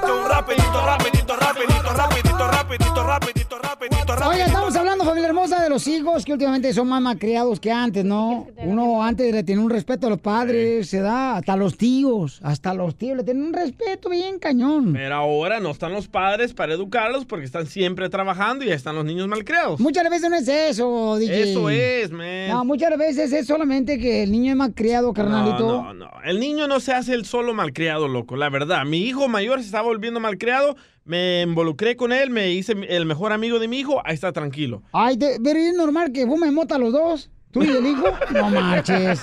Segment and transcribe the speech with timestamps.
[0.00, 4.28] Rapidito, rapidito, rapidito, rapidito, rapidito, rapidito, rapidito, rapidito.
[4.28, 8.04] Oye, estamos hablando, familia hermosa, de los hijos que últimamente son más malcriados que antes,
[8.04, 8.46] ¿no?
[8.58, 12.72] Uno antes le tenía un respeto a los padres, se da hasta los tíos, hasta
[12.72, 14.92] los tíos le tienen un respeto bien cañón.
[14.92, 18.94] Pero ahora no están los padres para educarlos porque están siempre trabajando y ya están
[18.94, 19.80] los niños malcriados.
[19.80, 21.50] Muchas veces no es eso, DJ.
[21.50, 22.48] Eso es, man.
[22.48, 25.82] No, muchas veces es solamente que el niño es malcriado, carnalito.
[25.82, 26.10] No, no, no.
[26.24, 28.84] El niño no se hace el solo malcriado, loco, la verdad.
[28.84, 33.32] Mi hijo mayor se estaba volviendo malcriado, me involucré con él, me hice el mejor
[33.32, 34.82] amigo de mi hijo, ahí está tranquilo.
[34.92, 37.30] Ay, pero es normal que fumen mota los dos.
[37.50, 38.06] ¿Tú y el hijo?
[38.32, 39.22] No marches.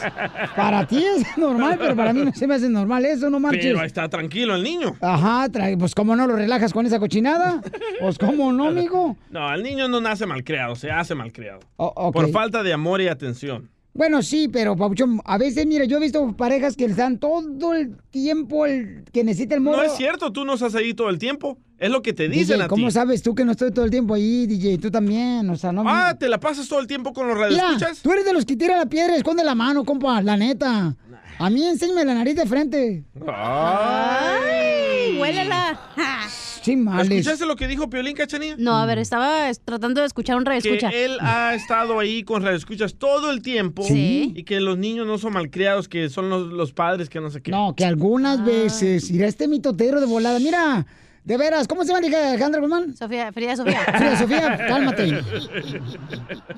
[0.55, 3.65] Para ti es normal, pero para mí no se me hace normal eso, no marches.
[3.65, 4.95] Pero ahí está tranquilo el niño.
[5.01, 5.47] Ajá,
[5.79, 7.61] pues cómo no lo relajas con esa cochinada.
[7.99, 9.17] Pues cómo no, amigo.
[9.31, 11.61] No, el niño no nace malcriado, se hace malcriado.
[11.77, 12.13] O- ok.
[12.13, 13.71] Por falta de amor y atención.
[13.99, 17.73] Bueno, sí, pero Pabuchón, a veces, mira, yo he visto parejas que les dan todo
[17.73, 19.75] el tiempo el que necesita el morro.
[19.75, 21.57] No es cierto, tú no estás ahí todo el tiempo.
[21.77, 22.93] Es lo que te DJ, dicen a ¿cómo ti.
[22.93, 24.77] sabes tú que no estoy todo el tiempo ahí, DJ?
[24.77, 25.83] Tú también, o sea, no...
[25.85, 28.01] Ah, ¿te la pasas todo el tiempo con los radioescuchas?
[28.01, 30.95] tú eres de los que tira la piedra y esconde la mano, compa, la neta.
[31.37, 33.03] A mí enséñame la nariz de frente.
[33.27, 35.17] ¡Ay!
[35.19, 35.77] ¡Huélela!
[36.73, 38.55] ¿Escuchaste lo que dijo Piolín Cachanía?
[38.57, 42.23] No, a ver, estaba es- tratando de escuchar un radio que él ha estado ahí
[42.23, 44.33] con radioescuchas todo el tiempo Sí.
[44.35, 47.41] y que los niños no son malcriados, que son los, los padres que no sé
[47.41, 47.51] qué.
[47.51, 47.89] No, que Ah.
[47.89, 50.85] algunas veces, mira este mitotero de volada, mira,
[51.25, 52.95] de veras, ¿cómo se llama hija Alejandra Guzmán?
[52.95, 53.79] Sofía, Frida Sofía.
[53.97, 55.21] Frida Sofía, cálmate.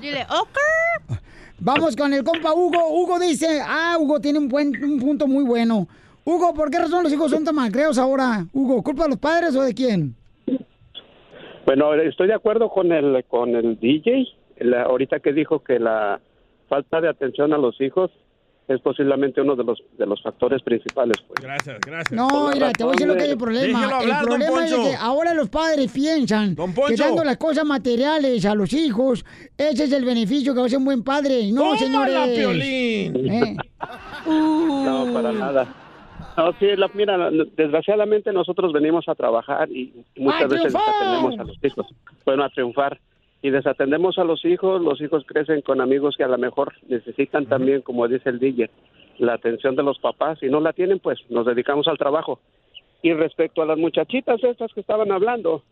[0.00, 1.18] Dile, ok.
[1.58, 2.88] Vamos con el compa Hugo.
[2.90, 5.88] Hugo dice, ah, Hugo tiene un, buen, un punto muy bueno.
[6.24, 8.46] Hugo, ¿por qué razón los hijos son tan malcreos ahora?
[8.52, 10.14] Hugo, ¿culpa de los padres o de quién?
[11.66, 14.26] Bueno, estoy de acuerdo con el con el DJ,
[14.58, 16.20] la- ahorita que dijo que la
[16.68, 18.10] falta de atención a los hijos
[18.68, 21.16] es posiblemente uno de los de los factores principales.
[21.26, 21.40] Pues.
[21.42, 22.12] Gracias, gracias.
[22.12, 23.84] No, mira, te voy a decir lo que es el problema.
[23.84, 28.54] Hablar, el problema es que ahora los padres piensan que dando las cosas materiales a
[28.54, 29.24] los hijos,
[29.58, 31.50] ese es el beneficio que va a ser un buen padre.
[31.52, 32.38] No, ¡Tómala, señores.
[32.38, 33.30] Piolín!
[33.30, 33.56] Eh,
[34.26, 35.66] No, para nada.
[36.36, 41.44] No, sí, la- mira, desgraciadamente nosotros venimos a trabajar y muchas ¡A veces desatendemos a
[41.44, 41.86] los hijos.
[42.24, 42.98] Bueno, a triunfar.
[43.42, 47.46] Y desatendemos a los hijos, los hijos crecen con amigos que a lo mejor necesitan
[47.46, 48.70] también, como dice el DJ,
[49.18, 50.38] la atención de los papás.
[50.38, 52.38] Si no la tienen, pues nos dedicamos al trabajo.
[53.02, 55.64] Y respecto a las muchachitas estas que estaban hablando,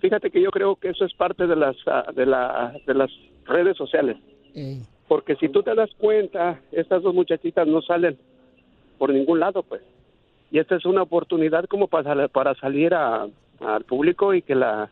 [0.00, 3.10] fíjate que yo creo que eso es parte de las, ah, de la, de las
[3.44, 4.16] redes sociales.
[5.06, 8.16] Porque si tú te das cuenta, estas dos muchachitas no salen
[9.02, 9.82] por ningún lado, pues.
[10.52, 13.26] Y esta es una oportunidad como para, para salir a-
[13.58, 14.90] al público y que la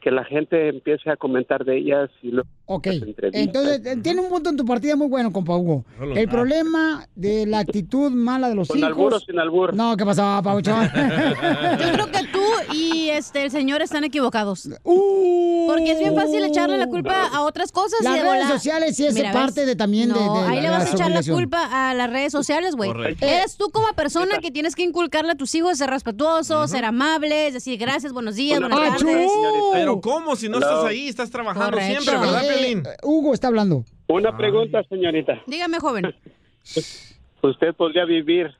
[0.00, 2.44] que la gente empiece a comentar de ellas y lo
[2.74, 2.86] Ok,
[3.32, 5.84] entonces eh, tiene un punto en tu partida muy bueno, compa Hugo.
[6.00, 6.26] El nada.
[6.30, 8.88] problema de la actitud mala de los con hijos.
[8.90, 9.74] albur o sin albur.
[9.74, 10.84] No, ¿qué pasó, Pauchón?
[11.80, 12.40] Yo creo que tú
[12.74, 14.68] y este el señor están equivocados.
[14.84, 15.66] Uh.
[15.68, 18.00] Porque es bien fácil echarle la culpa a otras cosas.
[18.00, 19.66] y Las de redes sociales sí es Mira, parte ¿ves?
[19.66, 22.10] de también de- No, de ahí la- le vas a echar la culpa a las
[22.10, 22.90] redes sociales, güey.
[22.92, 23.24] Correcto.
[23.26, 27.50] Eres tú como persona que tienes que inculcarle a tus hijos ser respetuoso, ser amable,
[27.52, 29.30] decir gracias, buenos días, buenas tardes.
[29.72, 30.36] Pero ¿cómo?
[30.36, 30.68] Si no Hello.
[30.68, 32.02] estás ahí, estás trabajando Correcto.
[32.02, 32.82] siempre, ¿verdad, Eh, Piolín?
[32.86, 33.84] eh, Hugo está hablando.
[34.08, 35.42] Una pregunta, señorita.
[35.46, 36.04] Dígame, joven.
[37.42, 38.50] ¿Usted podría vivir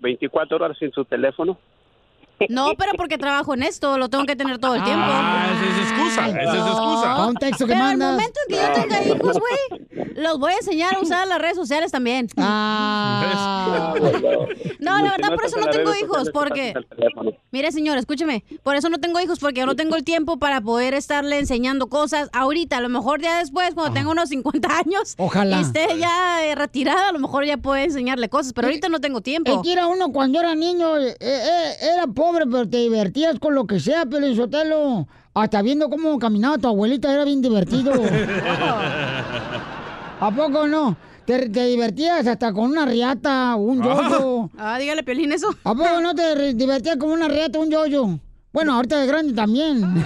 [0.00, 1.58] 24 horas sin su teléfono?
[2.48, 5.04] No, pero porque trabajo en esto, lo tengo que tener todo el tiempo.
[5.06, 7.14] Ah, esa es excusa, esa es excusa.
[7.16, 8.12] Pa' un texto que Pero al mandas.
[8.12, 11.56] momento en que yo tenga hijos, güey, los voy a enseñar a usar las redes
[11.56, 12.28] sociales también.
[12.36, 13.94] Ah.
[14.80, 16.72] No, la verdad, por eso no tengo hijos, porque...
[17.50, 18.44] Mire, señor, escúcheme.
[18.62, 21.88] Por eso no tengo hijos, porque yo no tengo el tiempo para poder estarle enseñando
[21.88, 22.76] cosas ahorita.
[22.78, 25.58] A lo mejor ya después, cuando tenga unos 50 años, Ojalá.
[25.58, 29.00] y esté ya eh, retirada, a lo mejor ya puedo enseñarle cosas, pero ahorita no
[29.00, 29.62] tengo Es tiempo.
[29.62, 33.66] que era uno cuando era niño, eh, eh, era pobre, pero te divertías con lo
[33.66, 35.06] que sea, Pelín Sotelo.
[35.34, 37.92] Hasta viendo cómo caminaba tu abuelita era bien divertido.
[40.20, 40.96] ¿A poco no?
[41.26, 44.50] Te, te divertías hasta con una riata, un yoyo.
[44.58, 45.48] Ah, dígale, Piolín, eso.
[45.62, 48.18] ¿A poco no te divertías con una riata, un yoyo?
[48.52, 49.82] Bueno, ahorita de grande también.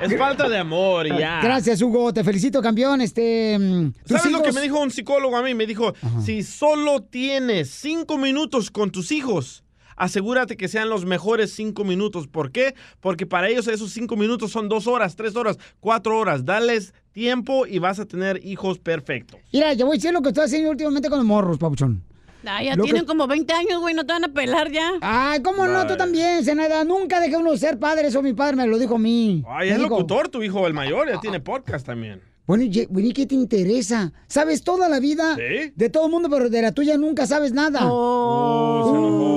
[0.00, 1.40] Es falta de amor y ya.
[1.42, 2.12] Gracias, Hugo.
[2.12, 3.00] Te felicito, campeón.
[3.00, 5.54] Este, mm, ¿Sabes lo que me dijo un psicólogo a mí?
[5.54, 5.92] Me dijo,
[6.24, 9.64] si solo tienes cinco minutos con tus hijos,
[9.98, 12.26] asegúrate que sean los mejores cinco minutos.
[12.28, 12.74] ¿Por qué?
[13.00, 16.44] Porque para ellos esos cinco minutos son dos horas, tres horas, cuatro horas.
[16.44, 19.40] Dales tiempo y vas a tener hijos perfectos.
[19.52, 22.02] Mira, yo voy a decir lo que estoy haciendo últimamente con los morros, papuchón.
[22.46, 24.92] Ah, ya Lo que- tienen como 20 años, güey, no te van a pelar ya.
[25.02, 25.86] Ay, ¿cómo no?
[25.86, 26.84] Tú también, Zenaida.
[26.84, 28.08] Nunca dejé uno ser padre.
[28.08, 29.42] Eso mi padre me lo dijo a mí.
[29.48, 32.22] Ay, Me es dijo, locutor tu hijo, el mayor, ya tiene podcast también.
[32.46, 34.12] Bueno, y, bueno, ¿y qué te interesa?
[34.28, 35.72] ¿Sabes toda la vida ¿Sí?
[35.74, 37.80] de todo el mundo, pero de la tuya nunca sabes nada?
[37.84, 39.27] Oh, se enojó.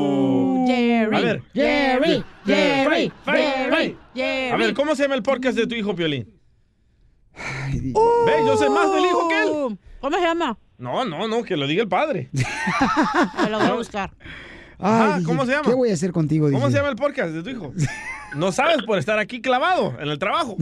[0.76, 1.16] Jerry.
[1.16, 1.44] A ver.
[1.54, 3.98] Jerry, Jerry, Jerry.
[4.16, 4.52] Jerry.
[4.52, 6.40] A ver, ¿cómo se llama el podcast de tu hijo, Piolín?
[7.36, 9.50] Ve, yo sé más del hijo que él.
[9.50, 10.58] Uh, ¿Cómo se llama?
[10.78, 12.30] No, no, no, que lo diga el padre.
[13.44, 14.12] Me lo voy a buscar.
[14.80, 15.70] Ajá, Ay, ¿cómo se llama?
[15.70, 16.48] ¿Qué voy a hacer contigo?
[16.48, 16.72] ¿Cómo dice?
[16.72, 17.74] se llama el podcast de tu hijo?
[18.36, 20.58] No sabes por estar aquí clavado en el trabajo.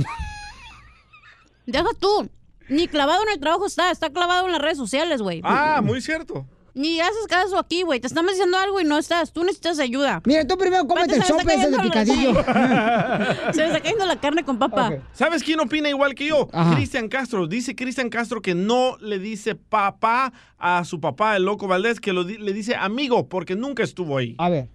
[1.65, 2.29] Deja tú.
[2.67, 5.41] Ni clavado en el trabajo está, está clavado en las redes sociales, güey.
[5.43, 6.45] Ah, muy cierto.
[6.73, 7.99] Ni haces caso aquí, güey.
[7.99, 9.31] Te estamos diciendo algo y no estás.
[9.33, 10.21] Tú necesitas ayuda.
[10.25, 12.33] Mira, tú primero cómete el sope ese de picadillo.
[12.33, 14.93] la- Se me está cayendo la carne con papa.
[15.13, 16.47] ¿Sabes quién opina igual que yo?
[16.75, 17.47] Cristian Castro.
[17.47, 22.13] Dice Cristian Castro que no le dice papá a su papá, el loco Valdés, que
[22.13, 24.35] lo di- le dice amigo porque nunca estuvo ahí.
[24.37, 24.69] A ver,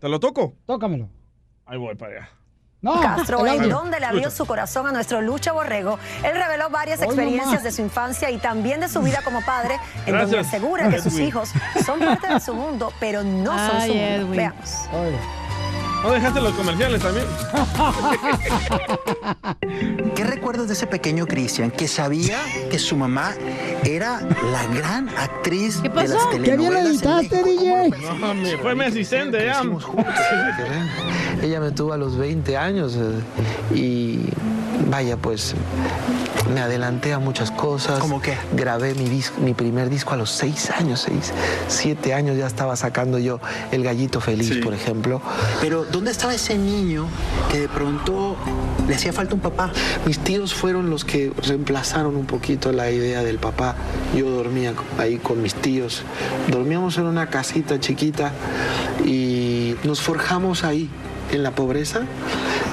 [0.00, 0.54] ¿Te lo toco?
[0.66, 1.08] tócamelo.
[1.64, 2.28] Ahí voy para allá.
[2.86, 3.38] No, Castro,
[3.68, 5.98] donde le abrió su corazón a nuestro Lucha Borrego.
[6.22, 9.78] Él reveló varias Hoy experiencias de su infancia y también de su vida como padre,
[10.06, 11.50] en donde asegura que sus hijos
[11.84, 14.14] son parte de su mundo, pero no son Ay, su mundo.
[14.14, 14.36] Edwin.
[14.36, 14.70] Veamos.
[16.02, 17.26] ¿No dejaste los comerciales también?
[20.14, 22.38] ¿Qué recuerdas de ese pequeño Cristian que sabía
[22.70, 23.34] que su mamá
[23.84, 26.30] era la gran actriz ¿Qué de las pasó?
[26.30, 27.90] ¿Qué bien telenovelas editaste, DJ?
[28.20, 29.62] No, me fue mi asistente ya.
[31.42, 34.20] Ella me tuvo a los 20 años eh, y
[34.88, 35.54] vaya, pues
[36.54, 37.98] me adelanté a muchas cosas.
[37.98, 38.36] ¿Cómo qué?
[38.52, 41.32] Grabé mi, disco, mi primer disco a los 6 años, 6,
[41.68, 43.40] 7 años ya estaba sacando yo
[43.72, 44.60] El Gallito Feliz, Sí.
[44.60, 45.20] por ejemplo.
[45.60, 47.06] Pero ¿dónde estaba ese niño
[47.50, 48.36] que de pronto
[48.88, 49.72] le hacía falta un papá?
[50.06, 53.76] Mis tíos fueron los que reemplazaron un poquito la idea del papá.
[54.16, 56.02] Yo dormía ahí con mis tíos.
[56.48, 58.32] Dormíamos en una casita chiquita
[59.04, 60.88] y nos forjamos ahí,
[61.32, 62.02] en la pobreza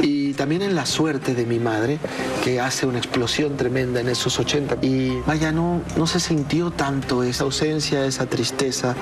[0.02, 2.00] y también en la suerte de mi madre,
[2.44, 4.78] que hace una explosión tremenda en esos 80.
[4.82, 8.96] Y vaya, no, no se sintió tanto esa ausencia, esa tristeza,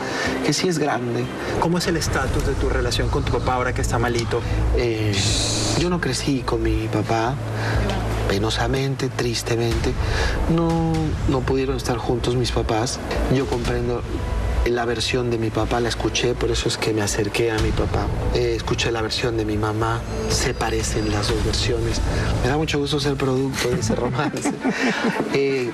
[0.46, 1.24] que sí es grande.
[1.60, 4.42] ¿Cómo es el estatus de tu relación con tu papá ahora que está malito?
[4.78, 5.14] Eh,
[5.80, 7.36] yo no crecí con mi papá,
[8.28, 9.94] penosamente, tristemente.
[10.56, 10.94] No,
[11.28, 13.00] no pudieron estar juntos mis papás.
[13.36, 14.02] Yo comprendo
[14.66, 17.72] la versión de mi papá, la escuché, por eso es que me acerqué a mi
[17.72, 18.08] papá.
[18.34, 22.00] Eh, escuché la versión de mi mamá, se parecen las dos versiones.
[22.44, 24.52] Me da mucho gusto ser producto de ese romance.
[25.34, 25.72] Eh,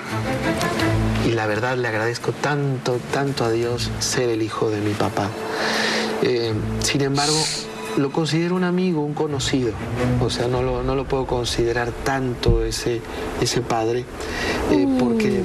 [1.25, 5.29] y la verdad le agradezco tanto, tanto a Dios ser el hijo de mi papá.
[6.21, 6.53] Eh,
[6.83, 7.37] sin embargo,
[7.97, 9.71] lo considero un amigo, un conocido.
[10.21, 13.01] O sea, no lo, no lo puedo considerar tanto ese,
[13.41, 14.05] ese padre
[14.71, 15.41] eh, porque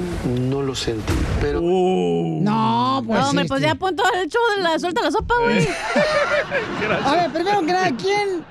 [0.49, 1.13] no lo sentí.
[1.41, 3.19] Pero No, pues.
[3.19, 5.67] No, hombre, este- pues ya pon todo el show de la suelta la sopa, güey.
[7.05, 8.45] A ver, primero que nada, ¿quién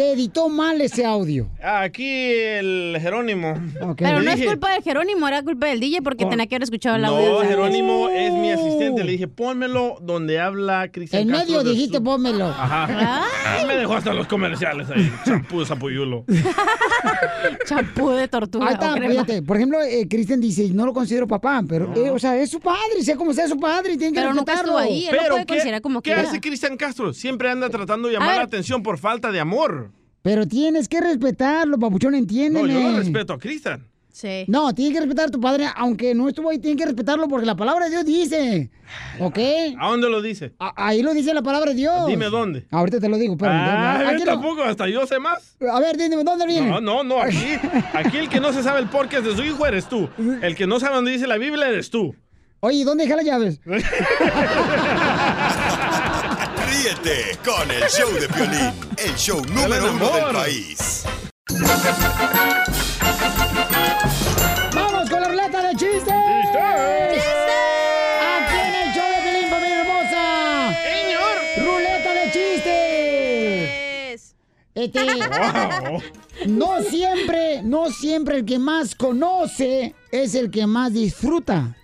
[0.00, 1.50] te editó mal ese audio?
[1.62, 3.52] Aquí el Jerónimo.
[3.98, 6.96] Pero no es culpa de Jerónimo, era culpa del DJ porque tenía que haber escuchado
[6.96, 7.32] el audio.
[7.42, 9.04] No, Jerónimo es mi asistente.
[9.04, 12.46] Le dije, pónmelo donde habla Cristian En Castro medio dijiste, su- pónmelo.
[12.46, 13.24] Ajá.
[13.66, 15.12] Me dejó hasta los comerciales ahí.
[15.26, 16.24] Champú de zapuyulo.
[17.66, 18.68] Champú de tortuga.
[18.68, 19.42] Ahí está, fíjate.
[19.42, 22.60] Por ejemplo, eh, Cristian dice, no lo considero papá, pero, eh, o sea, es su
[22.60, 24.78] padre, sea como sea su padre, y tiene que Pero nunca respetarlo.
[24.80, 25.04] estuvo ahí.
[25.06, 26.28] Él lo Pero, puede ¿qué, considerar como ¿qué quiera.
[26.28, 27.12] hace Cristian Castro?
[27.12, 29.89] Siempre anda tratando de llamar la atención por falta de amor.
[30.22, 32.72] Pero tienes que respetarlo, papuchón, No, entiéndeme.
[32.72, 33.86] yo lo respeto a Cristian.
[34.12, 34.44] Sí.
[34.48, 37.46] No, tienes que respetar a tu padre, aunque no estuvo ahí, tienes que respetarlo porque
[37.46, 38.68] la palabra de Dios dice.
[39.20, 39.38] ¿Ok?
[39.78, 40.52] ¿A dónde lo dice?
[40.58, 42.06] A- ahí lo dice la palabra de Dios.
[42.08, 42.66] Dime dónde.
[42.72, 43.52] Ahorita te lo digo, pero.
[43.54, 45.56] Ah, aquí yo no- tampoco, hasta yo sé más.
[45.72, 46.68] A ver, dime, ¿dónde viene?
[46.68, 47.38] No, no, no, aquí,
[47.94, 50.08] aquí el que no se sabe el podcast de su hijo eres tú.
[50.42, 52.14] El que no sabe dónde dice la Biblia eres tú.
[52.62, 53.60] Oye, ¿dónde dejé las llaves?
[56.90, 61.04] Ríete con el show de Piolín, el show número uno del país.
[64.74, 66.12] ¡Vamos con la ruleta de chistes!
[68.26, 70.74] ¡Aquí en el show de Pelín, familia hermosa!
[70.82, 71.36] Señor.
[71.64, 74.18] ¡Ruleta de chistes!
[74.74, 76.02] Este, Wow.
[76.48, 81.76] no siempre, no siempre el que más conoce es el que más disfruta.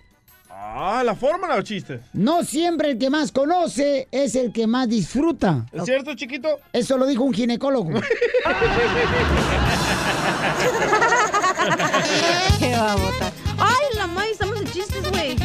[0.59, 2.01] Ah, la fórmula o chistes.
[2.13, 5.67] No siempre el que más conoce es el que más disfruta.
[5.71, 6.49] ¿Es cierto, chiquito?
[6.73, 7.91] Eso lo dijo un ginecólogo.
[12.59, 13.31] Qué babota.
[13.59, 15.35] Ay, la madre, estamos en chistes, güey.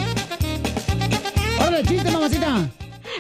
[1.61, 2.71] ¡Órale, chiste, mamacita!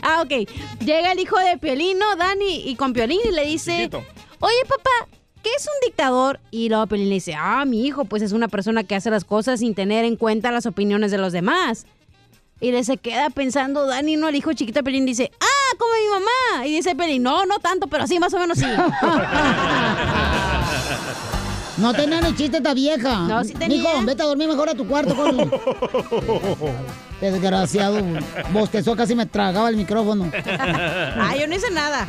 [0.02, 0.48] Ah, ok.
[0.80, 4.02] Llega el hijo de Piolino, Dani, y con Piolín y le dice, Chiquito.
[4.40, 5.08] oye, papá,
[5.42, 6.40] ¿qué es un dictador?
[6.50, 9.24] Y luego Piolín le dice, ah, mi hijo, pues es una persona que hace las
[9.24, 11.86] cosas sin tener en cuenta las opiniones de los demás.
[12.60, 15.92] Y le se queda pensando Dani, no, el hijo chiquito de Pelín dice, ah, como
[15.94, 16.66] mi mamá.
[16.66, 18.66] Y dice Pelín, no, no tanto, pero sí, más o menos sí.
[21.78, 23.20] No tenía ni chiste esta vieja.
[23.20, 23.78] No, sí tenía.
[23.78, 25.36] Mijo, vete a dormir mejor a tu cuarto, con
[27.20, 28.00] Desgraciado.
[28.52, 30.30] Bostezó, casi me tragaba el micrófono.
[30.46, 32.06] ah, yo no hice nada.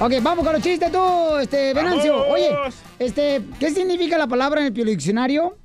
[0.00, 2.14] Ok, vamos con los chistes tú, este, Venancio.
[2.20, 2.28] ¡Vamos!
[2.32, 2.56] Oye,
[2.98, 5.58] este, ¿qué significa la palabra en el Pio Diccionario?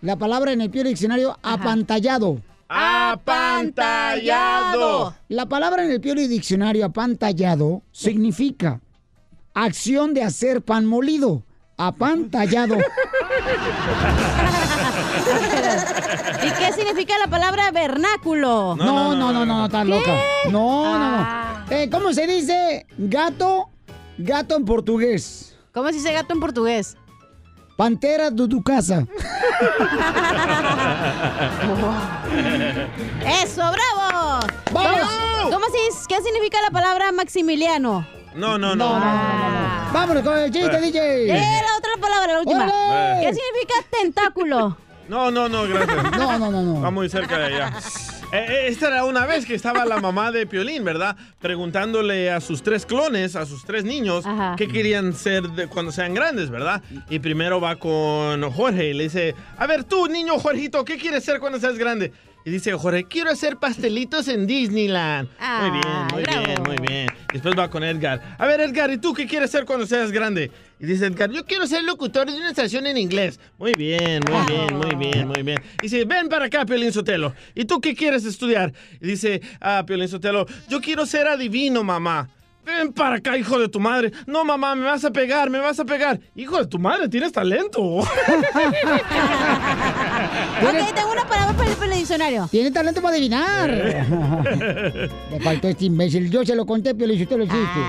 [0.00, 2.40] La palabra en el Pio Diccionario, apantallado.
[2.68, 5.14] ¡Apantallado!
[5.28, 8.80] La palabra en el Pio Diccionario, apantallado, significa
[9.54, 11.44] acción de hacer pan molido.
[11.78, 12.74] Apantallado.
[16.42, 18.74] ¿Y qué significa la palabra vernáculo?
[18.76, 19.90] No, no, no, no, no, estás ¿Qué?
[19.90, 20.12] loca.
[20.46, 21.64] No, no, Ah.
[21.68, 21.76] no.
[21.76, 23.68] Eh, ¿Cómo se dice gato?
[24.18, 25.54] Gato en portugués.
[25.72, 26.96] ¿Cómo se dice gato en portugués?
[27.76, 29.06] Pantera de tu casa.
[33.42, 34.40] ¡Eso, bravo!
[34.72, 35.00] ¡Vamos!
[35.50, 38.06] ¿Cómo, se dice- qué significa la palabra Maximiliano?
[38.34, 38.88] No, no, no.
[39.92, 40.80] Vámonos con el chiste, Eh.
[40.80, 41.30] DJ.
[41.30, 42.66] Eh, la otra palabra, la última.
[43.20, 44.76] ¿Qué significa tentáculo?
[45.08, 46.18] No, no, no, gracias.
[46.18, 46.80] No, no, no, no.
[46.80, 47.72] Va muy cerca de allá.
[48.32, 51.16] Eh, eh, esta era una vez que estaba la mamá de Piolín, ¿verdad?
[51.40, 54.56] Preguntándole a sus tres clones, a sus tres niños, Ajá.
[54.58, 56.82] qué querían ser de- cuando sean grandes, ¿verdad?
[57.08, 61.22] Y primero va con Jorge y le dice, a ver tú, niño Jorgito, ¿qué quieres
[61.24, 62.12] ser cuando seas grande?
[62.46, 65.28] Y dice Jorge, quiero hacer pastelitos en Disneyland.
[65.60, 66.44] muy bien, muy bravo.
[66.44, 67.08] bien, muy bien.
[67.32, 68.36] Después va con Edgar.
[68.38, 70.52] A ver, Edgar, ¿y tú qué quieres ser cuando seas grande?
[70.78, 73.40] Y dice Edgar, yo quiero ser locutor de una estación en inglés.
[73.58, 75.58] Muy bien, muy bien, muy bien, muy bien.
[75.82, 77.34] Y dice, ven para acá, Piolín Sotelo.
[77.56, 78.72] ¿Y tú qué quieres estudiar?
[79.00, 82.28] Y dice, ah, Piolín Sotelo, yo quiero ser adivino, mamá.
[82.66, 84.10] Ven para acá, hijo de tu madre.
[84.26, 86.18] No, mamá, me vas a pegar, me vas a pegar.
[86.34, 87.80] Hijo de tu madre, tienes talento.
[87.80, 88.06] Ok,
[90.94, 92.48] tengo una palabra para el, para el diccionario.
[92.50, 93.70] Tiene talento para adivinar.
[93.70, 96.28] Le faltó este imbécil.
[96.28, 97.80] Yo se lo conté, pero usted lo hiciste.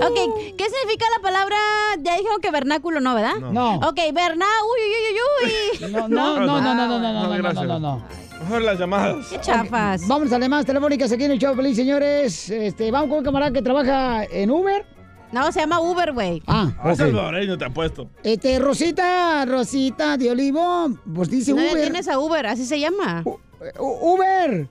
[0.00, 1.56] Ok, ¿qué significa la palabra?
[1.98, 3.36] Ya dijeron que vernáculo no, ¿verdad?
[3.36, 3.76] No.
[3.78, 5.90] Ok, verná, uy, uy, uy, uy.
[5.90, 7.66] No, no, no, no, no, no, no, no, no, no, gracias.
[7.66, 8.29] no, no.
[8.50, 9.26] Mejor las llamadas.
[9.30, 10.08] Qué chafas.
[10.08, 12.50] Vamos a las llamadas telefónicas aquí en el show, feliz señores.
[12.50, 14.84] Este, vamos con un camarada que trabaja en Uber.
[15.30, 16.42] No, se llama Uber, güey.
[16.48, 16.96] Ah, A ok.
[16.96, 18.10] salvadoreño te apuesto.
[18.24, 21.80] Este, Rosita, Rosita de Olivo, pues dice No Uber.
[21.80, 23.22] tienes a Uber, así se llama.
[23.24, 23.38] U-
[23.78, 24.66] Uber.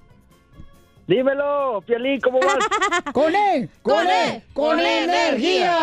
[1.09, 2.57] Dímelo, Piolín, ¿cómo vas?
[3.13, 5.75] Con E, con E, E, con con E ¿Dónde energía.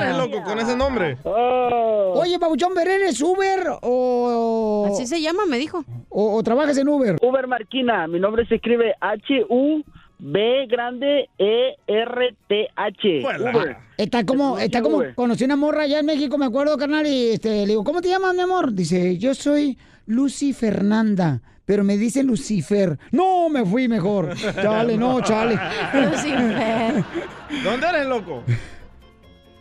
[0.00, 1.18] eres, loco, con ese nombre?
[1.24, 5.84] Oh, Oye, Pabuchón, ¿pero ¿eres Uber o, Así se llama, me dijo.
[6.08, 7.16] o, o trabajas en Uber?
[7.20, 13.22] Uber Marquina, mi nombre se escribe H-U-B grande E E-R-T-H.
[13.22, 13.50] Juela.
[13.50, 13.76] Uber.
[13.96, 15.14] Está como, Es está como, Uber.
[15.16, 18.08] conocí una morra allá en México, me acuerdo, carnal, y este, le digo, ¿cómo te
[18.08, 18.72] llamas, mi amor?
[18.72, 22.98] Dice, yo soy Lucy Fernanda, pero me dice Lucifer.
[23.10, 24.34] No, me fui mejor.
[24.54, 25.58] Chale, no, chale.
[25.94, 27.04] Lucifer.
[27.64, 28.42] ¿Dónde eres, loco?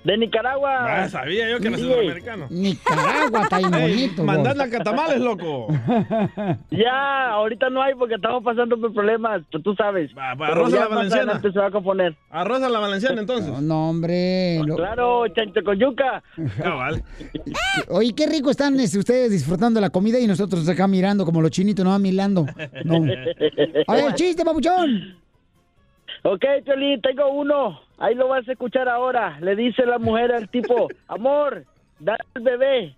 [0.03, 1.03] De Nicaragua.
[1.03, 1.85] Ah, sabía yo que eras Sí.
[1.87, 2.47] centroamericano.
[2.49, 4.23] Nicaragua está bien Ey, bonito.
[4.23, 5.67] mandadla a catamales, loco.
[6.71, 10.09] Ya, ahorita no hay porque estamos pasando por problemas, tú, tú sabes.
[10.17, 11.41] Va, va, Pero arroz a la valenciana.
[11.41, 12.15] se va a componer.
[12.29, 13.51] Arroz a la valenciana, entonces.
[13.51, 14.61] No, no, hombre.
[14.65, 16.23] lo- Claro, chancho con yuca.
[16.63, 17.03] Cabal.
[17.89, 21.51] Oye, qué rico están este, ustedes disfrutando la comida y nosotros acá mirando como los
[21.51, 22.45] chinitos, no milando.
[22.85, 22.95] No.
[23.87, 25.17] A ver, chiste, papuchón.
[26.23, 27.81] Ok, Piolín, tengo uno.
[27.99, 29.37] Ahí lo vas a escuchar ahora.
[29.41, 31.65] Le dice la mujer al tipo, amor,
[31.99, 32.95] dale al bebé.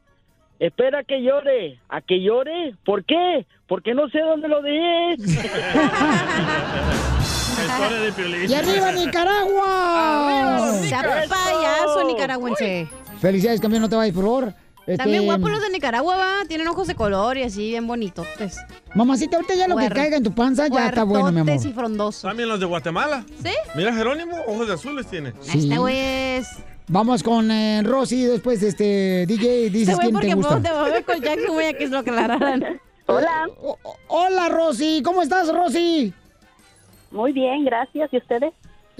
[0.60, 1.80] Espera que llore.
[1.90, 2.76] ¿A que llore?
[2.86, 3.48] ¿Por qué?
[3.68, 5.16] Porque no sé dónde lo dejé.
[7.62, 8.50] Historia de Piolín.
[8.50, 10.72] ¡Y arriba Nicaragua!
[10.84, 12.88] Sea payaso nicaragüense.
[13.20, 14.54] Felicidades, campeón, no te vayas, por favor.
[14.92, 16.34] Este, También guapos los de Nicaragua, va.
[16.48, 18.28] Tienen ojos de color y así, bien bonitos.
[18.96, 21.46] Mamacita, ahorita ya lo que caiga en tu panza ya está bueno, mi amor.
[21.46, 22.22] Puertotes y frondosos.
[22.24, 23.24] También los de Guatemala.
[23.44, 23.52] ¿Sí?
[23.76, 25.34] Mira, Jerónimo, ojos de azules tiene.
[25.42, 25.60] Sí.
[25.60, 26.48] Este güey es...
[26.88, 30.62] Vamos con eh, Rosy, después este DJ, Este dices quién te porque gusta.
[30.62, 32.82] te a ver con Jackson, güey, que es lo aclararan.
[33.06, 36.14] Hola, O- o- Hola, Rosy, ¿cómo estás, Rosy?
[37.12, 38.10] muy bien, gracias.
[38.14, 38.54] ¿Y ustedes?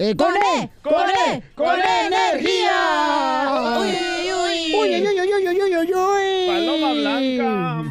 [0.04, 3.78] Eh, con, E, con E, con E energía.
[3.78, 4.74] Uy, uy, uy.
[4.74, 6.46] Uy, uy, uy, uy, uy, uy, uy, uy.
[6.48, 7.84] Paloma blanca.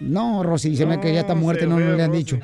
[0.00, 2.40] No, Rosy, se me que ya está muerta, no, no le han dicho.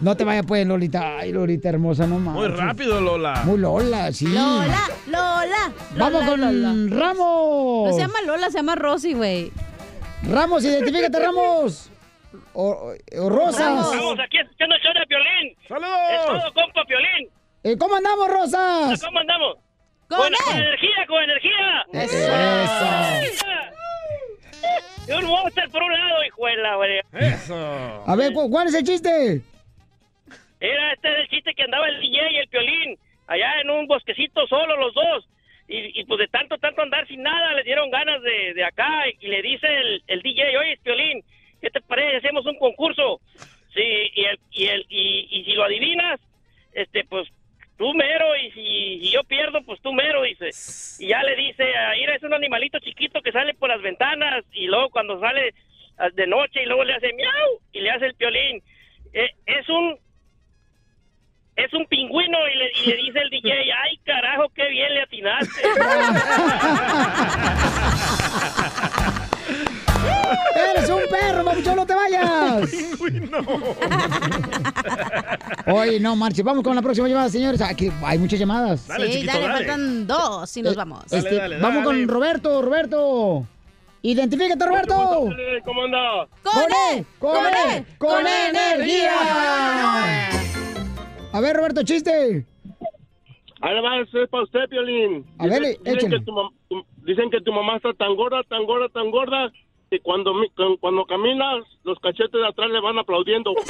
[0.00, 1.18] No te vayas pues, Lolita.
[1.18, 2.40] Ay, Lolita hermosa, no mames.
[2.40, 3.42] Muy rápido, Lola.
[3.44, 4.26] Muy Lola, sí.
[4.26, 5.72] Lola, Lola.
[5.96, 6.96] Vamos Lola, con Lola.
[6.96, 7.88] Ramos.
[7.88, 9.52] No se llama Lola, se llama Rosy, güey.
[10.28, 11.90] Ramos, identifícate, Ramos.
[12.54, 13.90] O, o Rosas.
[13.90, 15.56] Vamos, aquí escuchando el show de Piolín.
[15.68, 15.98] ¡Saludos!
[16.10, 17.28] Es todo, compa Piolín.
[17.62, 19.02] Eh, ¿Cómo andamos, Rosas?
[19.02, 19.56] ¿Cómo andamos?
[20.08, 21.86] ¡Con con, con energía, con energía.
[21.92, 23.44] Eso.
[25.06, 27.00] Y un monster por un lado, hijuela, güey.
[27.12, 27.54] Eso.
[28.06, 29.42] A ver, ¿cu- ¿cuál es el chiste?
[30.60, 33.86] Era este es el chiste que andaba el DJ y el Piolín allá en un
[33.86, 35.28] bosquecito solo los dos.
[35.68, 39.04] Y, y pues de tanto, tanto andar sin nada, les dieron ganas de, de acá.
[39.20, 41.22] Y, le dice el, el DJ, oye, Piolín,
[41.60, 42.18] ¿qué te parece?
[42.18, 43.20] Hacemos un concurso.
[43.74, 43.82] Sí,
[44.14, 46.20] y, el, y, el, y, y si lo adivinas,
[46.72, 47.28] este, pues
[47.76, 48.36] tú mero.
[48.36, 50.50] Y si yo pierdo, pues tú mero, dice.
[50.98, 51.64] Y ya le dice,
[51.98, 54.44] mira, es un animalito chiquito que sale por las ventanas.
[54.52, 55.54] Y luego cuando sale
[55.98, 58.62] ah, de noche y luego le hace miau y le hace el Piolín.
[59.12, 59.98] Eh, es un
[61.56, 65.02] es un pingüino y le, y le dice el DJ, ay carajo, qué bien le
[65.02, 65.62] atinaste.
[70.76, 72.70] ¡Eres un perro, mamuchón, no te vayas!
[75.66, 76.42] Oye, no, marche.
[76.42, 77.60] Vamos con la próxima llamada, señores.
[77.60, 78.80] Aquí hay muchas llamadas.
[78.80, 81.12] sí, dale, faltan dos y nos vamos.
[81.12, 83.46] Este, vamos con Roberto, Roberto.
[84.02, 85.28] Identifícate, Roberto.
[85.64, 86.28] ¿Cómo anda?
[86.42, 86.62] ¡Con
[86.92, 87.04] E!
[87.18, 87.86] ¡Con E!
[87.98, 89.12] ¡Con energía!
[91.32, 92.44] A ver, Roberto, chiste.
[93.62, 95.24] Ahí va, eso es para usted, Piolín.
[95.38, 96.52] A ver, dicen, que tu-
[96.98, 99.50] dicen que tu mamá está tan gorda, tan gorda, tan gorda,
[99.90, 100.32] que cuando,
[100.80, 103.54] cuando caminas, los cachetes de atrás le van aplaudiendo.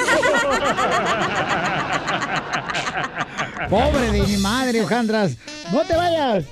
[3.71, 5.37] Pobre de mi madre, Ojandras.
[5.73, 6.45] No te vayas.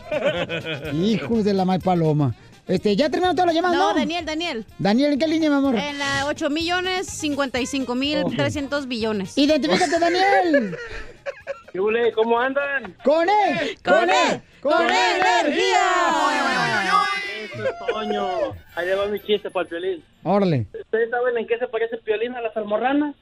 [0.95, 2.35] Hijos de la mal paloma.
[2.67, 3.77] Este, ¿ya terminaron todas las llamadas?
[3.77, 4.65] No, No, Daniel, Daniel.
[4.79, 5.75] Daniel, ¿en qué línea, mi amor?
[5.75, 9.37] En la 8 millones 55 mil 300 billones.
[9.37, 10.77] Identifícate, Daniel.
[12.15, 12.95] ¿Cómo andan?
[13.05, 13.77] ¡Con E!
[13.83, 14.43] ¡Con E!
[14.63, 15.91] ¡Con energía!
[17.45, 18.53] Eso es Toño.
[18.77, 20.05] Ahí le va mi chiste para el Piolín.
[20.23, 20.67] Órale.
[20.81, 23.15] ¿Ustedes saben en qué se parece el Piolín a las almorranas?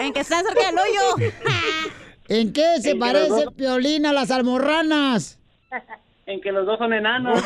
[0.00, 1.16] En que está cerca del hoyo.
[2.28, 5.38] ¿En qué se En parece el dos- piolín a las almorranas?
[6.26, 7.38] En que los dos son enanos.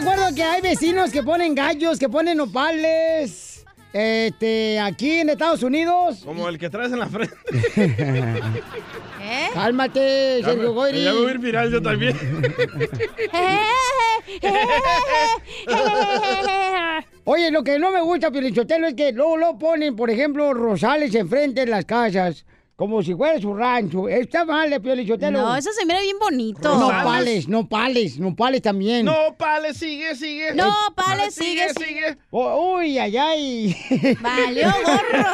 [0.00, 3.64] acuerdo que hay vecinos que ponen gallos, que ponen nopales?
[3.92, 6.22] Este, aquí en Estados Unidos.
[6.24, 7.34] Como el que traes en la frente.
[7.76, 9.48] ¿Eh?
[9.52, 11.04] Cálmate, Sergio Goyri.
[11.04, 12.16] Ya voy a ir viral yo también.
[17.24, 21.14] Oye, lo que no me gusta, Pielichotelo, es que luego lo ponen, por ejemplo, rosales
[21.14, 22.46] enfrente de las casas,
[22.80, 24.08] como si fuera su rancho.
[24.08, 25.38] Está mal, Pielichotelo.
[25.38, 26.78] No, eso se mira bien bonito.
[26.78, 29.04] No pales, no pales, no pales también.
[29.04, 30.54] No, pale, sigue, sigue.
[30.54, 32.16] No, pale, sigue, sigue.
[32.30, 33.76] Oh, uy, ay, ay.
[34.22, 35.24] Valió gorro.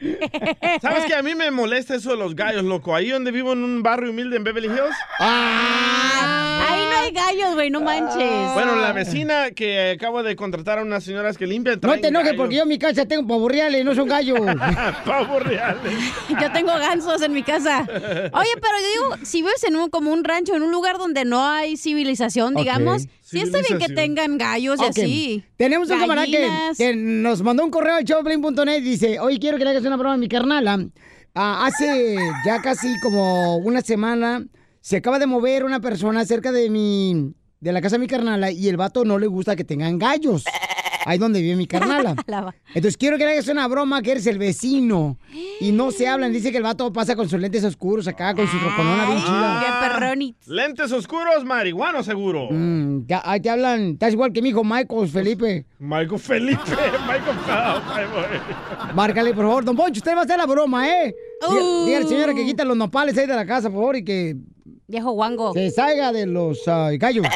[0.80, 2.94] ¿Sabes que a mí me molesta eso de los gallos, loco?
[2.94, 4.96] Ahí donde vivo en un barrio humilde en Beverly Hills.
[5.18, 8.54] Ahí no hay gallos, güey, no manches.
[8.54, 11.78] Bueno, la vecina que acabo de contratar a unas señoras que limpian.
[11.82, 12.38] No te enojes gallos.
[12.38, 14.40] porque yo en mi casa tengo pavorreales, no son gallos.
[15.04, 15.92] Pavos reales.
[16.40, 17.80] Yo tengo gansos en mi casa.
[17.82, 21.24] Oye, pero yo digo, si vives en un, como un rancho, en un lugar donde
[21.24, 25.44] no hay civilización, digamos, sí está bien que tengan gallos y así.
[25.56, 29.64] Tenemos un camarada que nos mandó un correo al showplane.net y dice, oye, quiero que
[29.64, 30.86] le hagas una broma a mi carnala.
[31.34, 34.44] Ah, hace ya casi como una semana
[34.80, 38.50] se acaba de mover una persona cerca de mi, de la casa de mi carnala
[38.50, 40.44] y el vato no le gusta que tengan gallos.
[41.04, 42.16] Ahí donde vive mi carnala.
[42.68, 45.18] Entonces quiero que le hagas una broma que eres el vecino.
[45.60, 46.32] Y no se hablan.
[46.32, 50.34] Dice que el vato pasa con sus lentes oscuros acá, con su troconona bien chida.
[50.46, 52.48] Lentes oscuros, marihuano seguro.
[52.50, 53.92] Mm, ya, ahí te hablan.
[53.92, 55.66] Estás igual que mi hijo Michael Felipe.
[55.78, 56.62] Michael Felipe,
[57.06, 58.94] Michael ahí voy.
[58.94, 59.64] Márcale, por favor.
[59.64, 61.14] Don Poncho, usted va a hacer la broma, ¿eh?
[61.46, 61.86] Uh.
[61.86, 64.36] Dígale, señora, que quita los nopales ahí de la casa, por favor, y que...
[64.86, 65.52] Viejo guango.
[65.54, 67.26] Se salga de los ah, gallos.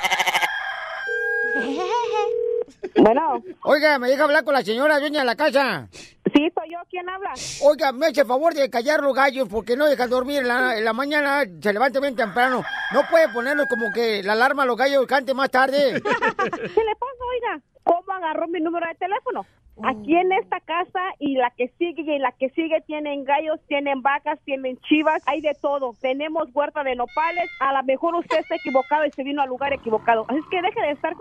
[2.96, 3.42] Bueno.
[3.62, 5.88] Oiga, me deja hablar con la señora dueña de la casa.
[6.34, 6.78] Sí, soy yo.
[6.90, 7.32] ¿Quién habla?
[7.62, 10.76] Oiga, me hace el favor de callar los gallos porque no dejan dormir en la,
[10.76, 12.62] en la mañana, se levanta bien temprano.
[12.92, 15.94] No puede ponernos como que la alarma a los gallos cante más tarde.
[16.02, 17.60] ¿Qué le pasa, oiga?
[17.82, 19.46] ¿Cómo agarró mi número de teléfono?
[19.84, 24.02] Aquí en esta casa y la que sigue y la que sigue tienen gallos, tienen
[24.02, 25.94] vacas, tienen chivas, hay de todo.
[26.00, 27.48] Tenemos huerta de nopales.
[27.60, 30.24] A lo mejor usted está equivocado y se vino al lugar equivocado.
[30.28, 31.14] Así es que deje de estar.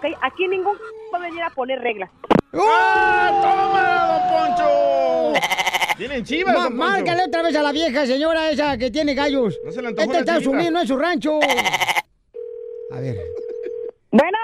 [0.00, 0.16] ¿Ok?
[0.22, 0.76] Aquí ningún
[1.10, 2.10] puede venir a poner reglas.
[2.54, 5.46] ¡Ah, toma, don Poncho!
[5.96, 6.90] Tienen chivas, Ma- don Poncho.
[6.90, 9.58] márcale otra vez a la vieja señora esa que tiene gallos.
[9.64, 10.46] No se le antojó este una Estados.
[10.46, 11.38] Unidos no es su rancho.
[12.92, 13.16] A ver.
[14.10, 14.38] Bueno.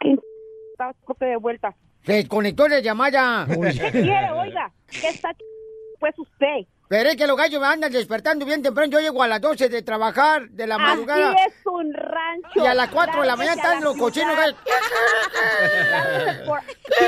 [0.00, 0.94] Está
[1.26, 1.74] de vuelta.
[2.04, 3.44] Se desconectó la llamada.
[3.48, 4.70] ¿Qué quiere, oiga?
[4.88, 5.34] ¿Qué está
[5.98, 6.66] pues usted?
[6.88, 8.90] Pero es que los gallos me andan despertando bien temprano.
[8.90, 11.32] Yo llego a las 12 de trabajar de la madrugada.
[11.32, 12.50] Aquí es un rancho.
[12.64, 14.56] Y a las 4 de la mañana están los cochinos gallos.
[15.90, 16.60] Lárguese por-
[16.98, 17.04] Sí.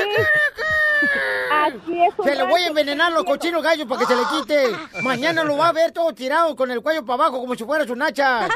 [1.51, 2.67] Aquí es un Se le voy a rancho.
[2.69, 5.01] envenenar los cochinos gallos para que se le quite.
[5.01, 7.85] Mañana lo va a ver todo tirado con el cuello para abajo como si fuera
[7.85, 8.47] su nacha.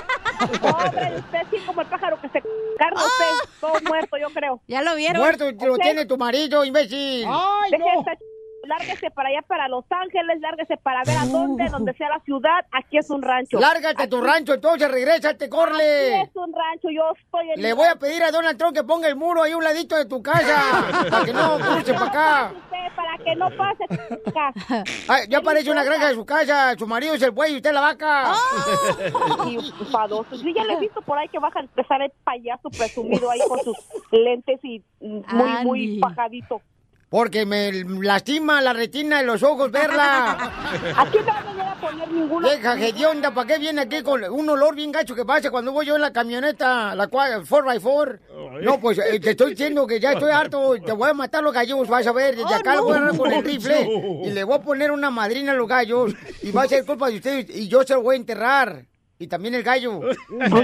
[0.62, 2.42] Pobre, usted sí como el pájaro que se
[2.78, 3.50] carga usted.
[3.60, 4.62] Todo muerto, yo creo.
[4.68, 7.22] Ya lo Muerto lo tiene tu marido, imbécil.
[7.24, 8.20] Esta ch-
[8.66, 12.66] Lárguese para allá, para Los Ángeles, lárguese para ver a dónde, donde sea la ciudad.
[12.72, 13.60] Aquí es un rancho.
[13.60, 16.16] Lárgate a tu rancho, entonces regrésate, corle.
[16.16, 18.84] Aquí es un rancho, yo estoy en Le voy a pedir a Donald Trump que
[18.84, 20.86] ponga el muro ahí a un ladito de tu casa.
[21.10, 22.54] para que no cruce para acá.
[22.96, 24.54] Para que no pase acá.
[25.08, 26.76] Ay, ya parece una granja de su casa.
[26.78, 28.34] Su marido es el buey y usted la vaca.
[29.48, 30.36] Y enfadoso.
[30.36, 33.40] Yo ya le he visto por ahí que baja a empezar el payaso presumido ahí
[33.48, 33.78] con sus
[34.12, 36.42] lentes y muy, muy Andy.
[37.16, 40.32] Porque me lastima la retina de los ojos verla.
[40.98, 42.50] Aquí no a venir a poner ninguno.
[42.50, 45.86] Deja, hedionda, ¿para qué viene aquí con un olor bien gacho que pasa cuando voy
[45.86, 48.20] yo en la camioneta, la cual, 4x4?
[48.64, 51.54] No, pues eh, te estoy diciendo que ya estoy harto, te voy a matar los
[51.54, 53.50] gallos, vas a ver, desde Oh, acá lo voy a agarrar con el no.
[53.50, 53.90] rifle
[54.26, 57.08] y le voy a poner una madrina a los gallos y va a ser culpa
[57.08, 58.84] de ustedes y yo se lo voy a enterrar.
[59.18, 60.02] Y también el gallo.
[60.28, 60.64] Pollo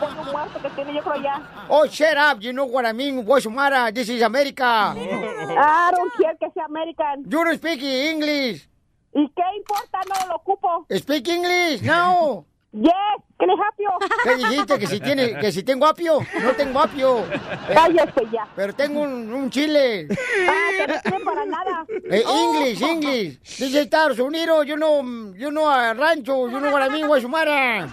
[0.50, 1.66] que tiene, yo creo ya.
[1.68, 3.92] Oh, shut up, you know what I mean, what's the matter?
[3.92, 4.94] This is America.
[4.96, 7.24] I don't care que sea American.
[7.24, 8.68] You don't speak English.
[9.14, 10.00] ¿Y qué importa?
[10.08, 10.86] No lo ocupo.
[10.90, 12.44] Speak English, no.
[12.72, 12.92] Yes,
[13.40, 13.90] I help you?
[14.22, 14.78] ¿Qué dijiste?
[14.78, 16.20] ¿Que si, tiene, que si tengo apio?
[16.42, 17.24] No tengo apio.
[17.72, 18.46] Cállese ya.
[18.54, 20.06] Pero tengo un, un chile.
[20.10, 21.86] Ah, que no sirve para nada.
[22.10, 23.38] Eh, English, English.
[23.40, 24.66] This is Estados Unidos.
[24.66, 25.02] You know,
[25.34, 26.48] you know a rancho.
[26.50, 27.88] You know what I mean, Guasumara.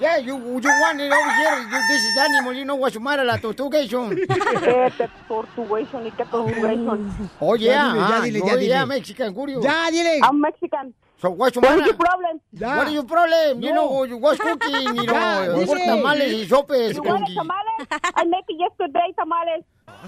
[0.00, 0.06] You?
[0.06, 1.58] Yeah, you, you want it over here.
[1.58, 2.52] You, this is animal.
[2.52, 4.14] You know Guasumara, la tortugation.
[4.14, 7.30] ¿Qué te tortugation y qué tortugation?
[7.40, 7.94] Oh, yeah.
[7.94, 8.66] Ya dile, ya ah, dile, no, ya dile.
[8.68, 9.60] yeah, Mexican, curio.
[9.60, 10.20] Ya, dile.
[10.22, 10.94] I'm Mexican.
[11.20, 11.80] So, What Guasumara.
[11.80, 12.40] is your problem?
[12.52, 13.60] What is your problem?
[13.62, 16.94] You know, what's cooking, you Ya, know, por tamales y sopes.
[16.94, 17.88] You want tamales?
[18.14, 19.64] I make it yesterday tamales.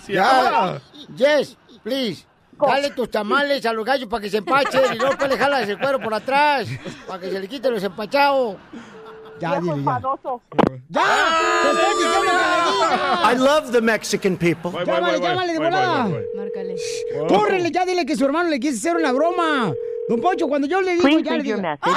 [0.09, 0.79] Ya.
[1.17, 2.27] Yes, please.
[2.61, 5.67] Dale tus tamales a los gallos para que se empachen y luego pues le jalas
[5.67, 6.69] el cuero por atrás
[7.09, 8.57] para que se le quiten los empachados.
[9.41, 10.43] Ya, dile, enfadoso.
[10.89, 11.03] ¡Ya!
[11.63, 12.33] ¡Te estoy diciendo que le
[12.73, 13.33] digas!
[13.33, 14.71] I love the Mexican people.
[14.85, 16.09] Llámale, llámale de volada.
[16.37, 16.77] Márcale.
[17.29, 19.73] Córrele, ya dile que su hermano le quiso hacer una broma.
[20.09, 21.69] Don Poncho, cuando yo le digo, Please ya le leave your digo.
[21.69, 21.97] message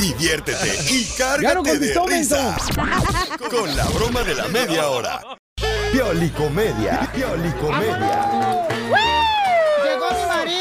[0.00, 2.56] Diviértete y Ya no cárgate de contestó, risa.
[3.50, 5.20] Con la broma de la media hora.
[5.92, 7.08] Piolicomedia.
[7.14, 8.68] Piolicomedia.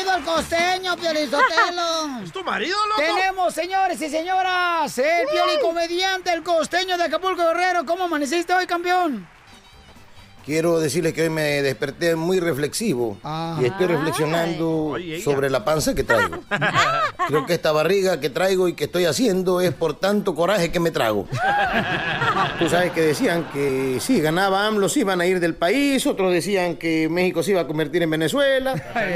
[0.10, 2.22] Marido, el costeño, Piolizotelo.
[2.24, 3.02] ¿Es tu marido, loco?
[3.02, 7.86] Tenemos, señores y señoras, el comediante, el costeño de Acapulco Guerrero.
[7.86, 9.28] ¿Cómo amaneciste hoy, campeón?
[10.50, 13.20] Quiero decirles que hoy me desperté muy reflexivo
[13.62, 16.40] y estoy reflexionando sobre la panza que traigo.
[17.28, 20.80] Creo que esta barriga que traigo y que estoy haciendo es por tanto coraje que
[20.80, 21.28] me trago.
[22.58, 26.34] Tú sabes que decían que si ganaba AMLO se iban a ir del país, otros
[26.34, 28.74] decían que México se iba a convertir en Venezuela.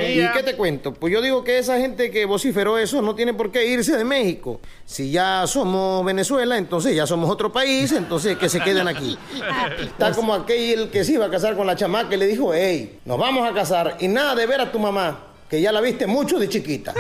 [0.07, 0.93] ¿Y qué te cuento?
[0.93, 4.03] Pues yo digo que esa gente que vociferó eso no tiene por qué irse de
[4.03, 4.61] México.
[4.85, 9.17] Si ya somos Venezuela, entonces ya somos otro país, entonces que se queden aquí.
[9.81, 12.99] Está como aquel que se iba a casar con la chamaca y le dijo, hey,
[13.05, 16.07] nos vamos a casar y nada de ver a tu mamá, que ya la viste
[16.07, 16.93] mucho de chiquita.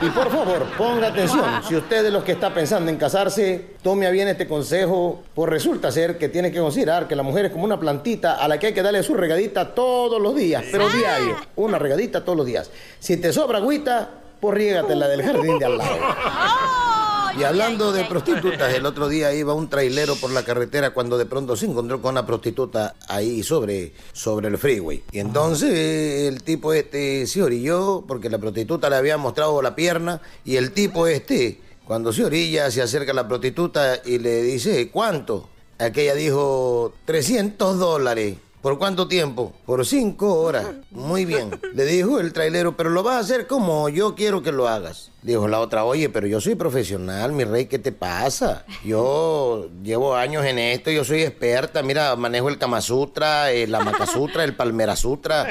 [0.00, 4.06] Y por favor, ponga atención, si usted de los que está pensando en casarse, tome
[4.06, 7.52] a bien este consejo, pues resulta ser que tiene que considerar que la mujer es
[7.52, 10.88] como una plantita a la que hay que darle su regadita todos los días, pero
[10.88, 12.70] diario, una regadita todos los días.
[12.98, 14.08] Si te sobra agüita,
[14.40, 15.96] pues riégatela del jardín de al lado.
[17.36, 21.26] Y hablando de prostitutas, el otro día iba un trailero por la carretera cuando de
[21.26, 25.02] pronto se encontró con una prostituta ahí sobre, sobre el freeway.
[25.10, 29.74] Y entonces eh, el tipo este se orilló porque la prostituta le había mostrado la
[29.74, 34.42] pierna y el tipo este, cuando se orilla, se acerca a la prostituta y le
[34.42, 35.48] dice, ¿cuánto?
[35.80, 38.36] Aquella dijo, 300 dólares.
[38.64, 39.52] ¿Por cuánto tiempo?
[39.66, 40.64] Por cinco horas.
[40.90, 41.50] Muy bien.
[41.74, 45.10] Le dijo el trailero, pero lo vas a hacer como yo quiero que lo hagas.
[45.20, 48.64] Dijo la otra, oye, pero yo soy profesional, mi rey, ¿qué te pasa?
[48.82, 54.06] Yo llevo años en esto, yo soy experta, mira, manejo el Kama Sutra, el Amaka
[54.06, 55.42] Sutra, el Palmera Sutra,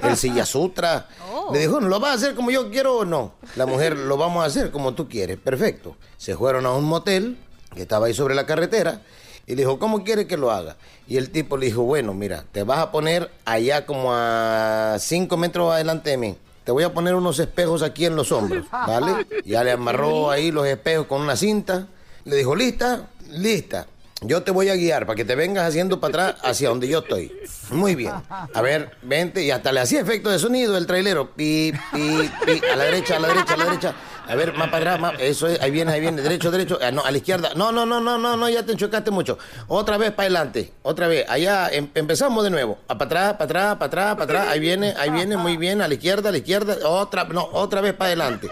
[0.00, 1.08] el Silla Sutra.
[1.52, 3.34] Le dijo, ¿lo vas a hacer como yo quiero o no?
[3.56, 5.36] La mujer, lo vamos a hacer como tú quieres.
[5.36, 5.96] Perfecto.
[6.16, 7.38] Se fueron a un motel
[7.74, 9.02] que estaba ahí sobre la carretera.
[9.46, 10.76] Y le dijo, ¿cómo quiere que lo haga?
[11.08, 15.36] Y el tipo le dijo, bueno, mira, te vas a poner allá como a cinco
[15.36, 16.36] metros adelante de mí.
[16.64, 19.26] Te voy a poner unos espejos aquí en los hombros, ¿vale?
[19.44, 21.88] Ya le amarró ahí los espejos con una cinta.
[22.24, 23.08] Le dijo, ¿lista?
[23.30, 23.86] Lista.
[24.24, 27.00] Yo te voy a guiar para que te vengas haciendo para atrás hacia donde yo
[27.00, 27.32] estoy.
[27.72, 28.12] Muy bien.
[28.30, 29.42] A ver, vente.
[29.42, 31.32] Y hasta le hacía efecto de sonido el trailero.
[31.32, 32.60] Pi, pi, pi.
[32.72, 33.94] A la derecha, a la derecha, a la derecha.
[34.28, 35.14] A ver, más para atrás.
[35.18, 35.60] Eso es.
[35.60, 36.22] Ahí viene, ahí viene.
[36.22, 36.78] Derecho, derecho.
[36.82, 37.50] Ah, no, a la izquierda.
[37.56, 38.48] No, no, no, no, no, no.
[38.48, 39.38] Ya te enchocaste mucho.
[39.68, 40.72] Otra vez para adelante.
[40.82, 41.28] Otra vez.
[41.28, 42.78] Allá em- empezamos de nuevo.
[42.88, 44.48] A para atrás, para atrás, para atrás, para atrás.
[44.48, 45.36] Ahí viene, ahí viene.
[45.36, 45.82] Muy bien.
[45.82, 46.76] A la izquierda, a la izquierda.
[46.88, 48.48] Otra, no, otra vez para adelante.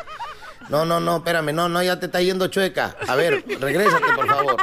[0.69, 2.95] No, no, no, espérame, no, no, ya te está yendo chueca.
[3.09, 4.57] A ver, regrésate, por favor.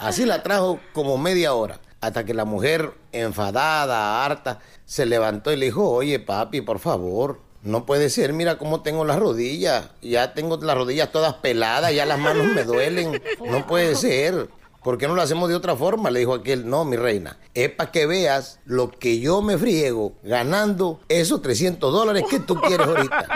[0.00, 5.56] Así la trajo como media hora, hasta que la mujer, enfadada, harta, se levantó y
[5.56, 9.86] le dijo, oye, papi, por favor, no puede ser, mira cómo tengo las rodillas.
[10.02, 13.22] Ya tengo las rodillas todas peladas, ya las manos me duelen.
[13.44, 14.50] No puede ser.
[14.82, 16.10] ¿Por qué no lo hacemos de otra forma?
[16.10, 17.38] Le dijo aquel, no, mi reina.
[17.54, 22.60] Es para que veas lo que yo me friego ganando esos 300 dólares que tú
[22.60, 23.26] quieres ahorita.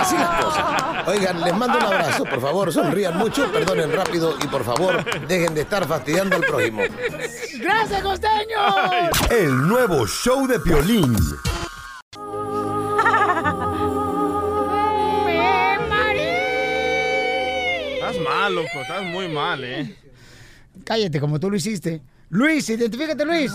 [0.00, 0.64] Así las cosas.
[1.06, 5.54] Oigan, les mando un abrazo, por favor, sonrían mucho, perdonen rápido y por favor, dejen
[5.54, 6.82] de estar fastidiando al prójimo.
[7.60, 8.58] ¡Gracias, costeño!
[9.30, 11.16] El nuevo show de Piolín.
[18.10, 19.96] Estás mal, loco, estás muy mal, ¿eh?
[20.84, 22.02] Cállate, como tú lo hiciste.
[22.28, 23.52] Luis, identifícate, Luis.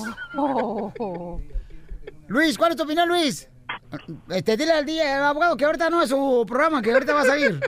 [2.27, 3.49] Luis, ¿cuál es tu opinión, Luis?
[4.29, 7.21] Este, dile al día, al abogado, que ahorita no es su programa, que ahorita va
[7.23, 7.59] a salir.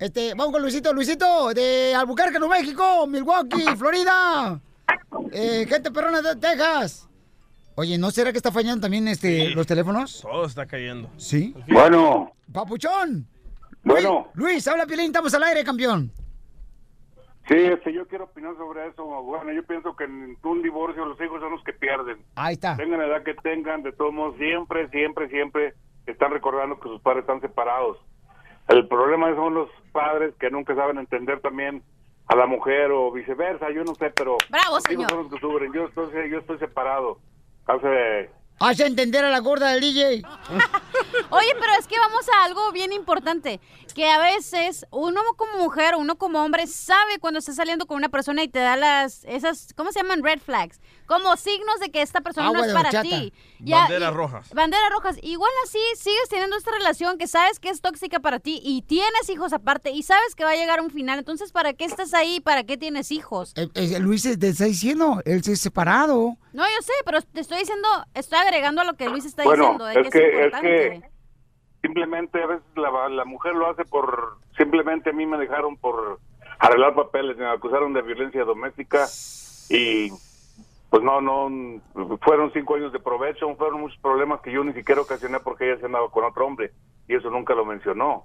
[0.00, 0.92] Este, vamos con Luisito.
[0.92, 4.60] Luisito, de Albuquerque, Nuevo México, Milwaukee, Florida.
[5.32, 7.08] Eh, gente perrona de Texas.
[7.76, 10.20] Oye, ¿no será que está fallando también este, los teléfonos?
[10.22, 11.10] Todo está cayendo.
[11.16, 11.54] Sí.
[11.68, 12.32] Bueno.
[12.52, 13.28] Papuchón.
[13.82, 14.28] Bueno.
[14.34, 16.10] Luis, Luis, habla Piolín, estamos al aire, campeón.
[17.48, 19.04] Sí, este, yo quiero opinar sobre eso.
[19.04, 22.18] Bueno, yo pienso que en un divorcio los hijos son los que pierden.
[22.36, 22.76] Ahí está.
[22.76, 25.72] Tengan la edad que tengan, de todos modos, siempre, siempre, siempre
[26.06, 27.96] están recordando que sus padres están separados.
[28.68, 31.82] El problema son los padres que nunca saben entender también
[32.26, 35.08] a la mujer o viceversa, yo no sé, pero Bravo, los hijos señor.
[35.10, 35.72] son los que sufren.
[35.72, 37.18] Yo estoy, yo estoy separado.
[37.66, 38.28] Hace
[38.60, 40.22] Hace entender a la gorda del DJ.
[41.30, 43.60] Oye, pero es que vamos a algo bien importante,
[43.94, 48.08] que a veces uno como mujer uno como hombre sabe cuando está saliendo con una
[48.08, 50.24] persona y te da las, esas, ¿cómo se llaman?
[50.24, 53.32] Red flags, como signos de que esta persona Agua no es para ti.
[53.60, 54.54] Banderas rojas.
[54.54, 55.18] Banderas rojas.
[55.22, 59.28] Igual así sigues teniendo esta relación que sabes que es tóxica para ti y tienes
[59.30, 61.18] hijos aparte y sabes que va a llegar un final.
[61.18, 62.40] Entonces, ¿para qué estás ahí?
[62.40, 63.54] ¿Para qué tienes hijos?
[63.56, 66.36] Eh, eh, Luis te está diciendo, él se ha separado.
[66.52, 69.62] No, yo sé, pero te estoy diciendo, estoy agregando a lo que Luis está Bueno,
[69.62, 71.02] diciendo, de es que, que, es es que
[71.80, 76.20] simplemente a veces la, la mujer lo hace por, simplemente a mí me dejaron por
[76.58, 79.06] arreglar papeles, me acusaron de violencia doméstica
[79.70, 80.10] y
[80.90, 81.80] pues no, no,
[82.22, 85.80] fueron cinco años de provecho, fueron muchos problemas que yo ni siquiera ocasioné porque ella
[85.80, 86.72] se andaba con otro hombre
[87.06, 88.24] y eso nunca lo mencionó.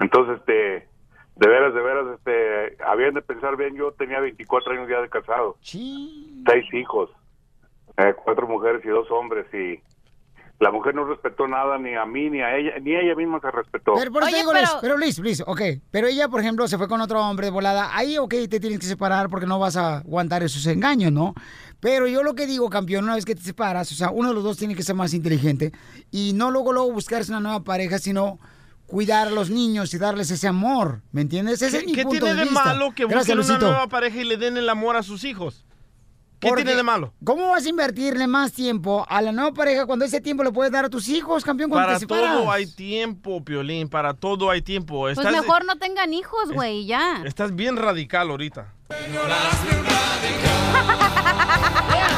[0.00, 0.88] Entonces, este,
[1.36, 5.08] de veras, de veras, este, habían de pensar bien, yo tenía 24 años ya de
[5.08, 7.10] casado, seis hijos,
[7.96, 9.80] eh, cuatro mujeres y dos hombres y
[10.60, 13.50] la mujer no respetó nada ni a mí ni a ella, ni ella misma se
[13.50, 13.94] respetó.
[13.94, 15.60] Pero, por eso digo, Luis, pero Luis, Luis, ok.
[15.90, 17.96] Pero ella, por ejemplo, se fue con otro hombre de volada.
[17.96, 21.34] Ahí, ok, te tienes que separar porque no vas a aguantar esos engaños, ¿no?
[21.80, 24.34] Pero yo lo que digo, campeón, una vez que te separas, o sea, uno de
[24.34, 25.72] los dos tiene que ser más inteligente
[26.10, 28.38] y no luego, luego buscarse una nueva pareja, sino
[28.86, 31.60] cuidar a los niños y darles ese amor, ¿me entiendes?
[31.60, 32.64] Ese es ¿Qué, mi qué punto tiene de, vista.
[32.64, 35.64] malo que Gracias, busquen una nueva pareja y le den el amor a sus hijos?
[36.44, 37.14] ¿Qué Porque, tiene de malo?
[37.24, 40.70] ¿Cómo vas a invertirle más tiempo a la nueva pareja cuando ese tiempo le puedes
[40.70, 45.00] dar a tus hijos, campeón, Para te todo hay tiempo, Piolín, para todo hay tiempo.
[45.00, 47.22] Pues Estás, mejor no tengan hijos, güey, ya.
[47.24, 48.74] estás bien radical ahorita.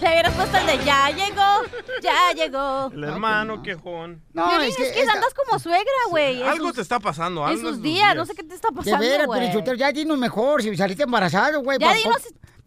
[0.00, 1.62] Le hubieras puesto el de ya llegó,
[2.02, 2.90] ya llegó.
[2.92, 4.22] El hermano quejón.
[4.34, 6.42] No, es que, andas como suegra, güey.
[6.42, 7.42] en Algo sus- te está pasando.
[7.42, 9.40] En algo sus en tus días, no sé qué te está De pasando, veras, güey.
[9.40, 11.78] pero ya dinos mejor, si saliste embarazado, güey.
[11.80, 12.22] Ya dinos-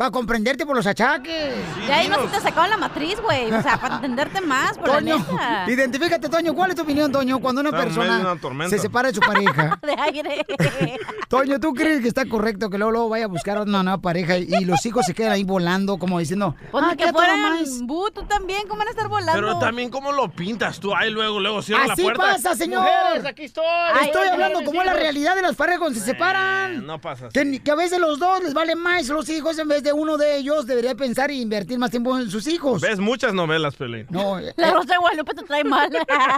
[0.10, 1.54] comprenderte por los achaques.
[1.88, 3.52] Ya ahí no se te sacaban la matriz, güey.
[3.52, 5.72] O sea, para entenderte más, por Toño, la neta.
[5.72, 6.54] identifícate, Toño.
[6.54, 9.78] ¿Cuál es tu opinión, Toño, cuando una Está persona una se separa de su pareja?
[9.86, 10.46] De aire.
[11.28, 14.38] Toño, ¿tú crees que está correcto que luego, luego vaya a buscar una nueva pareja
[14.38, 17.42] y, y los hijos se quedan ahí volando como diciendo, Pues ah, que a fueran
[17.42, 17.82] más"?
[17.82, 19.42] bu, tú también, ¿cómo van a estar volando?
[19.42, 20.96] Pero también, ¿cómo lo pintas tú?
[20.96, 22.24] Ahí luego, luego cierra la Así puerta.
[22.24, 22.84] pasa, señor.
[22.84, 23.66] Mujeres, aquí estoy.
[24.02, 26.86] Estoy Ay, hablando como es la realidad de las parejas cuando se separan.
[26.86, 27.60] No pasa así.
[27.60, 30.38] Que, a veces los dos les valen más los hijos en vez de uno de
[30.38, 32.82] ellos debería pensar y invertir más tiempo en sus hijos.
[32.82, 34.08] Ves muchas novelas, Piolín.
[34.10, 35.90] No, eh, La Rosa de Guadalupe te trae mal.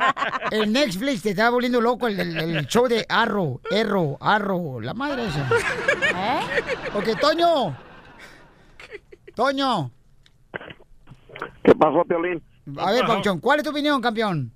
[0.52, 4.94] el Netflix te está volviendo loco el, el- el show de Arro, Erro, Arro, la
[4.94, 5.48] madre esa.
[6.16, 6.40] ¿Eh?
[6.94, 7.78] Ok, Toño.
[9.36, 9.92] Toño.
[11.64, 12.42] ¿Qué pasó, Piolín?
[12.78, 14.52] A ver, Pauchón, ¿cuál es tu opinión, campeón?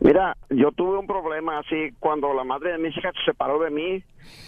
[0.00, 3.70] Mira, yo tuve un problema así cuando la madre de mis hijas se separó de
[3.70, 4.04] mí.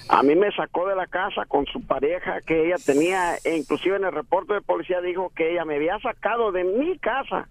[0.08, 3.96] A mí me sacó de la casa con su pareja que ella tenía, e inclusive
[3.96, 7.48] en el reporte de policía dijo que ella me había sacado de mi casa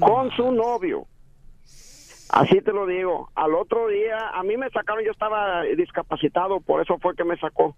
[0.00, 1.06] con su novio.
[2.30, 3.30] Así te lo digo.
[3.34, 7.38] Al otro día, a mí me sacaron, yo estaba discapacitado, por eso fue que me
[7.38, 7.76] sacó.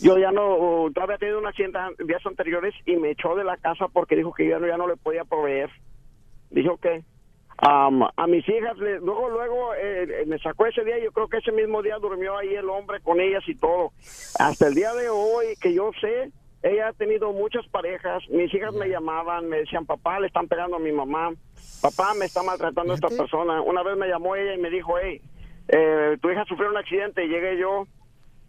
[0.00, 3.56] Yo ya no, yo había tenido un accidente días anteriores y me echó de la
[3.56, 5.70] casa porque dijo que yo no, ya no le podía proveer.
[6.50, 7.02] Dijo que
[7.58, 11.38] am, a mis hijas, le- luego, luego eh, me sacó ese día, yo creo que
[11.38, 13.92] ese mismo día durmió ahí el hombre con ellas y todo.
[14.38, 16.30] Hasta el día de hoy, que yo sé,
[16.62, 20.76] ella ha tenido muchas parejas, mis hijas me llamaban, me decían, papá, le están pegando
[20.76, 21.30] a mi mamá,
[21.80, 23.62] papá, me está maltratando esta persona.
[23.62, 25.20] Una vez me llamó ella y me dijo, hey,
[25.68, 27.86] eh, tu hija sufrió un accidente y llegué yo.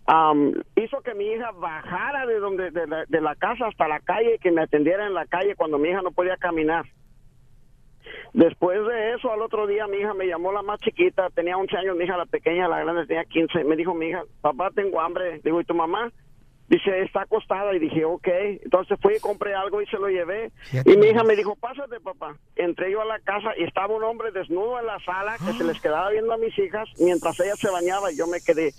[0.09, 3.99] Am, hizo que mi hija bajara de donde de la, de la casa hasta la
[3.99, 6.85] calle y que me atendiera en la calle cuando mi hija no podía caminar.
[8.33, 11.77] Después de eso, al otro día mi hija me llamó la más chiquita, tenía 11
[11.77, 13.63] años, mi hija la pequeña, la grande tenía 15.
[13.63, 15.39] Me dijo mi hija, papá, tengo hambre.
[15.43, 16.11] Digo, ¿y tu mamá?
[16.69, 17.73] Dice, está acostada.
[17.75, 18.27] Y dije, ok.
[18.63, 20.51] Entonces fui y compré algo y se lo llevé.
[20.85, 22.35] Y mi hija me dijo, pásate, papá.
[22.55, 25.63] Entré yo a la casa y estaba un hombre desnudo en la sala que se
[25.63, 28.11] les quedaba viendo a mis hijas mientras ella se bañaba.
[28.11, 28.71] Y yo me quedé,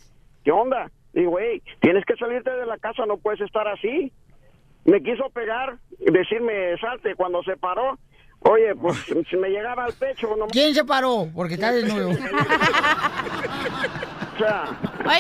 [0.45, 0.91] ¿qué onda?
[1.13, 4.13] Digo, hey, tienes que salirte de la casa, no puedes estar así.
[4.85, 7.15] Me quiso pegar, decirme, salte.
[7.15, 7.99] Cuando se paró,
[8.41, 8.97] oye, pues
[9.31, 11.29] si me llegaba al pecho, no ¿Quién se paró?
[11.35, 12.11] Porque está desnudo.
[14.35, 14.65] O sea,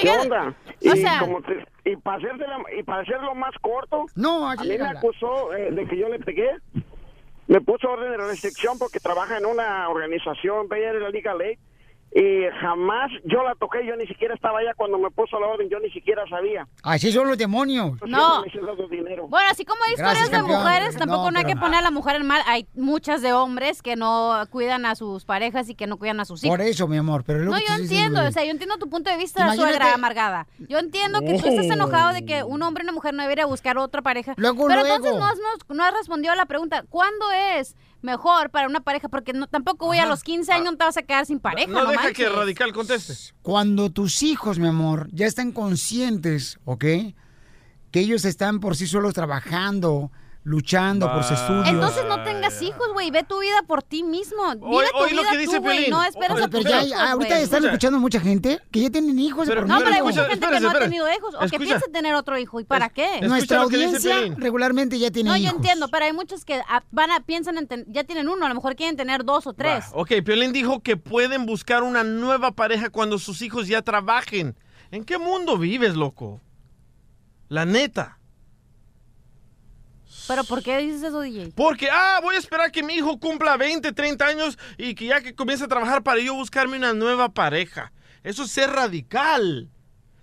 [0.00, 0.48] ¿qué Oigan, onda?
[0.48, 0.54] o
[0.94, 4.68] Y, sea- como te- y para hacérsela- y para hacerlo más corto, no, a mí
[4.78, 6.50] me acusó eh, de que yo le pegué.
[7.48, 11.59] Me puso orden de restricción porque trabaja en una organización, veía en la Liga Ley,
[12.14, 15.68] y jamás yo la toqué, yo ni siquiera estaba allá cuando me puso la orden,
[15.68, 16.66] yo ni siquiera sabía.
[16.82, 17.92] Así son los demonios.
[18.06, 18.42] No.
[19.28, 20.62] Bueno, así como hay Gracias, historias de campeón.
[20.62, 22.42] mujeres, tampoco No, no, hay que poner a la mujer en mal.
[22.46, 26.24] Hay muchas de hombres que no cuidan a sus parejas y que no cuidan a
[26.24, 26.56] sus hijos.
[26.56, 29.16] Por eso, mi amor, pero No, yo entiendo, o sea, yo entiendo tu punto de
[29.16, 30.46] vista, Imagínate- suegra amargada.
[30.68, 31.72] Yo entiendo que tú estás Oh.
[31.72, 34.34] enojado de que un hombre y una mujer no debería buscar otra pareja.
[34.36, 34.96] Luego, pero luego.
[34.96, 39.08] entonces no has, no has respondido a la pregunta, ¿cuándo es mejor para una pareja?
[39.08, 41.70] Porque no, tampoco voy a los 15 años, no te vas a quedar sin pareja,
[41.70, 42.16] no, No deja manches.
[42.16, 43.14] que Radical conteste.
[43.42, 46.84] Cuando tus hijos, mi amor, ya están conscientes, ¿ok?
[47.90, 50.11] Que ellos están por sí solos trabajando,
[50.48, 51.68] luchando por sus estudios.
[51.68, 54.42] Entonces no tengas hijos, güey, ve tu vida por ti mismo.
[54.54, 57.11] Vive tu lo vida que dice tú, güey, no esperes Oye, a tus pero ya,
[57.12, 59.46] ahorita están escuchando mucha gente que ya tienen hijos.
[59.46, 60.04] Pero- ¿por No, pero hay no?
[60.06, 62.61] mucha gente que espérese, no ha tenido hijos o que piensa tener otro hijo.
[62.61, 63.20] ¿Y para qué?
[63.22, 65.50] Nuestra audiencia regularmente ya tiene No, hijos.
[65.50, 68.46] yo entiendo, pero hay muchos que ah, van a, piensan en ten- ya tienen uno,
[68.46, 69.84] a lo mejor quieren tener dos o tres.
[69.92, 74.56] Ok, Piolín dijo que pueden buscar una nueva pareja cuando sus hijos ya trabajen.
[74.90, 76.40] ¿En qué mundo vives, loco?
[77.48, 78.17] La neta.
[80.28, 81.52] Pero ¿por qué dices eso, DJ?
[81.56, 85.20] Porque, ah, voy a esperar que mi hijo cumpla 20, 30 años y que ya
[85.22, 87.92] que comience a trabajar para yo buscarme una nueva pareja.
[88.22, 89.70] Eso es ser radical.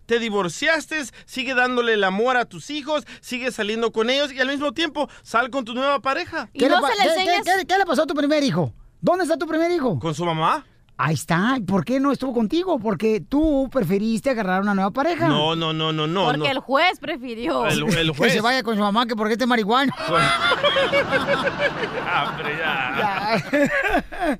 [0.05, 4.47] Te divorciaste, sigue dándole el amor a tus hijos, sigue saliendo con ellos y al
[4.47, 6.47] mismo tiempo sal con tu nueva pareja.
[6.53, 8.71] ¿Qué, le pa- qué- qué- qué- qué le pasó a tu primer hijo?
[9.01, 9.97] ¿Dónde está tu primer hijo?
[9.99, 10.63] ¿Con su mamá?
[10.97, 11.57] Ahí está.
[11.67, 12.79] ¿Por qué no estuvo contigo?
[12.79, 15.27] Porque tú preferiste agarrar una nueva pareja.
[15.27, 16.23] No, no, no, no, no.
[16.23, 16.45] Porque no.
[16.51, 17.65] el juez prefirió.
[17.67, 18.33] El- el Que juez.
[18.33, 19.93] se vaya con su mamá, que porque este marihuana.
[22.07, 24.39] Ah, hombre, ya.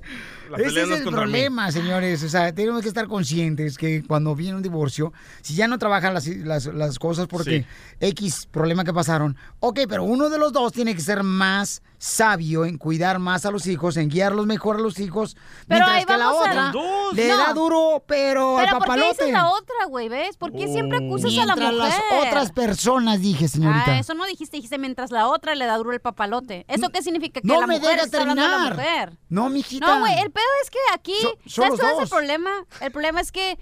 [0.50, 1.10] La Ese es el mí.
[1.10, 2.22] problema, señores.
[2.22, 6.14] O sea, tenemos que estar conscientes que cuando viene un divorcio, si ya no trabajan
[6.14, 7.66] las, las- las cosas porque
[7.98, 12.64] X problema que pasaron, ok, pero uno de los dos tiene que ser más sabio
[12.64, 16.04] en cuidar más a los hijos, en guiarlos mejor a los hijos, Pero mientras ahí
[16.04, 16.72] que la a- otra
[17.12, 17.36] le No.
[17.38, 19.08] da duro, pero, al Pero ¿por qué papalote.
[19.24, 20.08] dices la otra, güey?
[20.08, 20.36] ¿Ves?
[20.36, 22.02] ¿Por qué siempre acusas a la Mientras mujer?
[22.10, 23.92] las otras personas, dije, señorita.
[23.92, 26.64] Ah, eso no dijiste, dijiste mientras la otra le da duro el papalote.
[26.68, 27.40] ¿Eso qué significa?
[27.40, 28.74] Que no la me mujer está hablando a la terminar.
[28.76, 29.18] mujer.
[29.28, 29.86] No, mijita.
[29.86, 32.02] No, güey, el pedo es que aquí, So- ¿sabes cuál es dos.
[32.04, 32.50] el problema?
[32.80, 33.58] El problema es que,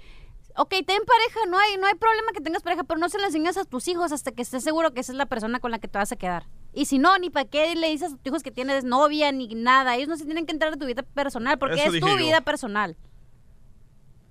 [0.57, 3.25] ok, ten pareja, no hay, no hay problema que tengas pareja, pero no se le
[3.25, 5.79] enseñas a tus hijos hasta que estés seguro que esa es la persona con la
[5.79, 6.45] que te vas a quedar.
[6.75, 9.47] Y si no, ni para qué le dices a tus hijos que tienes novia ni
[9.55, 9.95] nada.
[9.95, 12.17] Ellos no se tienen que entrar en tu vida personal porque Eso es tu yo.
[12.17, 12.97] vida personal.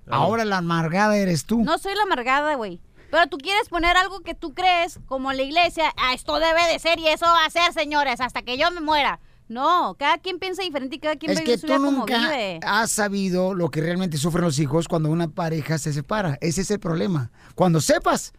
[0.08, 1.64] Ahora la amargada eres tú.
[1.64, 2.80] No soy la amargada, güey.
[3.10, 6.78] Pero tú quieres poner algo que tú crees, como la iglesia, ah, esto debe de
[6.78, 9.20] ser y eso va a ser, señores, hasta que yo me muera.
[9.48, 11.90] No, cada quien piensa diferente y cada quien Es vive que su tú vida como
[11.98, 12.60] nunca vive.
[12.66, 16.38] has sabido lo que realmente sufren los hijos cuando una pareja se separa.
[16.40, 17.30] Ese es el problema.
[17.54, 18.32] Cuando sepas,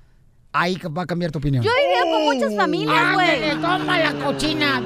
[0.56, 1.64] ahí va a cambiar tu opinión.
[1.64, 3.52] Yo he vivido con muchas familias, güey.
[3.62, 4.82] Toma la cochina.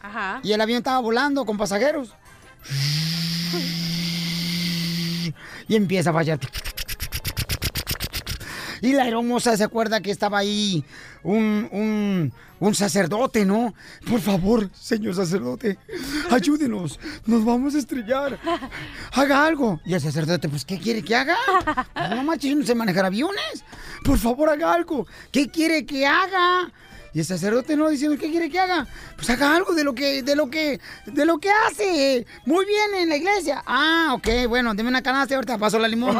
[0.02, 0.42] Ajá.
[0.44, 2.10] Y el avión estaba volando con pasajeros.
[5.68, 6.40] Y empieza a fallar.
[8.82, 10.84] Y la hermosa se acuerda que estaba ahí
[11.24, 13.74] un, un, un sacerdote, ¿no?
[14.10, 15.78] Por favor, señor sacerdote,
[16.32, 18.40] ayúdenos, nos vamos a estrellar.
[19.14, 19.80] Haga algo.
[19.86, 21.38] Y el sacerdote, pues, ¿qué quiere que haga?
[22.10, 23.64] No manches, no sé manejar aviones.
[24.04, 25.06] Por favor, haga algo.
[25.32, 26.72] ¿Qué quiere que haga?
[27.14, 28.88] Y el sacerdote no diciendo qué quiere que haga.
[29.16, 32.26] Pues haga algo de lo que, de lo que, de lo que hace.
[32.46, 33.62] Muy bien en la iglesia.
[33.66, 36.18] Ah, ok, bueno, deme una canasta y ahorita paso la limón.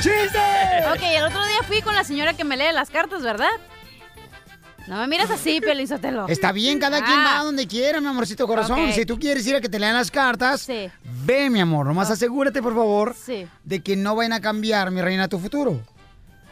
[0.00, 0.38] ¡Chiste!
[0.92, 3.48] Ok, el otro día fui con la señora que me lee las cartas, ¿verdad?
[4.86, 6.28] No me miras así, Pelizotelo.
[6.28, 7.38] Está bien, cada quien Ah.
[7.38, 8.92] va donde quiera, mi amorcito corazón.
[8.92, 10.88] Si tú quieres ir a que te lean las cartas, Sí.
[11.24, 11.86] ve, mi amor.
[11.86, 13.48] Nomás asegúrate, por favor, Sí.
[13.64, 15.80] de que no vayan a cambiar, mi reina, tu futuro.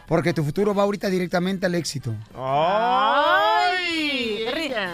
[0.07, 2.15] Porque tu futuro va ahorita directamente al éxito.
[2.37, 3.65] ¡Ay!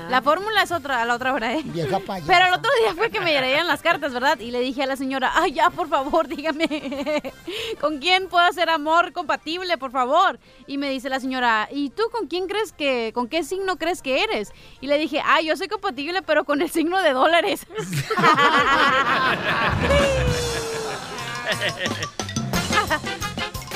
[0.08, 1.62] La fórmula es otra, a la otra hora, ¿eh?
[1.64, 2.32] Vieja payasa.
[2.32, 4.38] Pero el otro día fue que me leían las cartas, ¿verdad?
[4.38, 6.66] Y le dije a la señora, ay, ya, por favor, dígame,
[7.80, 10.38] ¿con quién puedo hacer amor compatible, por favor?
[10.66, 14.02] Y me dice la señora, ¿y tú con quién crees que, con qué signo crees
[14.02, 14.52] que eres?
[14.80, 17.66] Y le dije, ay, yo soy compatible, pero con el signo de dólares.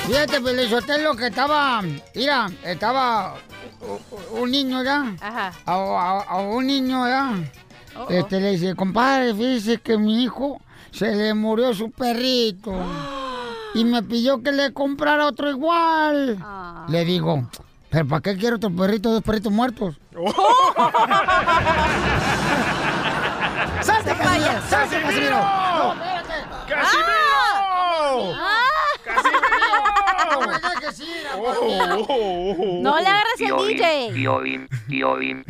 [0.07, 1.81] Fíjate, Pelizotelo, que estaba,
[2.15, 3.35] mira, estaba
[4.33, 5.15] un niño ya.
[5.21, 5.53] Ajá.
[5.65, 7.33] A, a- a un niño ya.
[7.97, 8.11] Oh, oh.
[8.11, 12.73] Este le dice, compadre, fíjese que mi hijo se le murió su perrito.
[13.75, 16.39] Y me pidió que le comprara otro igual.
[16.43, 16.85] Ah.
[16.89, 17.49] Le digo,
[17.91, 19.97] ¿pero para qué quiero otro perrito, dos perritos muertos?
[23.81, 24.63] ¡Salte, Casimiro!
[24.69, 25.39] ¡Salte, Casimiro!
[25.95, 26.35] Espérate.
[26.69, 27.15] ¡Casimiro!
[28.35, 28.45] No
[29.07, 31.57] me dejes ir, amor.
[32.83, 34.11] No le agarres el DJ.
[34.15, 35.45] Piolín, Piolín,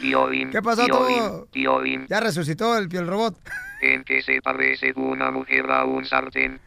[0.00, 1.46] Piolín, ¿Qué pasó, tú?
[1.50, 3.36] Piolín, Ya resucitó el piel robot.
[3.80, 6.60] ¿en qué se parece una mujer a un sartén?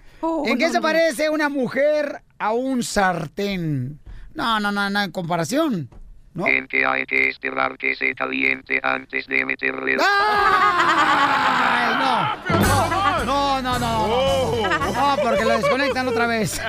[0.45, 3.99] ¿En qué se parece una mujer a un sartén?
[4.33, 5.89] No, no, no, no, en comparación.
[6.33, 6.47] ¿No?
[6.47, 9.97] En que hay que esperar que se caliente antes de meterle...
[10.01, 12.55] ¡Ay, no!
[13.25, 13.77] No, no, no.
[13.77, 14.60] No, no
[15.21, 16.59] porque lo desconectan otra vez.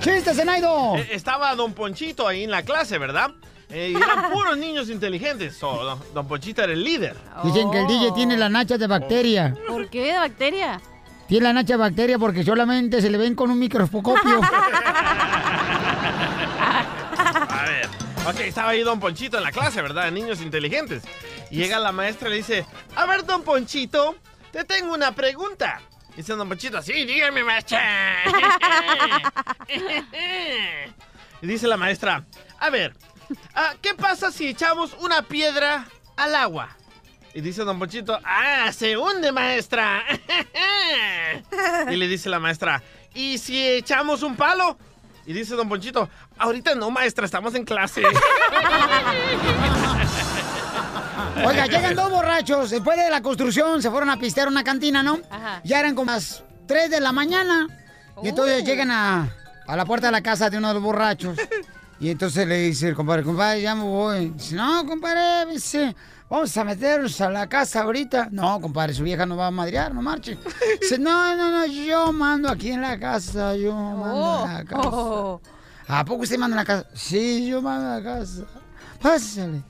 [0.00, 0.96] ¡Chiste, Zenaido!
[0.96, 3.30] Eh, Estaba Don Ponchito ahí en la clase, ¿verdad?
[3.70, 5.56] Eh, y eran puros niños inteligentes.
[5.56, 7.16] So, don, don Ponchito era el líder.
[7.44, 9.54] Dicen que el DJ tiene la nacha de bacteria.
[9.66, 10.80] ¿Por qué de bacteria?
[11.26, 14.40] Tiene la nacha de bacteria porque solamente se le ven con un microscopio.
[17.50, 17.88] A ver.
[18.26, 20.10] Ok, estaba ahí Don Ponchito en la clase, ¿verdad?
[20.10, 21.02] Niños inteligentes.
[21.50, 24.16] Y llega la maestra y le dice, a ver, Don Ponchito,
[24.52, 25.80] te tengo una pregunta.
[26.18, 27.80] Dice Don Ponchito, sí, dígame, maestra.
[31.40, 32.24] y dice la maestra,
[32.58, 32.92] a ver,
[33.54, 36.76] ah, ¿qué pasa si echamos una piedra al agua?
[37.34, 40.02] Y dice Don Ponchito, ah, se hunde, maestra.
[41.88, 42.82] y le dice la maestra,
[43.14, 44.76] ¿y si echamos un palo?
[45.24, 48.02] Y dice Don Ponchito, ahorita no, maestra, estamos en clase.
[51.46, 52.70] Oiga, llegan dos borrachos.
[52.70, 55.18] Después de la construcción se fueron a pistear una cantina, ¿no?
[55.30, 55.60] Ajá.
[55.64, 57.66] Ya eran como las 3 de la mañana.
[58.22, 58.66] Y entonces Uh.
[58.66, 59.28] llegan a,
[59.66, 61.36] a la puerta de la casa de uno de los borrachos.
[62.00, 64.28] Y entonces le dice el compadre, compadre, ya me voy.
[64.30, 65.96] Dice, no, compadre, dice,
[66.30, 68.28] vamos a meternos a la casa ahorita.
[68.30, 70.38] No, compadre, su vieja no va a madrear, no marche.
[70.80, 74.80] Dice, no, no, no, yo mando aquí en la casa, yo mando en la casa.
[74.88, 75.40] Oh.
[75.88, 76.88] ¿A poco usted manda en la casa?
[76.94, 78.42] Sí, yo mando en la casa.
[79.02, 79.62] Pásale.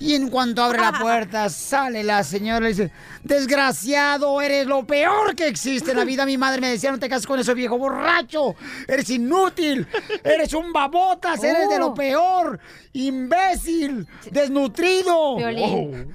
[0.00, 2.90] Y en cuanto abre la puerta, sale la señora y dice,
[3.22, 6.24] desgraciado, eres lo peor que existe en la vida.
[6.24, 8.56] Mi madre me decía, no te cases con ese viejo borracho.
[8.88, 9.86] Eres inútil.
[10.24, 11.44] Eres un babotas.
[11.44, 11.94] Eres de lo Oh.
[11.94, 12.58] peor.
[12.94, 14.06] Imbécil.
[14.30, 15.36] Desnutrido.
[15.36, 16.14] Violín.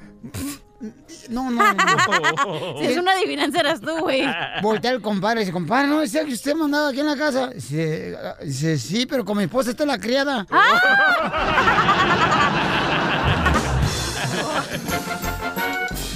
[1.30, 1.76] No, no, no.
[2.80, 4.24] Si es una adivinanza eras tú, güey.
[4.62, 7.48] Voltea el compadre y dice, compadre, ¿no decía que usted mandaba aquí en la casa?
[7.50, 10.46] Dice, ah, dice, sí, pero con mi esposa está la criada.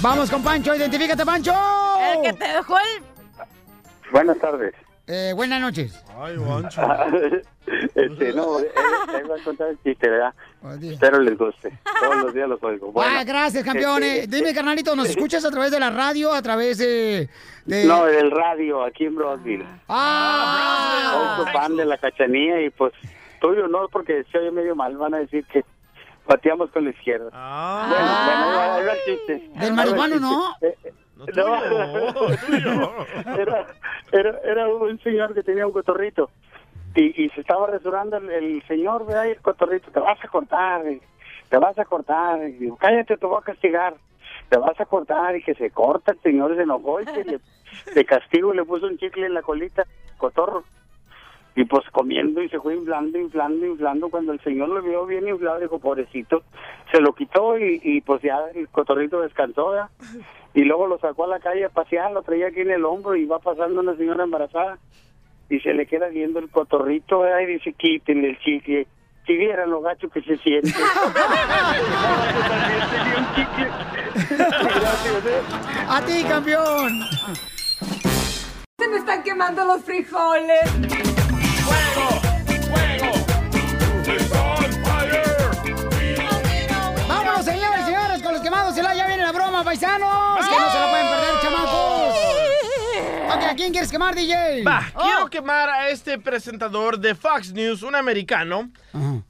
[0.02, 1.52] Vamos con Pancho, identifícate, Pancho.
[2.00, 3.02] El que te dejó el...
[4.10, 4.74] Buenas tardes.
[5.06, 6.02] Eh, buenas noches.
[6.18, 6.80] Ay, Juancho.
[7.94, 10.32] este, no, eh, eh, iba a contar el chiste, ¿verdad?
[10.78, 10.94] Días.
[10.94, 11.76] Espero les guste.
[12.00, 12.92] Todos los días los oigo.
[12.92, 14.02] Bueno, ah, gracias, campeón.
[14.02, 17.28] este, Eh, Dime, carnalito, ¿nos escuchas a través de la radio, a través de...?
[17.66, 19.66] de- No, del radio, aquí en Brosville.
[19.88, 21.34] ¡Ah!
[21.36, 22.92] Soy su fan de la cachanía y pues
[23.40, 25.64] tuyo no, porque se oye medio mal, van a decir que
[26.30, 27.28] pateamos con la izquierda.
[27.88, 29.50] Bueno, bueno, el chiste.
[29.58, 30.20] Del marihuano.
[30.20, 30.54] ¿no?
[30.60, 30.92] Eh, eh,
[31.34, 31.56] no,
[33.36, 33.66] era,
[34.12, 36.30] era, era un señor que tenía un cotorrito
[36.94, 40.28] y, y se estaba resurrando el, el señor, ve ahí el cotorrito, te vas a
[40.28, 41.00] cortar, eh,
[41.48, 43.94] te vas a cortar, y digo, cállate, te voy a castigar,
[44.48, 47.40] te vas a cortar, y que se corta, el señor se enojó y que le,
[47.92, 49.84] de castigo le puso un chicle en la colita,
[50.16, 50.62] cotorro.
[51.56, 54.08] Y pues comiendo y se fue inflando, inflando, inflando.
[54.08, 56.42] Cuando el señor lo vio bien inflado, dijo, pobrecito,
[56.92, 59.90] se lo quitó y, y pues ya el cotorrito descansó, ¿verdad?
[60.54, 63.16] Y luego lo sacó a la calle a pasear, lo traía aquí en el hombro
[63.16, 64.78] y va pasando una señora embarazada
[65.50, 67.40] y se le queda viendo el cotorrito ¿verdad?
[67.40, 68.86] y dice, quítenle el chicle.
[69.26, 70.72] Si vieran lo gacho que se siente.
[75.88, 77.02] A ti, campeón.
[78.78, 81.39] Se me están quemando los frijoles.
[87.08, 88.76] Vámonos, señores y señores, con los quemados.
[88.76, 90.08] y la- Ya viene la broma, paisanos.
[90.48, 92.14] Que no se la pueden perder, chamacos.
[93.36, 94.64] Ok, ¿a quién quieres quemar, DJ?
[94.64, 98.70] Va, quiero quemar a este presentador de Fox News, un americano,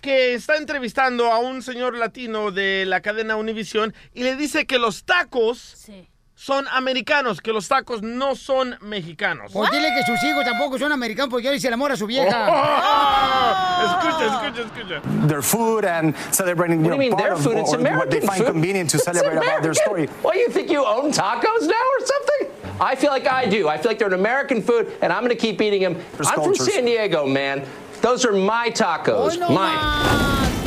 [0.01, 4.78] que está entrevistando a un señor latino de la cadena Univision y le dice que
[4.78, 5.59] los tacos
[6.41, 9.53] son americanos, que los tacos no son mexicanos.
[9.53, 12.47] Pues dile que sus hijos tampoco son americanos porque él se enamora a su vieja.
[13.84, 15.28] Escucha, escucha, escucha.
[15.28, 17.59] their food and celebrating What do you know, mean their of food?
[17.59, 18.47] It's or what they American find food.
[18.53, 19.74] convenient to celebrate about their American.
[19.74, 20.07] story.
[20.22, 22.49] What, you think you own tacos now or something?
[22.80, 23.68] I feel like I do.
[23.68, 25.97] I feel like they're an American food, and I'm going to keep eating them.
[26.26, 26.55] I'm from.
[26.55, 27.66] San Diego, man.
[28.01, 29.38] Those are my tacos.
[29.38, 30.60] Mine.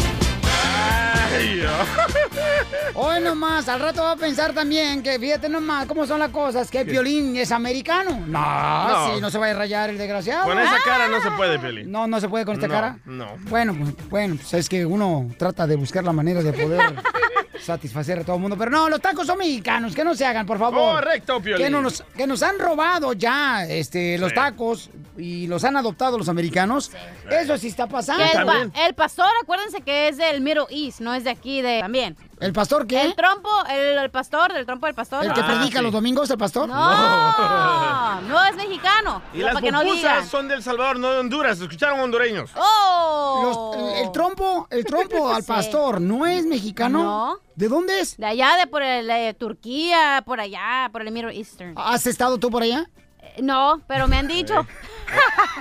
[2.95, 6.69] Hoy nomás, al rato va a pensar también que fíjate nomás cómo son las cosas,
[6.69, 8.23] que el Piolín es americano.
[8.27, 9.15] No, No.
[9.15, 10.45] sí, no se va a rayar el desgraciado.
[10.45, 11.85] Con esa cara no se puede, Peli.
[11.85, 12.97] No, no se puede con esta No, cara.
[13.05, 13.35] no.
[13.49, 16.81] Bueno, pues, bueno, pues es que uno trata de buscar la manera de poder
[17.61, 18.57] satisfacer a todo el mundo.
[18.57, 20.95] Pero no, los tacos son mexicanos, que no se hagan, por favor.
[20.95, 21.65] Correcto, Piolín.
[21.65, 24.35] Que nos, que nos han robado ya este, los Sí.
[24.35, 26.91] tacos y los han adoptado los americanos.
[27.29, 28.23] Eso sí está pasando.
[28.23, 31.79] El, pa- el pastor, acuérdense que es del Middle East, no es de aquí de
[31.81, 32.15] también.
[32.43, 33.01] ¿El pastor qué?
[33.01, 35.23] El trompo, el, el pastor, del trompo del pastor.
[35.25, 36.67] ¿El que predica los domingos, el pastor?
[36.67, 39.21] No, no es mexicano.
[39.33, 41.59] Y las para que no pupusas son del Salvador, no de Honduras.
[41.61, 42.51] ¿Escucharon hondureños?
[42.55, 43.73] ¡Oh!
[43.77, 45.47] Los- el, el trompo, el trompo al Sí.
[45.47, 47.03] pastor, ¿no es mexicano?
[47.03, 47.37] No.
[47.55, 48.17] ¿De dónde es?
[48.17, 51.73] De allá, de por el, Turquía, por allá, por el Middle Eastern.
[51.77, 52.89] ¿Has estado tú por allá?
[53.19, 54.65] Eh, No, pero me han dicho.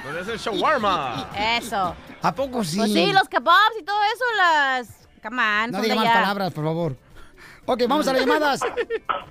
[0.05, 1.29] ¿Dónde es el shawarma?
[1.61, 1.95] Eso.
[2.23, 2.79] ¿A poco sí?
[2.79, 4.89] Pues sí, los kebabs y todo eso, las...
[5.23, 6.97] Come on, No diga más palabras, por favor.
[7.65, 8.61] Ok, vamos a las llamadas.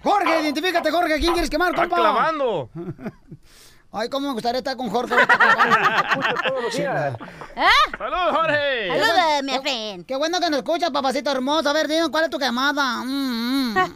[0.03, 1.19] Jorge, identifícate, Jorge.
[1.19, 1.97] ¿Quién quieres quemar, Está compa?
[1.97, 2.69] clavando.
[3.93, 5.13] Ay, cómo me gustaría estar con Jorge.
[5.13, 6.41] ahorita clavando.
[6.47, 7.17] todos los días.
[7.57, 7.97] ¿Eh?
[7.97, 8.87] ¡Saludos, Jorge!
[8.87, 10.05] Saludos, mi friend.
[10.05, 11.69] Qué bueno que nos escuchas, papacito hermoso.
[11.69, 13.03] A ver, dime, ¿cuál es tu quemada?
[13.03, 13.95] Mm, mm.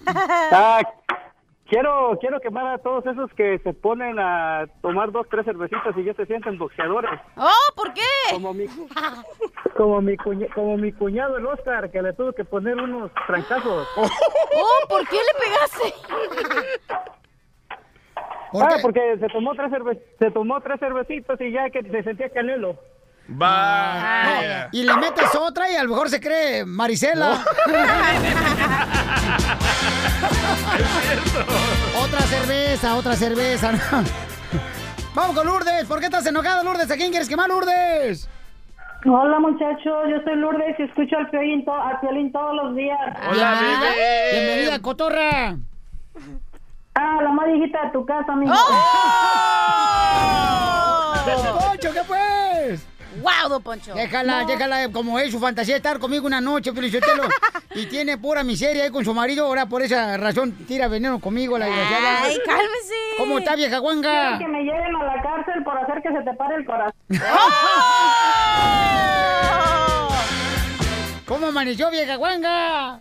[1.68, 6.04] Quiero, quiero quemar a todos esos que se ponen a tomar dos, tres cervecitas y
[6.04, 7.20] ya se sienten boxeadores.
[7.38, 8.02] Oh, ¿por qué?
[8.32, 8.66] Como mi,
[9.76, 13.88] como mi, cuña- como mi cuñado el Oscar, que le tuvo que poner unos trancazos.
[14.58, 15.94] Oh, ¿por qué le pegaste?
[18.62, 22.30] ah, porque se tomó tres cerve se tomó tres cervecitas y ya que se sentía
[22.30, 22.78] canelo.
[23.28, 24.70] Vaya.
[24.72, 27.44] Y le metes otra y a lo mejor se cree Marisela.
[32.04, 33.72] otra cerveza, otra cerveza.
[33.72, 33.80] ¿no?
[35.14, 35.86] Vamos con Lourdes.
[35.86, 36.90] ¿Por qué estás enojada, Lourdes?
[36.92, 38.30] ¿A quién quieres quemar, Lourdes?
[39.08, 42.98] Hola muchachos, yo soy Lourdes y escucho al Piolín, to- a Piolín todos los días.
[43.32, 43.92] Bienvenida,
[44.32, 45.56] bienvenida, cotorra.
[46.96, 48.52] Ah, la más viejita de tu casa, amigo.
[51.26, 52.86] Don Poncho, ¿qué pues?
[53.26, 53.96] ¡Wow, Don Poncho!
[53.96, 54.48] Déjala, No.
[54.48, 57.24] déjala, como es su fantasía estar conmigo una noche, Felicitelo.
[57.76, 61.58] y tiene pura miseria ahí con su marido, ahora por esa razón tira veneno conmigo,
[61.58, 62.22] la desgraciada.
[62.24, 62.94] Ay, cálmese.
[63.18, 64.38] ¿Cómo está, vieja guanga?
[64.38, 66.94] Que me lleven a la cárcel por hacer que se te pare el corazón.
[71.26, 73.00] ¿Cómo amaneció, vieja guanga?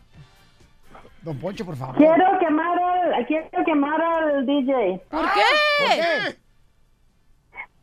[1.22, 1.96] Don Poncho, por favor.
[1.96, 5.00] Quiero quemar al, quiero quemar al DJ.
[5.10, 5.40] ¿Por qué?
[5.80, 6.36] ¿Por qué?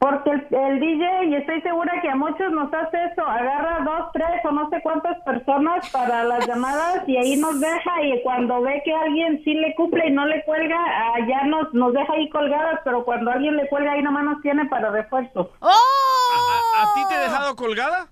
[0.02, 4.12] Porque el, el DJ, y estoy segura que a muchos nos hace eso, agarra dos,
[4.14, 8.64] tres o no sé cuántas personas para las llamadas y ahí nos deja y cuando
[8.64, 12.14] ve que alguien sí le cumple y no le cuelga, ah, ya nos, nos deja
[12.14, 15.52] ahí colgadas, pero cuando alguien le cuelga ahí nomás nos tiene para refuerzo.
[15.60, 15.70] ¡Oh!
[15.70, 18.08] ¿A, a ti te he dejado colgada?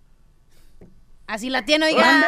[1.25, 2.05] Así la tiene, oiga.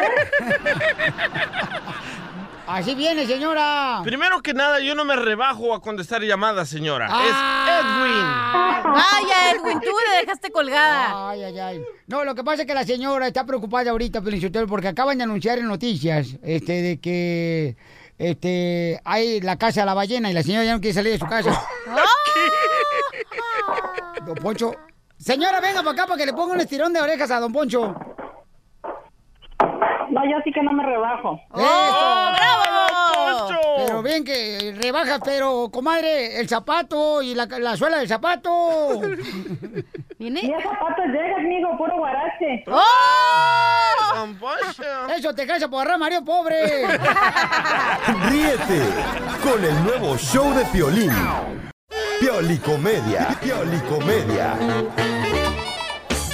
[2.72, 4.00] Así viene, señora.
[4.02, 7.06] Primero que nada, yo no me rebajo a contestar llamadas, señora.
[7.10, 7.22] Ah.
[7.22, 8.94] Es Edwin.
[8.94, 11.28] Vaya, Edwin, tú le dejaste colgada.
[11.28, 11.84] Ay, ay, ay.
[12.06, 15.24] No, lo que pasa es que la señora está preocupada ahorita, Felicitero, porque acaban de
[15.24, 17.76] anunciar en noticias este, de que
[18.16, 21.18] este, hay la casa de la ballena y la señora ya no quiere salir de
[21.18, 21.50] su casa.
[24.24, 24.74] Don Poncho.
[25.18, 27.94] Señora, venga para acá para que le ponga un estirón de orejas a Don Poncho.
[30.12, 31.40] No, yo sí que no me rebajo.
[31.54, 32.32] ¡Eso!
[33.78, 39.00] Pero bien que rebajas, pero, comadre, el zapato y la, la suela del zapato.
[40.18, 40.40] ¿Viene?
[40.42, 42.62] Y el zapato llega, amigo, puro guarache.
[42.68, 42.82] ¡Oh!
[45.16, 46.86] Eso te cansa por agarrar Mario pobre.
[48.28, 48.82] Ríete
[49.42, 51.12] con el nuevo show de Piolín.
[52.20, 53.28] Piolicomedia.
[53.40, 54.56] Piolicomedia.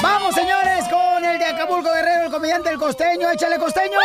[0.01, 3.31] Vamos, señores, con el de Acapulco Guerrero, el comediante El Costeño.
[3.33, 3.99] ¡Échale, Costeño!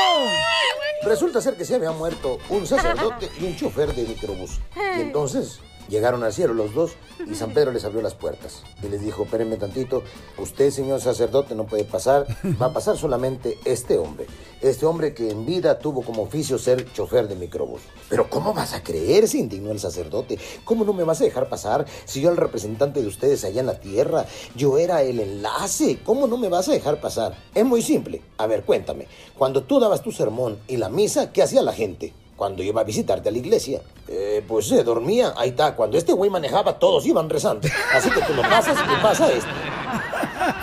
[1.03, 4.59] Resulta ser que se había muerto un sacerdote y un chofer de microbús.
[4.97, 6.91] Y entonces llegaron al cielo los dos
[7.29, 8.63] y San Pedro les abrió las puertas.
[8.81, 10.03] Y les dijo, espérenme tantito,
[10.37, 12.25] usted, señor sacerdote, no puede pasar,
[12.61, 14.27] va a pasar solamente este hombre.
[14.61, 17.81] Este hombre que en vida tuvo como oficio ser chofer de microbús.
[18.09, 19.27] Pero ¿cómo vas a creer?
[19.27, 20.39] Se indignó el sacerdote.
[20.63, 23.59] ¿Cómo no me vas a dejar pasar si yo era el representante de ustedes allá
[23.59, 24.25] en la tierra?
[24.55, 25.99] Yo era el enlace.
[26.05, 27.35] ¿Cómo no me vas a dejar pasar?
[27.53, 28.21] Es muy simple.
[28.37, 29.07] A ver, cuéntame.
[29.37, 32.13] Cuando tú dabas tu sermón y la misa, ¿qué hacía la gente?
[32.35, 35.33] Cuando iba a visitarte a la iglesia, eh, pues se dormía.
[35.37, 35.75] Ahí está.
[35.75, 37.67] Cuando este güey manejaba, todos iban rezando.
[37.93, 39.49] Así que tú lo pasas y pasa esto.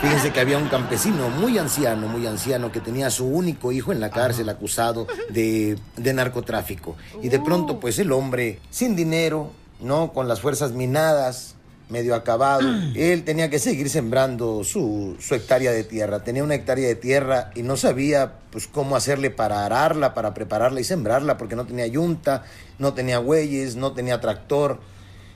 [0.03, 3.93] Fíjense que había un campesino muy anciano, muy anciano, que tenía a su único hijo
[3.93, 6.97] en la cárcel acusado de, de narcotráfico.
[7.23, 9.51] Y de pronto, pues el hombre, sin dinero,
[9.81, 10.13] ¿no?
[10.13, 11.55] Con las fuerzas minadas,
[11.91, 16.25] medio acabado, él tenía que seguir sembrando su, su hectárea de tierra.
[16.25, 20.81] Tenía una hectárea de tierra y no sabía, pues, cómo hacerle para ararla, para prepararla
[20.81, 22.45] y sembrarla, porque no tenía yunta,
[22.79, 24.81] no tenía bueyes, no tenía tractor.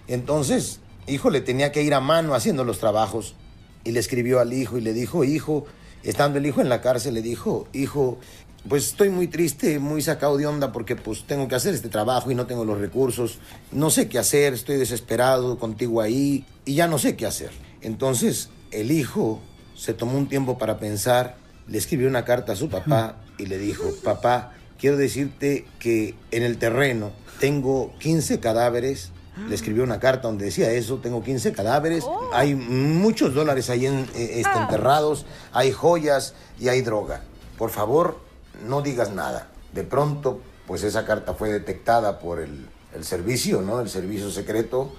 [0.08, 3.34] Entonces, hijo, le tenía que ir a mano haciendo los trabajos
[3.84, 5.66] y le escribió al hijo y le dijo, hijo,
[6.02, 8.18] estando el hijo en la cárcel, le dijo, hijo,
[8.68, 12.30] pues estoy muy triste, muy sacado de onda porque pues tengo que hacer este trabajo
[12.30, 13.38] y no tengo los recursos,
[13.72, 17.50] no sé qué hacer, estoy desesperado contigo ahí y ya no sé qué hacer.
[17.80, 19.40] Entonces el hijo
[19.76, 21.36] se tomó un tiempo para pensar,
[21.68, 26.42] le escribió una carta a su papá y le dijo, papá, quiero decirte que en
[26.42, 29.12] el terreno tengo 15 cadáveres
[29.48, 34.08] le escribió una carta donde decía eso, tengo 15 cadáveres, hay muchos dólares ahí en,
[34.14, 37.22] eh, este, enterrados, hay joyas y hay droga.
[37.58, 38.20] Por favor,
[38.64, 39.48] no digas nada.
[39.72, 43.80] De pronto, pues esa carta fue detectada por el, el servicio, ¿no?
[43.80, 44.92] El servicio secreto.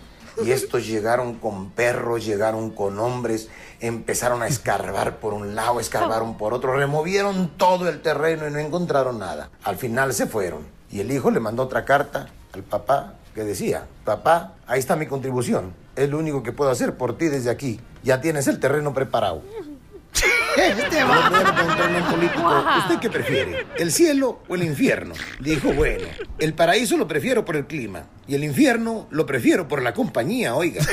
[0.43, 3.49] Y estos llegaron con perros, llegaron con hombres,
[3.80, 8.59] empezaron a escarbar por un lado, escarbaron por otro, removieron todo el terreno y no
[8.59, 9.49] encontraron nada.
[9.63, 10.66] Al final se fueron.
[10.91, 15.07] Y el hijo le mandó otra carta al papá que decía, papá, ahí está mi
[15.07, 15.74] contribución.
[15.95, 17.80] Es lo único que puedo hacer por ti desde aquí.
[18.03, 19.41] Ya tienes el terreno preparado.
[20.58, 23.66] Este El otro día le preguntaron a un político, ¿usted qué prefiere?
[23.78, 25.14] ¿El cielo o el infierno?
[25.39, 26.08] Dijo, bueno,
[26.39, 30.56] el paraíso lo prefiero por el clima y el infierno lo prefiero por la compañía,
[30.56, 30.84] oiga.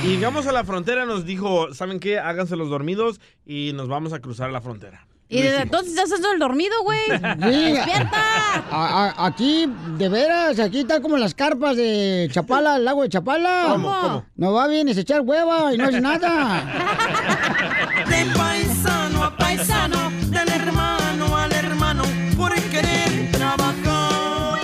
[0.02, 2.18] Y llegamos a la frontera, nos dijo, ¿saben qué?
[2.18, 5.06] Háganse los dormidos y nos vamos a cruzar la frontera.
[5.30, 7.00] Y desde entonces estás haciendo el dormido, güey.
[7.08, 7.72] Sí.
[7.72, 8.22] ¡Despierta!
[8.70, 13.08] A- a- aquí, de veras, aquí está como las carpas de Chapala, el lago de
[13.10, 13.66] Chapala.
[13.68, 14.24] ¿Cómo, cómo?
[14.36, 16.62] No va bien, es echar hueva y no es nada.
[18.08, 20.47] De paisano a paisano, del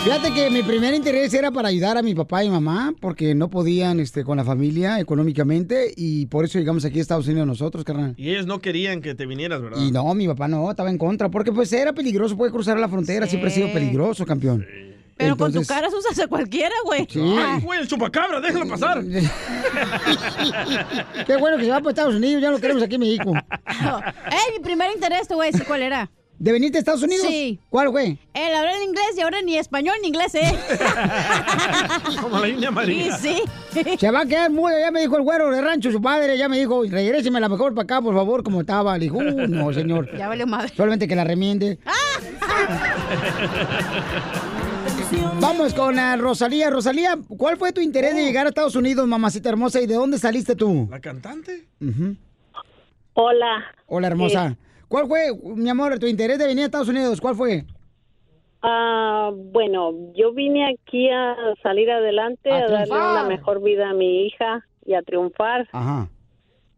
[0.05, 3.49] Fíjate que mi primer interés era para ayudar a mi papá y mamá, porque no
[3.49, 7.85] podían este, con la familia económicamente, y por eso llegamos aquí a Estados Unidos nosotros,
[7.85, 8.13] carnal.
[8.19, 9.81] Y ellos no querían que te vinieras, ¿verdad?
[9.81, 12.91] Y no, mi papá no, estaba en contra, porque pues era peligroso, puede cruzar la
[12.91, 14.67] frontera, siempre ha sido peligroso, campeón.
[15.17, 17.07] Pero con tu cara usas a cualquiera, güey.
[17.09, 17.23] Sí.
[17.39, 19.03] Ay, güey, el chupacabra, déjalo pasar.
[21.27, 23.33] Qué bueno que se va para Estados Unidos, ya lo queremos aquí en México.
[23.67, 26.11] ¡Ey, mi primer interés, te voy a decir cuál era!
[26.45, 27.27] ¿De venirte a Estados Unidos?
[27.27, 27.59] Sí.
[27.71, 28.19] ¿Cuál fue?
[28.35, 30.55] El hablar en inglés y ahora ni español ni inglés, ¿eh?
[32.21, 33.17] Como la India María.
[33.17, 33.39] Sí,
[33.73, 33.83] sí.
[33.99, 36.47] Se va a quedar mudo, ya me dijo el güero de rancho, su padre, ya
[36.51, 38.99] me dijo, regréseme la mejor para acá, por favor, como estaba.
[38.99, 40.15] Le dijo, "Uh, no, señor.
[40.19, 40.71] Ya valió madre.
[40.77, 41.79] Solamente que la remiende.
[45.41, 46.69] Vamos con eh, Rosalía.
[46.69, 49.81] Rosalía, ¿cuál fue tu interés de llegar a Estados Unidos, mamacita hermosa?
[49.81, 50.89] ¿Y de dónde saliste tú?
[50.91, 51.65] ¿La cantante?
[51.81, 52.17] Ujú.
[53.15, 53.65] Hola.
[53.87, 54.57] Hola, hermosa.
[54.95, 57.21] ¿Cuál fue, mi amor, tu interés de venir a Estados Unidos?
[57.21, 57.65] ¿Cuál fue?
[58.63, 61.35] Ah, bueno, yo vine aquí a
[61.65, 65.69] salir adelante, A a, darle una mejor vida a mi hija y a triunfar.
[65.73, 66.09] Ajá.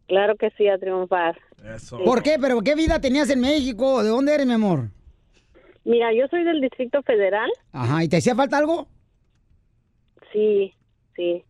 [0.07, 1.37] Claro que sí, a triunfar.
[1.75, 2.03] Eso.
[2.03, 2.37] ¿Por qué?
[2.41, 4.01] ¿Pero qué vida tenías en México?
[4.01, 4.89] ¿De dónde eres, mi amor?
[5.83, 7.51] Mira, yo soy del Distrito Federal.
[7.71, 8.87] Ajá, ¿y te hacía falta algo?
[10.33, 10.73] Sí,
[11.15, 11.43] sí.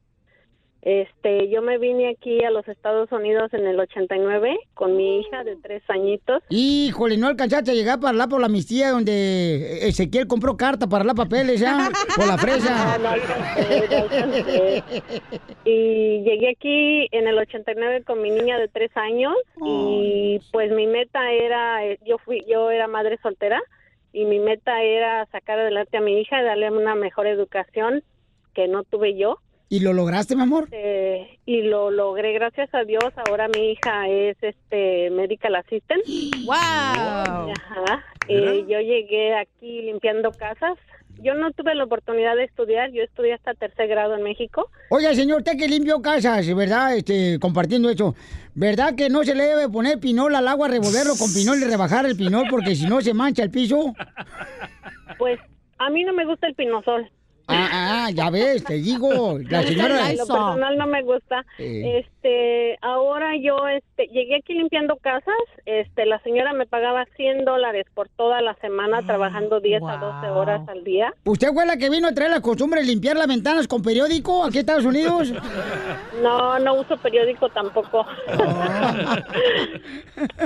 [0.88, 5.44] Este, yo me vine aquí a los Estados Unidos en el 89 con mi hija
[5.44, 6.42] de tres añitos.
[6.48, 11.04] Híjole, no alcanzaste a llegar para la por la amnistía donde Ezequiel compró carta para
[11.04, 12.98] la papeles ya, por la fresa.
[13.00, 14.84] No, no alcancé, no alcancé.
[15.66, 19.36] Y llegué aquí en el 89 con mi niña de tres años
[19.66, 23.62] y pues mi meta era, eh, yo fui, yo era madre soltera
[24.14, 28.04] y mi meta era sacar adelante a mi hija y darle una mejor educación
[28.54, 29.40] que no tuve yo.
[29.70, 30.70] ¿Y lo lograste, mi amor?
[30.72, 33.04] Eh, y lo logré gracias a Dios.
[33.28, 36.04] Ahora mi hija es este medical assistant.
[36.46, 36.54] ¡Wow!
[36.56, 38.06] Ajá.
[38.30, 40.78] Eh, yo llegué aquí limpiando casas.
[41.22, 42.92] Yo no tuve la oportunidad de estudiar.
[42.92, 44.70] Yo estudié hasta tercer grado en México.
[44.90, 46.96] Oiga, señor, usted que limpió casas, ¿verdad?
[46.96, 48.16] Este, compartiendo eso.
[48.56, 52.06] ¿Verdad que no se le debe poner pinol al agua, revolverlo con pinol y rebajar
[52.06, 53.94] el pinol porque si no se mancha el piso?
[55.18, 55.40] Pues
[55.80, 57.10] a mí no me gusta el pinosol.
[57.50, 57.70] Ah,
[58.08, 60.12] ah, ya ves, te digo, la señora...
[60.12, 61.46] Lo personal no me gusta.
[61.58, 62.00] Eh.
[62.00, 62.17] Este,
[62.82, 65.36] ahora yo este llegué aquí limpiando casas.
[65.66, 70.30] Este, la señora me pagaba 100 dólares por toda la semana trabajando 10 a 12
[70.30, 71.14] horas al día.
[71.26, 74.44] ¿Usted fue la que vino a traer la costumbre de limpiar las ventanas con periódico
[74.44, 75.34] aquí en Estados Unidos?
[76.22, 78.06] No, no uso periódico tampoco.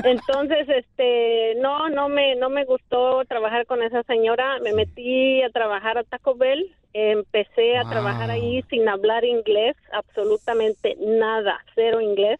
[0.03, 4.59] Entonces, este, no, no me, no me gustó trabajar con esa señora.
[4.61, 6.75] Me metí a trabajar a Taco Bell.
[6.93, 12.39] Empecé a trabajar ahí sin hablar inglés, absolutamente nada, cero inglés.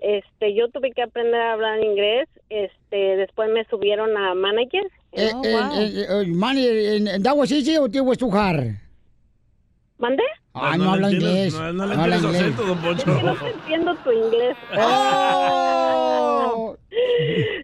[0.00, 2.28] Este, yo tuve que aprender a hablar inglés.
[2.48, 4.84] Este, después me subieron a manager.
[5.12, 8.76] Eh, eh, eh, eh, Manny, ¿en en that was easy o te was too hard?
[10.00, 10.24] ¿Mande?
[10.54, 11.54] Ah, No, no, no habla le entiendes, inglés.
[11.54, 12.42] no- no le habla entiendes su inglés.
[12.42, 13.12] acento, don Poncho.
[13.12, 14.56] Es que no te entiendo tu inglés.
[14.76, 16.76] Oh.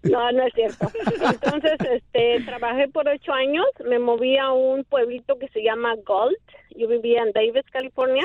[0.04, 0.88] No, no es cierto.
[1.04, 3.66] Entonces, este, trabajé por ocho años.
[3.84, 6.36] Me moví a un pueblito que se llama Gold.
[6.76, 8.24] Yo vivía en Davis, California.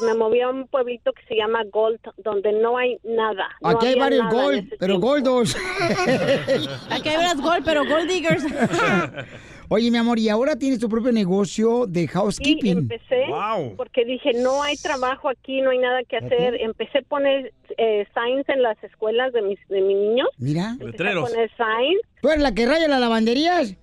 [0.00, 3.48] Y me moví a un pueblito que se llama Gold, donde no hay nada.
[3.60, 5.06] No Aquí hay varios nada en gol, ese pero tiempo.
[5.08, 5.56] goldos.
[6.90, 8.44] Aquí hay varios gol, pero gold diggers.
[9.72, 12.78] Oye, mi amor, y ahora tienes tu propio negocio de Sí, housekeeping.
[12.78, 13.26] empecé
[13.76, 16.60] porque dije, no hay trabajo aquí, no hay nada que hacer.
[16.60, 20.28] Empecé a poner eh, signs en las escuelas de mis, de mis niños.
[20.38, 20.76] Mira.
[20.80, 22.02] Empecé a poner signs.
[22.20, 23.76] ¿Tú eres la que raya las lavanderías?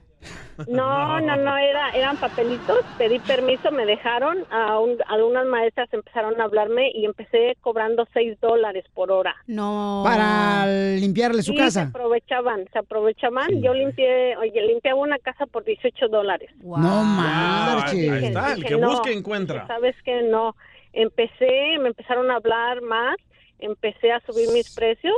[0.67, 2.79] No, no, no, era, eran papelitos.
[2.97, 4.45] Pedí permiso, me dejaron.
[4.51, 9.35] A un- algunas maestras empezaron a hablarme y empecé cobrando 6 dólares por hora.
[9.47, 10.01] No.
[10.05, 11.83] Para limpiarle su Sí, casa.
[11.83, 13.61] Se aprovechaban, se aprovechaban.
[13.61, 16.49] Yo limpié, oye, limpiaba una casa por 18 dólares.
[16.61, 18.11] No marches.
[18.11, 19.67] ahí está, el que no, busca encuentra.
[19.67, 20.55] Sabes que no.
[20.93, 23.17] Empecé, me empezaron a hablar más,
[23.59, 25.13] empecé a subir mis precios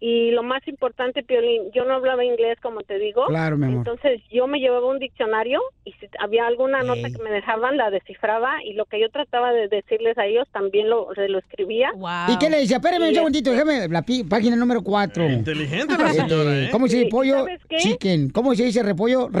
[0.00, 3.26] y lo más importante, Piolín, yo no hablaba inglés como te digo.
[3.26, 3.78] Claro, mi amor.
[3.78, 7.90] Entonces yo me llevaba un diccionario y si había alguna nota que me dejaban la
[7.90, 11.90] descifraba y lo que yo trataba de decirles a ellos también lo, se lo escribía.
[12.28, 12.76] ¿Y qué le decía?
[12.76, 15.28] Espérame un segundito, déjame la pi- página número 4.
[15.30, 16.68] Inteligente la señora, ¿eh?
[16.70, 17.38] ¿Cómo se dice pollo?
[17.40, 17.76] ¿sabes qué?
[17.78, 18.30] Chicken.
[18.30, 19.28] ¿Cómo se dice repollo?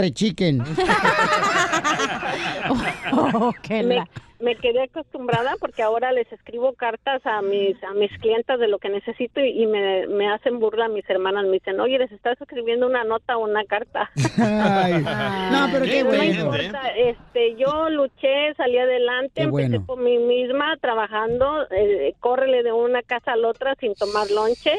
[3.84, 4.04] Me,
[4.40, 8.78] me quedé acostumbrada porque ahora les escribo cartas a mis a mis clientas de lo
[8.78, 12.40] que necesito y, y me, me hacen burla mis hermanas me dicen oye les estás
[12.40, 15.02] escribiendo una nota o una carta Ay.
[15.02, 16.24] No, pero qué no bueno.
[16.24, 19.86] importa, este yo luché salí adelante Qué empecé bueno.
[19.86, 24.72] por mí misma trabajando eh, córrele de una casa a la otra sin tomar lonche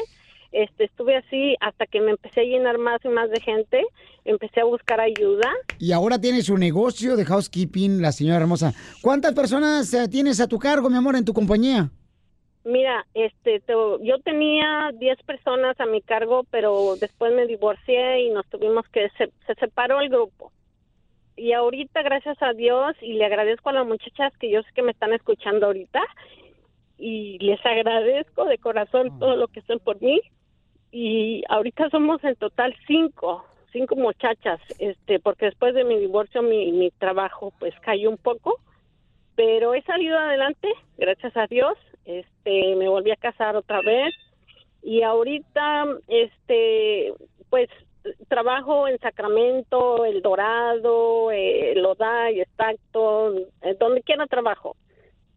[0.52, 3.84] este estuve así hasta que me empecé a llenar más y más de gente
[4.24, 8.72] empecé a buscar ayuda Y ahora tiene su negocio de housekeeping, la señora hermosa.
[9.02, 11.90] ¿Cuántas personas eh, tienes a tu cargo, mi amor, en tu compañía?
[12.64, 13.72] Mira, este, te-
[14.02, 19.08] yo tenía 10 personas a mi cargo, pero después me divorcié y nos tuvimos que,
[19.16, 20.52] se, se separó el grupo.
[21.36, 24.82] Y ahorita, gracias a Dios, y le agradezco a las muchachas que yo sé que
[24.82, 26.00] me están escuchando ahorita,
[26.98, 30.20] y les agradezco de corazón todo lo que hacen por mí.
[30.92, 36.72] Y ahorita somos en total cinco, cinco muchachas, este, porque después de mi divorcio mi,
[36.72, 38.58] mi trabajo pues cayó un poco
[39.40, 40.68] pero he salido adelante,
[40.98, 41.78] gracias a Dios.
[42.04, 44.12] Este, me volví a casar otra vez
[44.82, 47.14] y ahorita, este,
[47.48, 47.70] pues
[48.28, 54.76] trabajo en Sacramento, El Dorado, eh, Loday, Stockton, eh, donde quiera trabajo.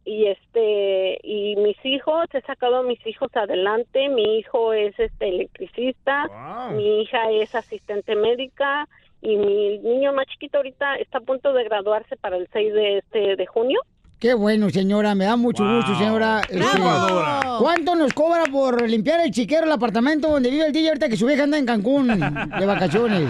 [0.06, 4.10] Y este, y mis hijos, he sacado a mis hijos adelante.
[4.10, 6.28] Mi hijo es este electricista,
[6.74, 8.88] mi hija es asistente médica
[9.22, 12.98] y mi niño más chiquito ahorita está a punto de graduarse para el 6 de
[12.98, 13.80] este de junio.
[14.20, 16.42] Qué bueno, señora, me da mucho gusto, señora.
[16.50, 17.60] Este, Bravo.
[17.60, 21.18] ¿Cuánto nos cobra por limpiar el chiquero, el apartamento donde vive el DJ ahorita que
[21.18, 23.30] su vieja anda en Cancún de vacaciones?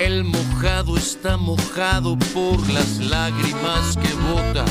[0.00, 4.64] El mojado está mojado por las lágrimas que bota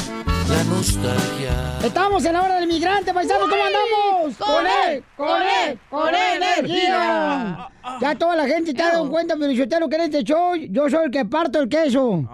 [0.50, 1.80] la nostalgia.
[1.84, 4.36] Estamos en la hora del inmigrante, paisanos, ¿cómo andamos?
[4.38, 5.02] ¡Con él!
[5.16, 5.80] ¡Con él!
[5.90, 7.70] ¡Con energía!
[8.00, 10.90] Ya toda la gente está dando cuenta, pero yo te lo que este show, yo
[10.90, 12.28] soy el que parto el queso.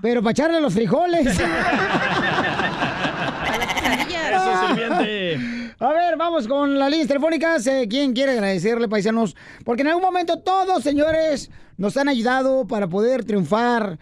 [0.00, 1.26] Pero para echarle los frijoles.
[4.30, 5.74] Eso, sirviente.
[5.80, 7.66] A ver, vamos con las líneas telefónicas.
[7.66, 9.34] Eh, ¿Quién quiere agradecerle, paisanos?
[9.64, 13.98] Porque en algún momento todos, señores, nos han ayudado para poder triunfar,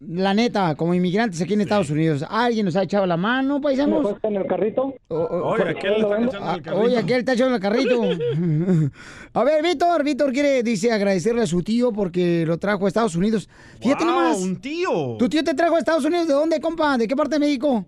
[0.00, 2.24] la neta, como inmigrantes aquí en Estados Unidos.
[2.28, 4.16] ¿Alguien nos ha echado la mano, paisanos?
[4.22, 4.94] ¿Me en el carrito?
[5.08, 6.80] Oye, aquel le están echando el carrito.
[6.80, 8.02] Oye, aquel está echando el carrito.
[9.34, 13.14] a ver, Víctor, Víctor quiere, dice, agradecerle a su tío porque lo trajo a Estados
[13.16, 13.48] Unidos.
[13.80, 14.40] Fíjate Wow, nomás.
[14.40, 15.16] un tío.
[15.18, 16.26] ¿Tu tío te trajo a Estados Unidos?
[16.28, 16.98] ¿De dónde, compa?
[16.98, 17.86] ¿De qué parte de México?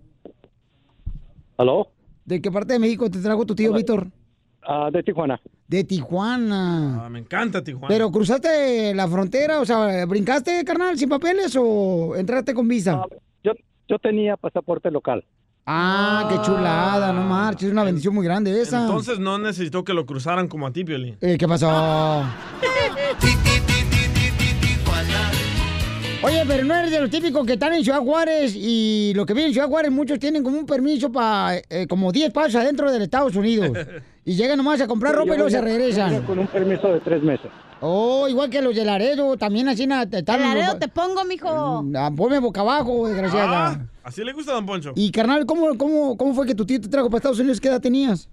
[1.57, 1.89] ¿Aló?
[2.25, 4.07] ¿De qué parte de México te trajo tu tío, Víctor?
[4.69, 5.39] Ah, de Tijuana.
[5.65, 7.05] De Tijuana.
[7.05, 7.87] Ah, me encanta Tijuana.
[7.87, 9.61] ¿Pero cruzaste la frontera?
[9.61, 13.01] O sea, ¿brincaste, carnal, sin papeles o entraste con visa?
[13.45, 13.53] Yo,
[13.87, 15.23] yo tenía pasaporte local.
[15.65, 18.81] Ah, qué chulada, no marches, es una bendición muy grande esa.
[18.81, 21.17] Entonces no necesitó que lo cruzaran como a ti, Piolín.
[21.21, 21.69] Eh, ¿Qué pasó?
[26.23, 29.33] Oye, pero no eres de los típicos que están en Ciudad Juárez y lo que
[29.33, 33.03] viven en Ciudad Juárez, muchos tienen como un permiso para como 10 pasos adentro del
[33.03, 33.71] Estados Unidos.
[34.27, 36.21] Y llegan nomás a comprar Sí, ropa y luego se regresan.
[36.23, 37.49] Con un permiso de tres meses.
[37.79, 41.47] Oh, igual que los de Laredo, también así na- Laredo te pongo, mijo.
[41.95, 43.67] Ah, Ponme boca abajo, desgraciada.
[43.69, 44.91] Ah, así le gusta a Don Poncho.
[44.97, 47.61] Y carnal, ¿cómo, cómo, ¿cómo fue que tu tío te trajo para Estados Unidos?
[47.61, 48.29] ¿Qué edad tenías?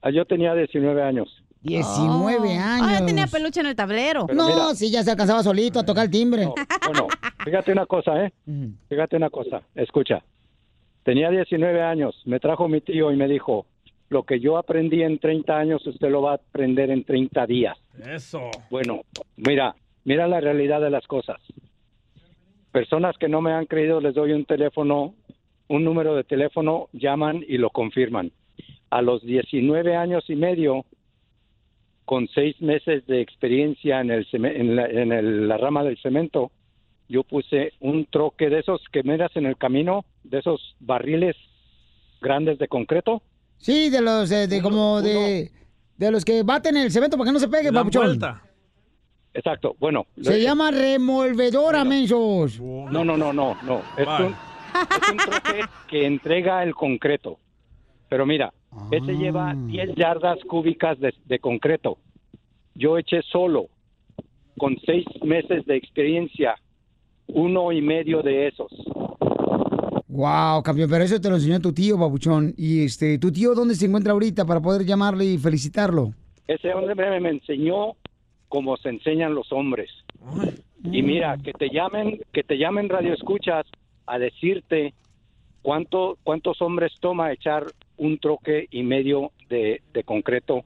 [0.00, 1.28] Ah, Yo tenía 19 años.
[1.60, 2.86] 19 años.
[2.88, 4.26] Ah, ya tenía peluche en el tablero.
[4.26, 6.46] Pero no, mira- sí, ya se alcanzaba solito a tocar el timbre.
[6.86, 7.08] Bueno,
[7.44, 8.32] fíjate una cosa, ¿eh?
[8.88, 9.60] Fíjate una cosa.
[9.74, 10.22] Escucha.
[11.04, 12.14] Tenía 19 años.
[12.24, 13.66] Me trajo mi tío y me dijo,
[14.10, 17.76] lo que yo aprendí en 30 años, usted lo va a aprender en 30 días.
[18.06, 18.50] Eso.
[18.70, 19.02] Bueno,
[19.36, 21.36] mira, mira la realidad de las cosas.
[22.72, 25.14] Personas que no me han creído, les doy un teléfono,
[25.68, 28.30] un número de teléfono, llaman y lo confirman.
[28.90, 30.84] A los 19 años y medio,
[32.04, 36.50] con seis meses de experiencia en, el, en, la, en el- la rama del cemento,
[37.08, 41.36] yo puse un troque de esos que miras en el camino, de esos barriles
[42.20, 43.22] grandes de concreto.
[43.58, 45.50] Sí, de los, eh, de como de,
[45.96, 48.18] de los que baten el cemento para que no se pegue, papuchón.
[49.34, 50.06] Exacto, bueno.
[50.20, 52.60] Se llama removedora, mensos.
[52.60, 53.82] No, no, no, no, no.
[53.96, 57.38] Es un, es un troque que entrega el concreto.
[58.08, 58.52] Pero mira,
[58.90, 61.98] ese lleva 10 yardas cúbicas de, de concreto.
[62.74, 63.68] Yo eché solo,
[64.56, 66.56] con seis meses de experiencia,
[67.26, 68.72] uno y medio de esos.
[70.18, 72.52] Wow, campeón, pero eso te lo enseñó tu tío, papuchón.
[72.56, 76.12] Y este, ¿tu tío dónde se encuentra ahorita para poder llamarle y felicitarlo?
[76.48, 77.92] Ese hombre me, me enseñó
[78.48, 79.88] cómo se enseñan los hombres.
[80.82, 83.64] Y mira, que te llamen, que te llamen radio escuchas
[84.06, 84.92] a decirte
[85.62, 87.66] cuánto, cuántos hombres toma echar
[87.96, 90.64] un troque y medio de, de concreto,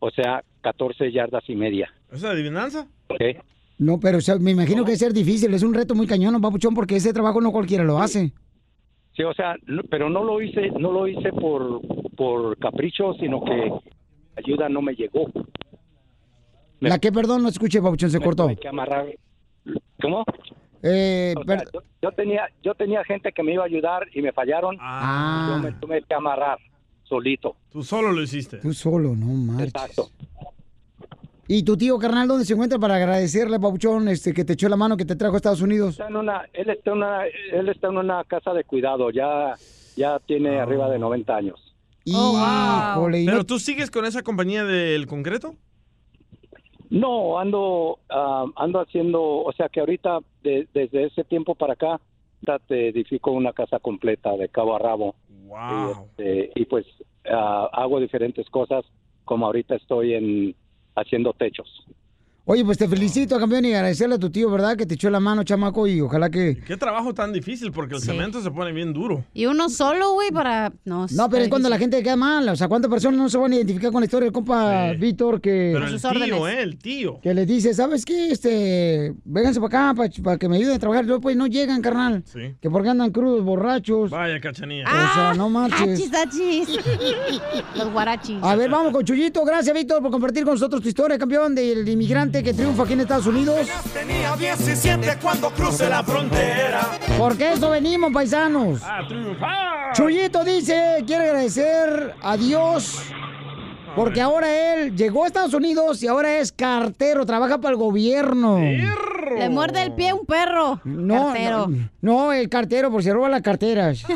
[0.00, 1.88] o sea, 14 yardas y media.
[2.10, 2.88] ¿Es adivinanza?
[3.10, 3.44] ¿ok?
[3.78, 6.32] No, pero o sea, me imagino que es ser difícil, es un reto muy cañón,
[6.32, 8.32] ¿no, papuchón, porque ese trabajo no cualquiera lo hace.
[9.14, 11.80] Sí, o sea, no- pero no lo hice, no lo hice por,
[12.16, 13.70] por capricho, sino que
[14.36, 15.26] ayuda no me llegó.
[16.80, 18.48] La que, perdón, no escuché, papuchón, se cortó.
[18.48, 19.06] Hay que amarrar.
[20.00, 20.24] ¿Cómo?
[20.82, 24.20] Eh, O sea, yo, yo tenía, yo tenía gente que me iba a ayudar y
[24.22, 24.76] me fallaron.
[24.80, 25.52] Ah.
[25.56, 26.58] Yo me tuve que amarrar
[27.04, 27.54] solito.
[27.70, 28.56] Tú solo lo hiciste.
[28.58, 29.68] Tú solo, no marches.
[29.68, 30.08] Exacto.
[31.54, 34.76] ¿Y tu tío, carnal, dónde se encuentra para agradecerle, papuchón, este, que te echó la
[34.76, 35.90] mano, que te trajo a Estados Unidos?
[35.90, 39.10] Está en una, él está en una, él está en una casa de cuidado.
[39.10, 39.54] Ya,
[39.94, 41.74] ya tiene arriba de 90 años.
[42.04, 45.54] Híjole, y ¿Pero no- tú sigues con esa compañía del concreto?
[46.88, 52.00] No, ando, ah, ando haciendo, o sea que ahorita de- desde ese tiempo para acá
[52.46, 55.16] ya te edifico una casa completa de cabo a rabo.
[55.48, 55.58] Wow.
[55.58, 56.86] Y, este, y pues
[57.30, 58.86] ah, hago diferentes cosas,
[59.26, 60.54] como ahorita estoy en
[60.94, 61.86] haciendo techos.
[62.44, 64.76] Oye, pues te felicito, campeón, y agradecerle a tu tío, ¿verdad?
[64.76, 66.56] Que te echó la mano, chamaco, y ojalá que...
[66.66, 69.24] Qué trabajo tan difícil porque el cemento se pone bien duro.
[69.32, 70.72] Y uno solo, güey, para...
[70.84, 72.48] No, No, pero es cuando la gente queda mal.
[72.48, 75.40] O sea, ¿cuántas personas no se van a identificar con la historia del compa Víctor
[75.40, 75.70] que...
[75.72, 76.62] Pero el tío, ¿eh?
[76.62, 77.20] El tío.
[77.20, 78.32] Que les dice, ¿sabes qué?
[78.32, 81.04] Este, vénganse para acá para, que me ayuden a trabajar.
[81.04, 82.24] Luego, pues, no llegan, carnal.
[82.26, 82.56] Sí.
[82.60, 84.10] Que porque andan crudos, borrachos.
[84.10, 84.86] Vaya cachanilla.
[84.86, 86.10] O sea, no marches.
[86.12, 86.68] Achis, achis.
[87.76, 88.38] Los guarachis.
[88.42, 89.44] A ver, vamos con Chuyito.
[89.44, 93.00] Gracias, Víctor, por compartir con nosotros tu historia, campeón, del inmigrante que triunfa aquí en
[93.00, 93.68] Estados Unidos.
[93.92, 96.80] Tenía 17 cuando crucé la frontera.
[97.18, 98.80] Porque eso venimos, paisanos.
[98.84, 99.92] A triunfar.
[99.94, 103.02] Chuyito dice, quiere agradecer a Dios
[103.94, 108.58] porque ahora él llegó a Estados Unidos y ahora es cartero, trabaja para el gobierno.
[108.58, 110.80] Le muerde el pie un perro.
[110.84, 111.66] No, Cartero.
[111.68, 114.02] no, no, el cartero, por si roba las carteras.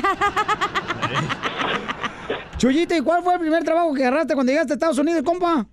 [2.59, 5.67] Chuyito, ¿y cuál fue el primer trabajo que agarraste cuando llegaste a Estados Unidos, compa?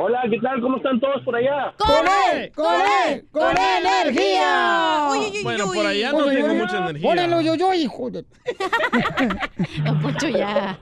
[0.00, 0.60] Hola, ¿qué tal?
[0.60, 1.74] ¿Cómo están todos por allá?
[1.76, 1.90] ¡Con
[2.32, 2.52] él!
[2.54, 2.74] ¡Con
[3.08, 3.24] él!
[3.32, 5.08] ¡Con energía!
[5.42, 7.08] Bueno, por allá no Oye, tengo oye, mucha energía.
[7.08, 8.22] Ponelo yo, yo, hijo de...
[9.84, 10.78] Don Poncho, ya.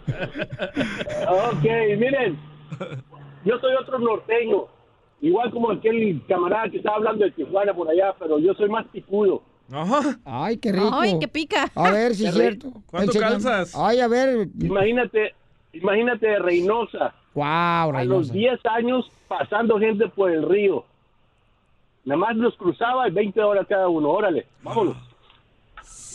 [1.29, 1.62] Ok,
[1.97, 2.39] miren,
[3.45, 4.67] yo soy otro norteño,
[5.23, 8.87] igual como aquel camarada que estaba hablando de Tijuana por allá, pero yo soy más
[8.89, 9.43] picudo.
[9.73, 10.19] Ajá.
[10.27, 10.91] Ay, qué rico.
[10.93, 11.71] Ay, que pica.
[11.75, 12.73] A ver si es Qué cierto.
[12.87, 13.75] ¿Cuánto calzas?
[13.75, 14.49] Ay, a ver.
[14.61, 15.35] Imagínate,
[15.73, 18.32] imagínate Reynosa, Wow, a los Reynosa.
[18.32, 20.84] 10 años pasando gente por el río.
[22.07, 24.97] Nada más los cruzaba y 20 horas cada uno, órale, vámonos.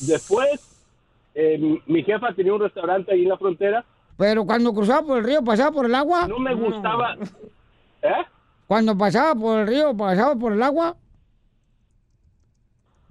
[0.08, 0.50] Después,
[1.36, 3.86] eh, mi jefa tenía un restaurante ahí en la frontera.
[4.18, 6.28] Pero cuando cruzaba por el río, pasaba por el agua.
[6.28, 7.16] No me gustaba.
[8.02, 8.26] ¿Eh?
[8.66, 10.96] Cuando pasaba por el río, pasaba por el agua.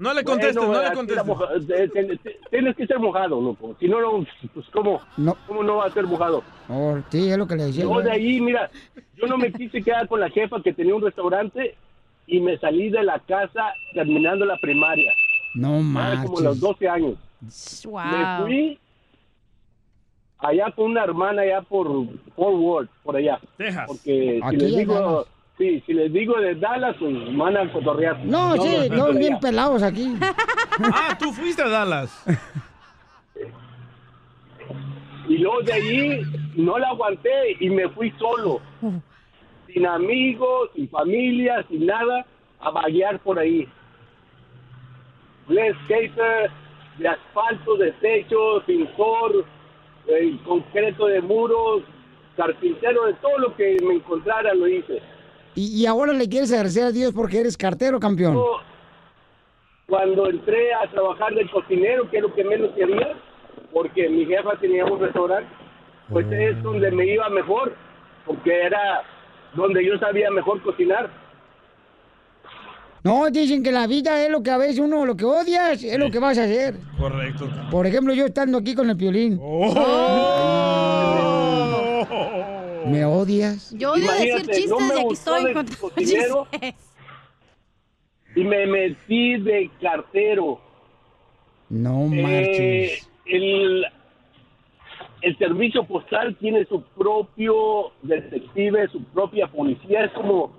[0.00, 1.26] No le contestes, Bueno, no le contestes.
[1.26, 2.18] moja- eh, ten-
[2.50, 3.76] Tienes que ser mojado, loco.
[3.78, 6.42] Si no, no, pues ¿cómo no, ¿cómo no va a ser mojado?
[6.70, 7.82] Oh, sí, es lo que le decía.
[7.84, 8.70] Yo de ahí, mira,
[9.16, 11.76] yo no me quise quedar con la jefa que tenía un restaurante
[12.26, 15.12] y me salí de la casa terminando la primaria.
[15.54, 16.24] No manches.
[16.26, 17.14] como a los 12 años.
[17.42, 18.46] Me Wow.
[18.46, 18.78] fui
[20.38, 21.86] allá con una hermana allá por
[22.36, 23.38] Fort Worth, por allá.
[23.58, 23.84] Texas.
[23.86, 25.26] Porque si les digo.
[25.60, 28.18] Sí, si les digo de Dallas, pues van a cotorrear.
[28.24, 30.14] No, sí, no, no, por bien pelados aquí.
[30.82, 32.24] Ah, tú fuiste a Dallas.
[35.28, 36.22] Y luego de ahí
[36.54, 38.62] no la aguanté y me fui solo,
[39.66, 42.24] sin amigos, sin familia, sin nada,
[42.60, 43.68] a vaguear por ahí.
[45.48, 46.50] Landscaper,
[46.96, 49.44] de asfalto, de techo, pintor,
[50.06, 51.82] eh, concreto de muros,
[52.38, 55.02] carpintero, de todo lo que me encontrara lo hice.
[55.54, 58.38] Y, y ahora le quieres agradecer a Dios porque eres cartero, campeón.
[59.86, 63.16] Cuando entré a trabajar de cocinero, que es lo que menos quería,
[63.72, 65.50] porque mi jefa tenía un restaurante,
[66.08, 67.74] pues es donde me iba mejor,
[68.24, 69.02] porque era
[69.54, 71.10] donde yo sabía mejor cocinar.
[73.02, 75.98] No, dicen que la vida es lo que a veces uno lo que odias es
[75.98, 76.74] lo que vas a hacer.
[76.98, 77.48] Correcto.
[77.70, 79.40] Por ejemplo, yo estando aquí con el piolín.
[82.90, 83.70] ¿Me odias?
[83.76, 86.46] Yo odio decir Imagínate, chistes no me y aquí gustó estoy de contando cocinero.
[86.50, 86.74] chistes.
[88.36, 90.60] Y me metí de cartero.
[91.68, 93.84] No Eh, el,
[95.22, 100.04] el servicio postal tiene su propio detective, su propia policía.
[100.04, 100.52] Es como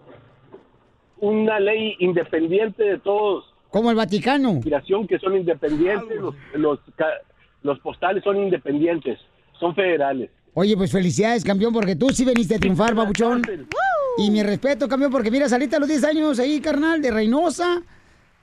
[1.20, 3.46] una ley independiente de todos.
[3.70, 4.60] Como el Vaticano.
[4.62, 6.80] Que son independientes, los, los,
[7.64, 9.18] los postales son independientes,
[9.60, 10.30] son federales.
[10.54, 13.41] Oye, pues felicidades, campeón, porque tú sí veniste a triunfar, babuchón.
[14.18, 17.82] Y mi respeto, campeón, porque mira, saliste a los 10 años ahí, carnal, de Reynosa.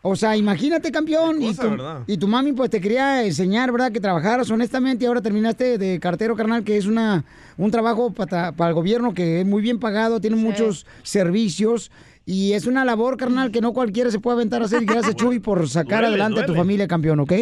[0.00, 1.42] O sea, imagínate, campeón.
[1.42, 2.04] y, tu, ¿verdad?
[2.06, 3.92] y tu mami, pues, te quería enseñar, ¿verdad?
[3.92, 7.24] Que trabajaras honestamente y ahora terminaste de cartero, carnal, que es una
[7.58, 11.90] un trabajo para, para el gobierno que es muy bien pagado, tiene muchos servicios.
[12.24, 14.82] Y es una labor, carnal, que no cualquiera se puede aventar a hacer.
[14.82, 17.32] Y gracias, Chuy, por sacar Duele, adelante a tu familia, campeón, ¿ok?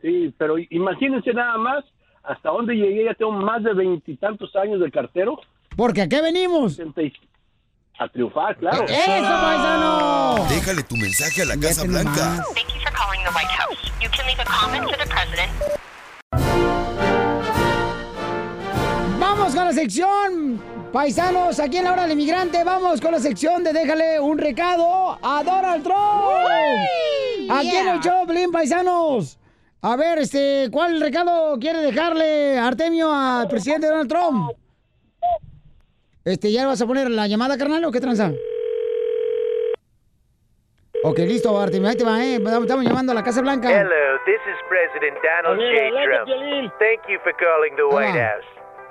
[0.00, 1.84] Sí, pero imagínense nada más
[2.28, 3.04] hasta dónde llegué.
[3.06, 5.40] Ya tengo más de veintitantos años de cartero.
[5.76, 6.78] Porque a qué venimos.
[7.98, 8.84] A triunfar, claro.
[8.84, 10.46] ¡Eso, paisano!
[10.48, 12.44] Déjale tu mensaje a la Casa Blanca.
[12.54, 13.92] Thank you for calling the White House.
[14.00, 15.50] You can leave a comment for the president.
[19.18, 20.60] Vamos con la sección,
[20.92, 25.18] paisanos, aquí en la hora del inmigrante, vamos con la sección de déjale un recado
[25.20, 27.50] a Donald Trump.
[27.50, 29.38] Aquí en el show, paisanos.
[29.80, 34.50] A ver, este, ¿cuál recado quiere dejarle Artemio al presidente Donald Trump?
[36.24, 38.32] Este, ¿ya le vas a poner la llamada, carnal, o qué tranza?
[41.04, 42.36] Ok, listo, Artemio, ahí te va, eh.
[42.42, 43.70] Estamos llamando a la Casa Blanca.
[43.70, 45.94] Hello, this is President Donald J.
[46.04, 46.74] Trump.
[46.82, 48.34] Thank you for calling the White Ah.
[48.34, 48.48] House.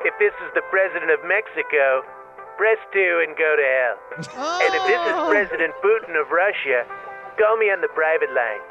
[0.08, 2.08] If this is the President of Mexico,
[2.56, 3.98] press 2 and go to hell.
[4.64, 6.88] And if this is President Putin of Russia,
[7.36, 8.64] call me on the private line.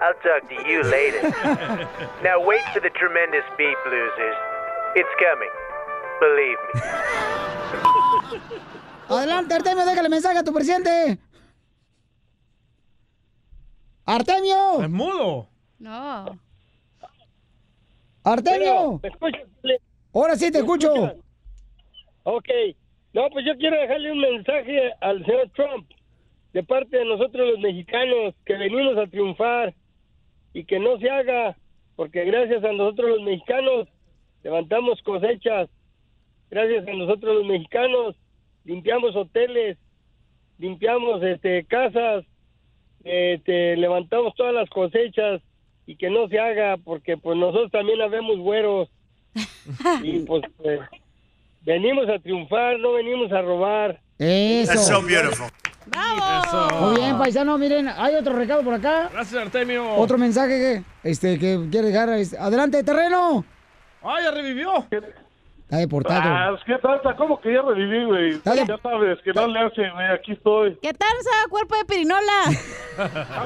[0.00, 1.22] I'll talk to you later.
[2.22, 4.36] now wait for the tremendous beep, losers.
[4.94, 5.50] It's coming.
[6.20, 6.80] Believe me.
[9.08, 11.18] Adelante, Artemio, déjale mensaje a tu presidente.
[14.04, 14.82] Artemio.
[14.82, 15.48] Es mudo.
[15.78, 16.38] No.
[18.24, 19.00] Artemio.
[20.12, 20.92] Ahora sí te escucho.
[22.24, 22.48] Ok.
[23.14, 25.88] No, pues yo quiero dejarle un mensaje al señor Trump
[26.52, 29.74] de parte de nosotros los mexicanos que venimos a triunfar
[30.52, 31.56] y que no se haga
[31.96, 33.88] porque gracias a nosotros los mexicanos
[34.44, 35.68] levantamos cosechas,
[36.50, 38.14] gracias a nosotros los mexicanos
[38.64, 39.78] limpiamos hoteles,
[40.58, 42.24] limpiamos este casas,
[43.02, 45.42] este, levantamos todas las cosechas
[45.86, 48.88] y que no se haga porque pues nosotros también habemos güeros
[50.02, 50.80] y pues, pues,
[51.62, 54.00] venimos a triunfar, no venimos a robar.
[54.18, 54.72] Eso.
[54.72, 55.46] That's so beautiful.
[56.80, 59.08] Muy bien, paisano, miren, hay otro recado por acá.
[59.12, 59.94] Gracias, Artemio.
[59.94, 62.08] Otro mensaje que, este, que quiere dejar.
[62.10, 63.44] este, Adelante, terreno.
[64.02, 64.86] ¡Ay, ya revivió!
[64.90, 66.22] Está deportado.
[66.24, 67.00] Ah, ¿qué tal?
[67.18, 68.40] ¿Cómo que ya reviví, güey?
[68.42, 70.78] Ya sabes, que no le hace, güey, aquí estoy.
[70.80, 71.08] ¿Qué tal
[71.50, 72.44] cuerpo de pirinola?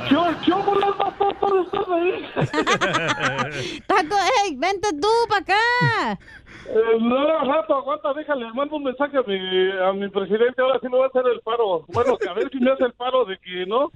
[0.08, 3.80] ¿Qué, qué bolas pasó por estar ahí?
[3.86, 6.18] Taco, hey, vente tú para acá.
[6.66, 10.86] Eh, no, rato, aguanta, déjale, mando un mensaje a mi, a mi presidente, ahora sí
[10.90, 11.84] no va a hacer el paro.
[11.88, 13.90] Bueno, que a ver si me hace el paro de que, ¿no?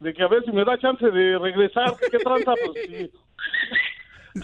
[0.00, 3.10] De que a ver si me da chance de regresar, qué tranza, pues sí.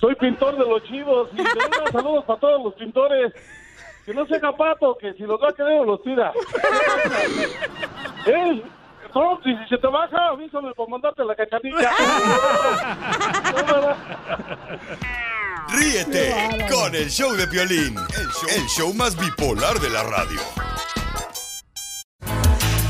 [0.01, 3.32] Soy pintor de los chivos y de verdad, saludos para todos los pintores.
[4.07, 6.32] Que no se haga pato, que si los va a querer los tira.
[8.27, 8.62] ¡Ey!
[9.12, 11.91] Trump, si se te baja, avísame para mandarte la cachanilla.
[15.73, 20.41] Ríete con el show de Piolín, el show, el show más bipolar de la radio.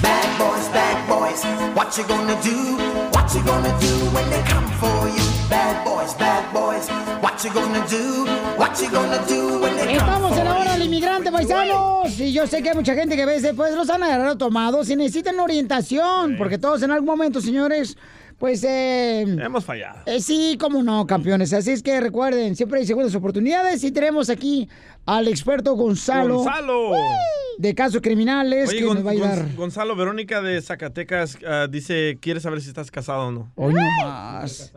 [0.02, 1.44] Bad boys, bad boys,
[1.74, 2.78] what you gonna do?
[3.12, 5.22] What you gonna do when they come for you?
[5.50, 6.88] Bad boys, bad boys,
[7.22, 8.24] what you gonna do?
[8.58, 12.18] What you gonna do when they come Estamos en la hora del inmigrante, paisanos.
[12.18, 14.88] Y yo sé que hay mucha gente que a veces pues los han agarrado tomados
[14.90, 16.36] y necesitan orientación.
[16.36, 17.96] Porque todos en algún momento, señores,
[18.38, 18.64] pues...
[18.64, 20.00] Eh, Hemos fallado.
[20.06, 21.52] eh, sí, cómo no, campeones.
[21.52, 23.82] Así es que recuerden, siempre hay segundas oportunidades.
[23.84, 24.68] Y tenemos aquí
[25.06, 26.36] al experto Gonzalo.
[26.38, 26.92] Gonzalo.
[27.58, 29.38] De casos criminales Oye, que Gon- nos va a ayudar.
[29.40, 33.52] Gon- Gonzalo, Verónica de Zacatecas ah, dice, quiere saber si estás casado o no.
[33.56, 34.72] Hoy no más.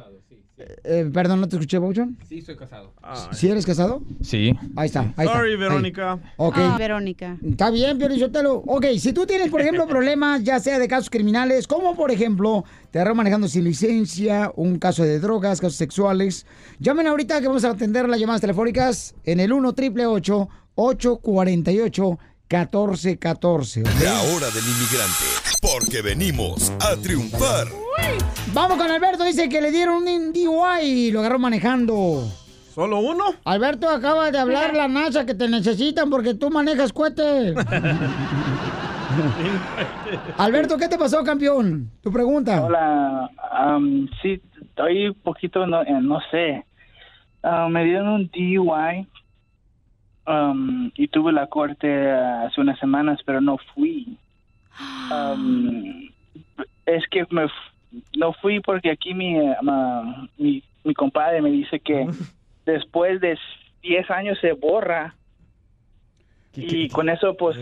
[0.84, 2.18] Eh, perdón, no te escuché, Bauchón.
[2.28, 2.94] Sí, estoy casado.
[3.32, 4.02] ¿Sí eres casado?
[4.22, 4.54] Sí.
[4.76, 5.34] Ahí está, ahí está.
[5.34, 5.58] Sorry, Ahí.
[5.58, 6.20] Verónica.
[6.38, 6.56] Ok.
[6.58, 7.38] Ah, Verónica.
[7.44, 8.64] Está bien, Lizotelo.
[8.66, 12.64] Ok, si tú tienes, por ejemplo, problemas, ya sea de casos criminales, como por ejemplo,
[12.92, 16.46] te agarran manejando sin licencia, un caso de drogas, casos sexuales,
[16.80, 22.20] llamen ahorita que vamos a atender las llamadas telefónicas en el 1 triple 848
[22.50, 25.26] 1414 La hora del inmigrante,
[25.62, 27.68] porque venimos a triunfar.
[28.54, 32.24] Vamos con Alberto, dice que le dieron un DUI y lo agarró manejando.
[32.74, 33.24] ¿Solo uno?
[33.46, 37.54] Alberto, acaba de hablar la NASA que te necesitan porque tú manejas cohete.
[40.38, 41.92] Alberto, ¿qué te pasó, campeón?
[42.02, 42.64] Tu pregunta.
[42.64, 46.66] Hola, am, sí, estoy un poquito, no, eh, no sé.
[47.44, 49.08] Ah, me dieron un DUI
[50.26, 54.18] am, y tuve la corte hace unas semanas, pero no fui.
[55.12, 56.10] Am,
[56.86, 57.48] es que me,
[58.18, 62.08] no fui porque aquí mi, eh, ma- mi, mi compadre me dice que
[62.66, 63.38] después de
[63.82, 65.16] 10 años se borra.
[66.56, 67.58] Y con eso, pues,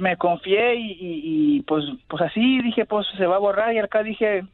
[0.00, 3.78] me confié y, y- y, pues, pues así dije, pues se va a borrar y
[3.78, 4.44] acá dije,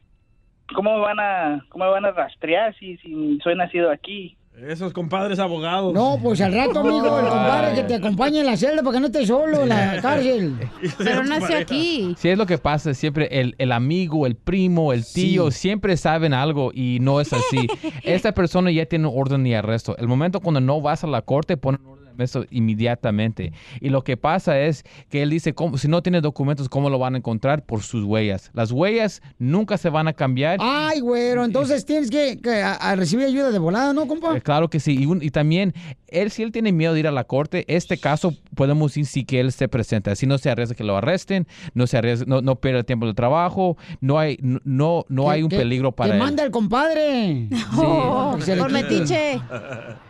[0.75, 4.37] ¿cómo me van a, cómo me van a rastrear si, si soy nacido aquí?
[4.59, 5.95] Esos compadres abogados.
[5.95, 9.01] No, pues al rato, amigo, el compadre que te acompañe en la celda para que
[9.01, 10.57] no estés solo en la cárcel.
[10.99, 12.15] Pero nació aquí.
[12.19, 12.93] Sí, es lo que pasa.
[12.93, 17.69] Siempre el, el amigo, el primo, el tío, siempre saben algo y no es así.
[18.03, 19.97] Esta persona ya tiene un orden de arresto.
[19.97, 23.53] El momento cuando no vas a la corte, ponen orden arresto inmediatamente.
[23.81, 26.99] Y lo que pasa es que él dice, ¿cómo- si no tiene documentos, ¿cómo lo
[26.99, 27.65] van a encontrar?
[27.65, 28.51] Por sus huellas.
[28.55, 30.59] Las huellas nunca se van a cambiar.
[30.61, 34.37] Ay, güero, entonces tienes que, que a- a recibir ayuda de volada, ¿no, compa?
[34.37, 34.97] Eh, Claro que sí.
[34.99, 35.75] Y, un- y también,
[36.09, 39.25] él, si él tiene miedo de ir a la corte, este caso podemos decir sí
[39.25, 40.15] que él se presenta.
[40.17, 43.07] Si no se arriesga que lo arresten, no se arriesga, no, no pierde el tiempo
[43.07, 46.23] de trabajo, no hay, no, no hay un peligro para que él.
[46.23, 47.49] manda el compadre.
[47.77, 49.41] Oh, se le por metiche.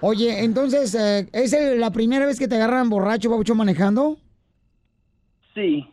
[0.01, 4.19] Oye, entonces, eh, ¿es el- la primera vez que te agarran borracho, babucho, manejando?
[5.55, 5.89] Sí.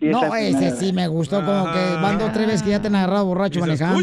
[0.00, 2.86] No, es ese sí me gustó, como que van dos tres veces que ya te
[2.88, 4.00] han agarrado borracho manejando.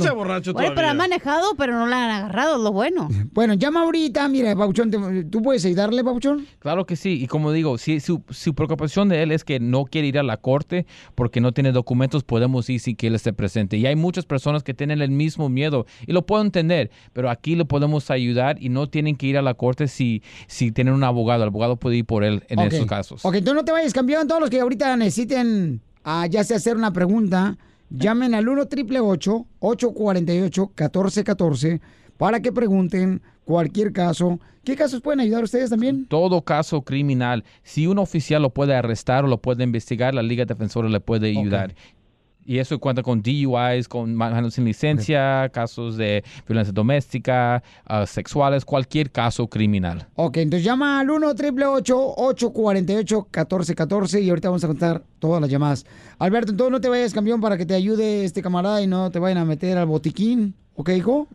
[0.54, 3.08] Bueno, pero ha manejado, pero no la han agarrado, es lo bueno.
[3.34, 6.46] Bueno, llama ahorita, mira, Pabuchón, te- ¿tú puedes ayudarle, Pabuchón?
[6.60, 9.86] Claro que sí, y como digo, si su, su preocupación de él es que no
[9.86, 13.34] quiere ir a la corte porque no tiene documentos, podemos ir sin que él esté
[13.34, 13.78] presente.
[13.78, 17.56] Y hay muchas personas que tienen el mismo miedo y lo puedo entender, pero aquí
[17.56, 21.04] lo podemos ayudar y no tienen que ir a la corte si, si tienen un
[21.04, 21.44] abogado.
[21.44, 22.66] El abogado puede ir por él en Ok.
[22.74, 23.26] esos casos.
[23.26, 24.28] Ok, tú no te vayas, campeón.
[24.28, 27.58] Todos los que ahorita necesiten ah, ya sea hacer una pregunta,
[27.90, 31.82] llamen al 1 triple 848 1414
[32.16, 34.40] para que pregunten cualquier caso.
[34.64, 36.06] ¿Qué casos pueden ayudar ustedes también?
[36.08, 40.46] Todo caso criminal, si un oficial lo puede arrestar o lo puede investigar, la Liga
[40.46, 41.76] Defensora le puede ayudar.
[42.48, 48.64] Y eso cuenta con DUIs, con manejando sin licencia, casos de violencia doméstica, ah, sexuales,
[48.64, 50.08] cualquier caso criminal.
[50.16, 55.50] Ok, entonces llama al 1 triple 848 1414 y ahorita vamos a contar todas las
[55.50, 55.86] llamadas.
[56.20, 59.20] Alberto, entonces no te vayas, campeón, para que te ayude este camarada y no te
[59.20, 60.56] vayan a meter al botiquín.
[60.76, 61.28] ¿Ok, hijo?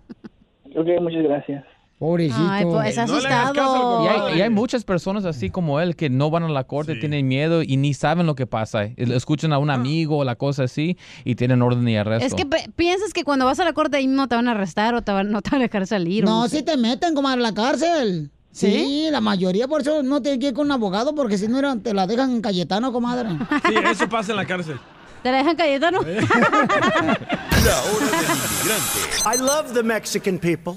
[0.75, 1.72] Ok, muchas gracias.
[2.03, 2.49] Pobrecito.
[2.51, 4.09] Ay, pues, Y asustado.
[4.27, 7.29] hay, y hay muchas personas así como él que no van a la corte, tienen
[7.29, 8.87] miedo y ni saben lo que pasa.
[8.97, 12.27] Escuchan a un amigo o la cosa así y tienen orden de arresto.
[12.27, 14.97] Es que piensas que cuando vas a la corte ahí no te van a arrestar
[14.97, 16.25] o te van, no te van a dejar salir.
[16.25, 16.57] No, sé.
[16.57, 18.33] si te meten como a la cárcel.
[18.51, 19.07] ¿Sí?
[19.13, 21.77] la mayoría por eso no tiene que ir con un abogado porque si no era-
[21.77, 23.29] te la dejan en Cayetano, comadre.
[23.69, 24.77] Sí, eso pasa en la cárcel.
[25.23, 26.01] ¿Te la dejan Cayetano?
[26.03, 26.09] La
[27.85, 29.37] hora del inmigrante.
[29.37, 30.75] I love the Mexican people.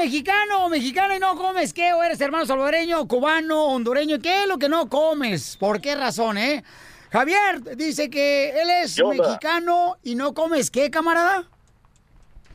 [0.00, 4.48] Mexicano o mexicano y no comes qué, o eres hermano salvadoreño, cubano, hondureño, ¿qué es
[4.48, 5.58] lo que no comes?
[5.58, 6.64] ¿Por qué razón, eh?
[7.10, 11.50] Javier dice que él es mexicano y no comes qué, camarada.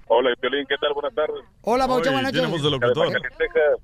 [0.08, 0.94] Hola, Piolín, ¿qué tal?
[0.94, 1.44] Buenas tardes.
[1.62, 2.48] Hola, Paucho, buenas noches.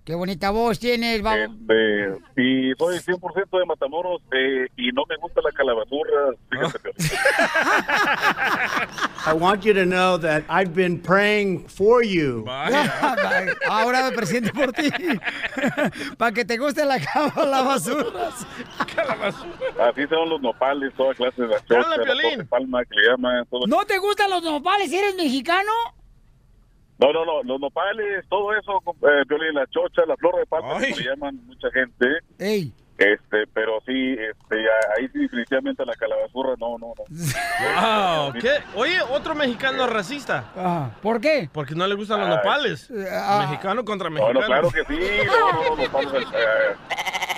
[0.05, 1.41] Qué bonita voz tienes, babo.
[1.41, 6.35] Este, y soy 100% de Matamoros eh, y no me gusta la calabazurra.
[6.51, 7.11] Fíjate, Piolín.
[9.25, 12.45] I want you to know that I've been praying for you.
[13.67, 14.91] Ahora me presento por ti.
[16.19, 18.29] Para que te guste la cama, la basura.
[19.79, 23.43] Así son los nopales, toda clase de la chocha, la de palma que le llaman.
[23.49, 23.65] Todo.
[23.65, 25.71] ¿No te gustan los nopales si eres mexicano?
[27.01, 30.91] No, no, no, los nopales, todo eso, eh, la chocha, la flor de palma, que
[30.95, 32.05] le llaman mucha gente.
[32.37, 32.71] Ey.
[32.97, 34.57] Este, pero sí, este,
[34.95, 37.03] ahí sí definitivamente la calabazurra, no, no, no.
[37.81, 38.51] Wow, ¿qué?
[38.75, 40.91] Oye, otro mexicano racista.
[41.01, 41.49] ¿Por qué?
[41.51, 42.91] Porque no le gustan los nopales.
[43.11, 43.47] ah.
[43.49, 44.39] Mexicano contra No, mexicano.
[44.39, 46.75] no, claro que sí, no, no, eh,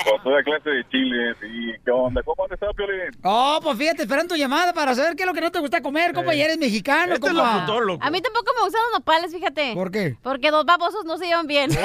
[0.03, 2.21] Con toda clase de chiles y ¿qué onda?
[2.23, 3.11] ¿Cómo han estado, Piolín?
[3.23, 5.81] Oh, pues fíjate, esperando tu llamada para saber qué es lo que no te gusta
[5.81, 7.63] comer, compa, y eres mexicano, Este compa.
[8.01, 9.73] A mí tampoco me gustan los nopales, fíjate.
[9.73, 10.17] ¿Por qué?
[10.21, 11.71] Porque dos babosos no se llevan bien.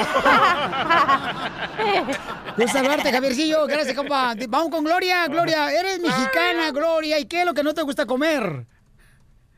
[2.57, 3.65] Gusto saludarte, Javiercillo.
[3.67, 4.33] Gracias, compa.
[4.49, 5.27] Vamos con Gloria.
[5.27, 7.19] Gloria, eres mexicana, Gloria.
[7.19, 8.65] ¿Y qué es lo que no te gusta comer?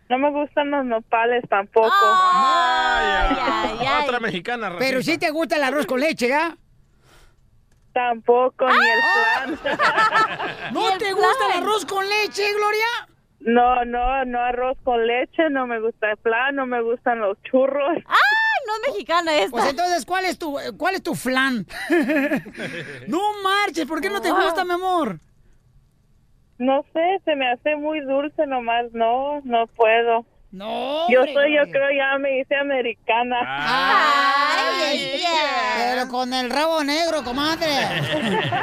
[0.10, 1.90] No me gustan los nopales tampoco.
[4.04, 4.76] Otra mexicana.
[4.78, 5.12] Pero racista.
[5.14, 6.58] sí te gusta el arroz con leche, ¿ya?
[7.94, 9.60] Tampoco, ni el flan.
[10.74, 12.86] ¿No te gusta el arroz con leche, Gloria?
[13.42, 17.42] No, no, no arroz con leche, no me gusta el flan, no me gustan los
[17.44, 17.98] churros.
[17.98, 19.52] ¡Ay, no es mexicana esta!
[19.52, 21.66] Pues entonces, ¿cuál es tu, cuál es tu flan?
[23.08, 24.40] no marches, ¿por qué no te Ah.
[24.44, 25.18] gusta, mi amor?
[26.60, 30.26] No sé, se me hace muy dulce nomás, no, no puedo.
[30.52, 33.38] No, Yo hombre, soy, yo creo ya me hice americana.
[33.48, 35.24] Ay,
[35.78, 37.68] Pero con el rabo negro, comadre.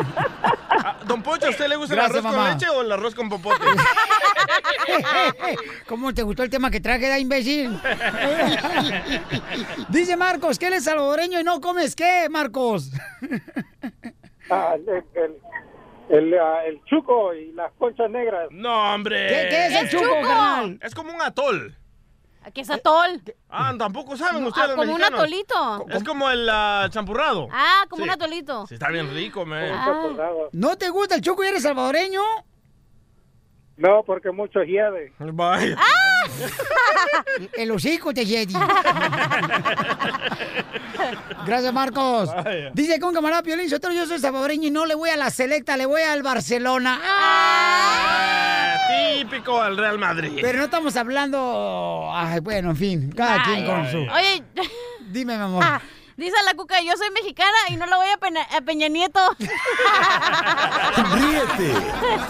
[0.81, 2.51] Ah, Don Pocho, ¿a usted le gusta Gracias, el arroz mamá.
[2.51, 3.65] con leche o el arroz con popote?
[5.89, 7.77] ¿Cómo te gustó el tema que traje, da imbécil?
[9.89, 12.93] Dice Marcos que él es salvadoreño y no comes qué, Marcos.
[14.51, 15.37] Ah, el, el,
[16.11, 18.49] el, ah, el chuco y las conchas negras.
[18.51, 19.27] No, hombre.
[19.29, 20.27] ¿Qué- qué es el ¿Qué chuco, chuco?
[20.29, 20.79] carnal?
[20.83, 21.77] Es como un atol.
[22.55, 23.21] ¿Qué es atol?
[23.51, 25.87] Ah, tampoco saben No, ustedes ah, como un atolito.
[25.91, 27.49] Es como el ah, champurrado.
[27.53, 28.09] Ah, como Sí.
[28.09, 28.67] un atolito.
[28.67, 29.71] Sí, está bien rico, me.
[30.53, 32.23] ¿No te gusta el chuco y eres salvadoreño?
[33.77, 35.13] No, porque mucho hiede.
[35.19, 35.77] Vaya.
[37.57, 38.55] El hocico te Jedi.
[41.47, 42.29] Gracias, Marcos.
[42.35, 42.71] Vaya.
[42.75, 45.87] Dice con camarada Piolín, yo soy salvadoreño y no le voy a la selecta, le
[45.87, 47.01] voy al Barcelona.
[47.03, 48.77] Ah,
[49.19, 50.39] típico al Real Madrid.
[50.41, 52.11] Pero no estamos hablando...
[52.13, 53.99] Ay, bueno, en fin, cada quien con su...
[53.99, 54.43] Oye,
[55.11, 55.65] Dime, mi amor.
[55.65, 55.81] ah,
[56.19, 59.21] dice la cuca, yo soy mexicana y no la voy a, Peña, a Peña Nieto.
[61.15, 61.73] Ríete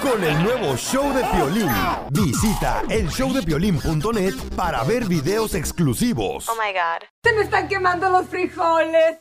[0.02, 1.70] con el nuevo show de Piolín.
[2.10, 6.48] Visita elshowdepiolín.net para ver videos exclusivos.
[6.48, 7.08] Oh my god.
[7.24, 9.18] Se me están quemando los frijoles.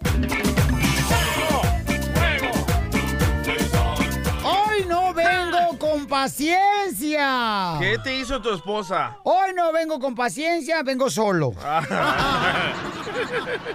[4.78, 7.78] Hoy no vengo con paciencia.
[7.80, 9.18] ¿Qué te hizo tu esposa?
[9.24, 11.50] Hoy no vengo con paciencia, vengo solo.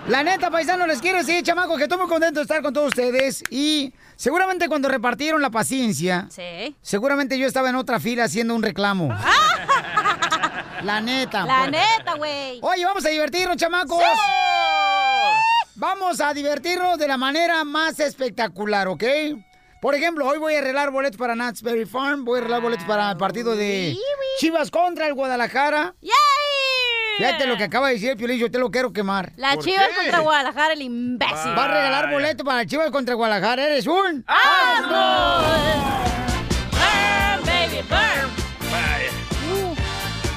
[0.07, 2.89] La neta, paisano, les quiero decir, chamaco, que estoy muy contento de estar con todos
[2.89, 3.43] ustedes.
[3.51, 6.77] Y seguramente cuando repartieron la paciencia, Sí.
[6.81, 9.09] seguramente yo estaba en otra fila haciendo un reclamo.
[10.85, 11.45] La neta.
[11.47, 11.70] La pues.
[11.73, 12.59] neta, güey.
[12.62, 14.03] Oye, vamos a divertirnos, chamacos.
[15.77, 19.05] Vamos a divertirnos de la manera más espectacular, ¿ok?
[19.83, 22.87] Por ejemplo, hoy voy a arreglar boletos para Knott's Berry Farm, voy a arreglar boletos
[22.87, 23.99] para el partido de
[24.39, 25.97] Chivas contra el Guadalajara.
[26.01, 26.13] ¡Yay!
[27.19, 29.33] Fíjate lo que acaba de decir el Piolín, yo te lo quiero quemar.
[29.35, 31.59] La Chivas contra Guadalajara, el imbécil.
[31.59, 34.25] Va a regalar boleto para Chivas contra Guadalajara, eres un...
[34.29, 35.43] ¡Asno!
[36.71, 38.31] Burn, baby, burn.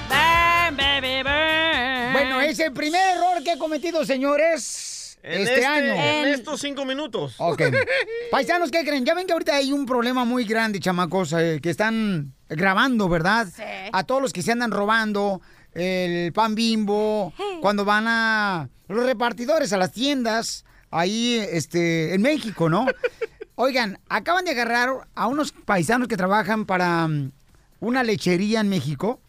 [0.10, 2.14] Burn, baby, burn.
[2.14, 4.85] Bueno, es el primer error que he cometido, señores,
[5.28, 5.94] En este, año.
[5.96, 7.34] En estos cinco minutos.
[7.40, 7.64] Ok.
[8.32, 9.06] Paisanos, ¿qué creen?
[9.06, 13.48] Ya ven que ahorita hay un problema muy grande, chamacos, eh, que están grabando, ¿verdad?
[13.48, 13.64] Sí.
[13.92, 15.42] A todos los que se andan robando
[15.74, 22.70] el pan bimbo, cuando van a los repartidores a las tiendas, ahí este, en México,
[22.70, 22.86] ¿no?
[23.56, 27.32] Oigan, acaban de agarrar a unos paisanos que trabajan para mm,
[27.80, 29.20] una lechería en México.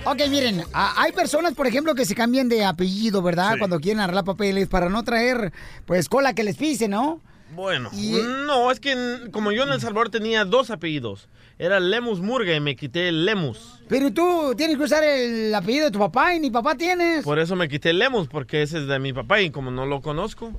[0.07, 3.53] Ok, miren, a- hay personas, por ejemplo, que se cambian de apellido, ¿verdad?
[3.55, 3.59] Sí.
[3.59, 5.53] Cuando quieren arreglar papeles para no traer,
[5.85, 7.20] pues, cola que les pise, ¿no?
[7.55, 8.12] Bueno, Y-
[8.47, 11.28] no, es que como yo en El Salvador tenía dos apellidos.
[11.59, 13.81] Era Lemus Murga y me quité el Lemus.
[13.89, 17.24] Pero tú tienes que usar el apellido de tu papá y ni papá tienes.
[17.24, 19.87] Por eso me quité el Lemus, porque ese es de mi papá y como no
[19.87, 20.53] lo conozco.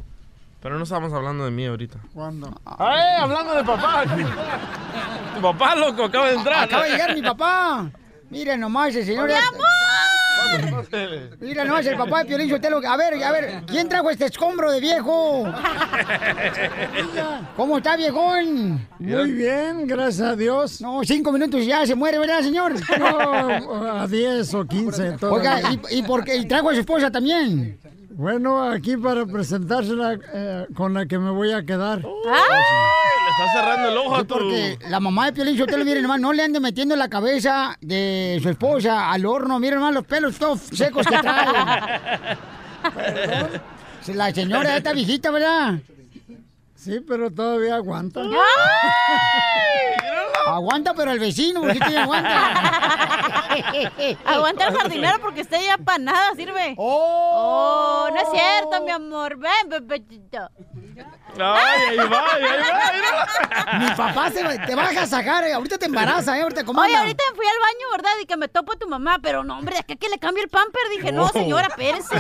[0.62, 2.00] Pero no estamos hablando de mí ahorita.
[2.14, 2.60] ¿Cuándo?
[2.66, 4.04] ¡Ay, hablando de papá!
[5.36, 6.64] tu papá, loco, acaba de entrar.
[6.64, 7.92] Acaba de llegar mi papá.
[8.30, 9.30] Mira nomás el señor.
[11.40, 12.82] Mira nomás el papá de Piolín Sotelo.
[12.88, 15.44] A ver, a ver, ¿quién trajo este escombro de viejo?
[17.56, 18.88] ¿Cómo está, viejón?
[19.00, 20.82] Muy bien, gracias a Dios.
[20.82, 22.74] No, cinco minutos y ya se muere, ¿verdad, señor?
[23.00, 25.16] No, a 10 o 15.
[25.26, 26.38] Oiga, ¿y, y por qué?
[26.38, 27.80] ¿Y trajo a su esposa también?
[28.18, 32.00] Bueno, aquí para presentársela eh, con la que me voy a quedar.
[32.00, 34.34] Le está cerrando el ojo a tu...
[34.34, 38.40] porque la mamá de Piolín Sotelo, miren nomás, no le ande metiendo la cabeza de
[38.42, 39.60] su esposa al horno.
[39.60, 42.02] Miren nomás los pelos todos secos que trae.
[44.16, 45.76] La señora ya está viejita, ¿verdad?
[46.74, 48.24] Sí, pero todavía aguanta.
[50.56, 52.52] Aguanta, pero el vecino, porque tiene aguanta.
[54.26, 56.76] Aguanta el jardinero porque usted ya para nada sirve.
[56.78, 58.10] Oh.
[58.14, 59.38] no es cierto, mi amor.
[59.38, 60.50] Ven, bebecito.
[61.40, 63.80] Ay, ahí va, ahí va.
[63.80, 65.54] Mi papá se, va- te vas a sacar, eh.
[65.54, 66.42] ahorita te embaraza, ¿eh?
[66.42, 68.12] Ahorita, ¿cómo Oye, ahorita fui al baño, ¿verdad?
[68.22, 70.50] Y que me topo tu mamá, pero no, hombre, ¿de qué que le cambio el
[70.50, 70.82] pamper?
[70.96, 71.30] Dije, no, Oh.
[71.30, 72.16] señora, espérese.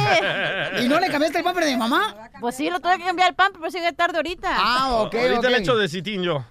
[0.84, 2.16] ¿Y no le cambiaste el pamper de mi mamá?
[2.40, 4.50] Pues sí, lo tuve que cambiar el pamper, pero sigue tarde ahorita.
[4.56, 6.44] Ah, ok, Ahorita le echo de citín yo.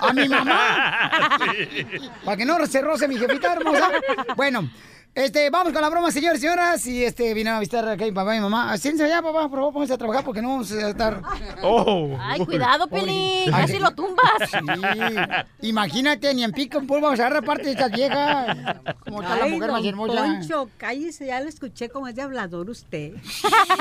[0.00, 1.10] A mi mamá.
[2.24, 3.90] Para que no se roce mi jefita hermosa.
[4.36, 4.68] Bueno,
[5.14, 6.86] este, vamos con la broma, señores y señoras.
[6.86, 8.76] Y este, vino a visitar acá mi papá y mi mamá.
[8.76, 11.22] Siéntense allá, papá, por favor, pónganse a trabajar porque no vamos a estar.
[11.60, 12.16] Oh.
[12.20, 13.52] Ay, cuidado, Pelín.
[13.52, 13.78] Ay, Casi sí.
[13.80, 14.24] lo tumbas.
[14.48, 15.68] Sí.
[15.68, 18.56] Imagínate, ni en pico en polvo vamos a agarrar parte de estas viejas.
[19.04, 20.22] Como está la mujer más hermosa.
[20.22, 23.14] Poncho, cállese, ya lo escuché como es de hablador usted.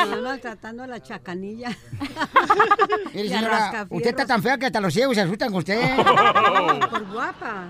[0.10, 1.70] No, maltratando a la chacanilla.
[3.14, 5.96] Mire, a señora, usted está tan fea que hasta los ciegos se asustan con usted.
[6.90, 7.70] Por guapa.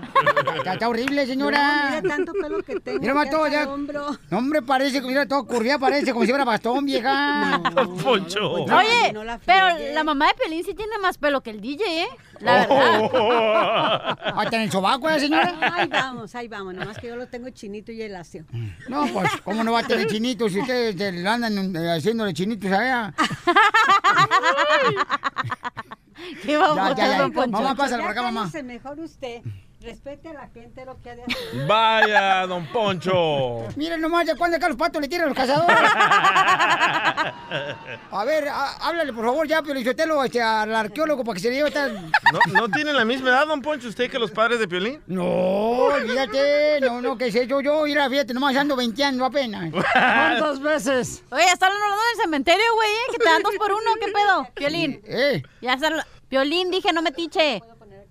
[0.56, 1.90] Está, está horrible, señora.
[1.90, 3.00] No, mire tanto pelo que tengo.
[3.00, 3.68] Mira, más ya.
[3.68, 4.06] hombro.
[4.30, 7.60] No, hombre, parece, mira, todo curvía, parece como si fuera bastón, vieja.
[8.02, 8.52] Poncho.
[8.52, 12.02] Oye, no la pero la mamá de Pelín sí tiene más pelo que el DJ,
[12.02, 12.08] ¿eh?
[12.40, 14.18] La verdad.
[14.36, 15.54] Hasta en el sobaco, ¿eh, señora?
[15.74, 16.74] Ahí vamos, ahí vamos.
[16.74, 18.46] Nomás que yo lo tengo chinito y elástico.
[18.88, 22.70] No, pues, ¿cómo no va a tener chinitos si ustedes le andan eh, haciéndole chinitos
[22.70, 23.14] a ella?
[26.44, 27.46] ¿Qué vamos Ya, a ya, ya.
[27.46, 28.50] Mamá, pásale por acá, mamá.
[28.64, 29.42] mejor usted.
[29.80, 31.66] Respete a la gente lo que ha de hacer.
[31.68, 33.64] Vaya, don Poncho.
[33.76, 35.76] Miren nomás, ¿de cuándo acá los patos le tiran a los cazadores?
[38.10, 41.56] A ver, a- háblale, por favor, ya, Piolichotelo, este, al arqueólogo para que se le
[41.56, 41.88] lleve esta...
[41.88, 45.00] ¿No, ¿No tiene la misma edad, don Poncho, usted que los padres de Piolín?
[45.06, 49.70] No, fíjate, no, no, que sé yo, yo, mira, fíjate, nomás ando 20 años apenas.
[49.70, 51.22] ¿Cuántas veces?
[51.30, 53.12] Oye, ya están hablando del cementerio, güey, ¿eh?
[53.12, 54.48] Que te dan dos por uno, ¿qué pedo?
[54.54, 55.00] Piolín.
[55.04, 56.04] Eh, Ya está.
[56.28, 57.62] Piolín, dije, no me tiche.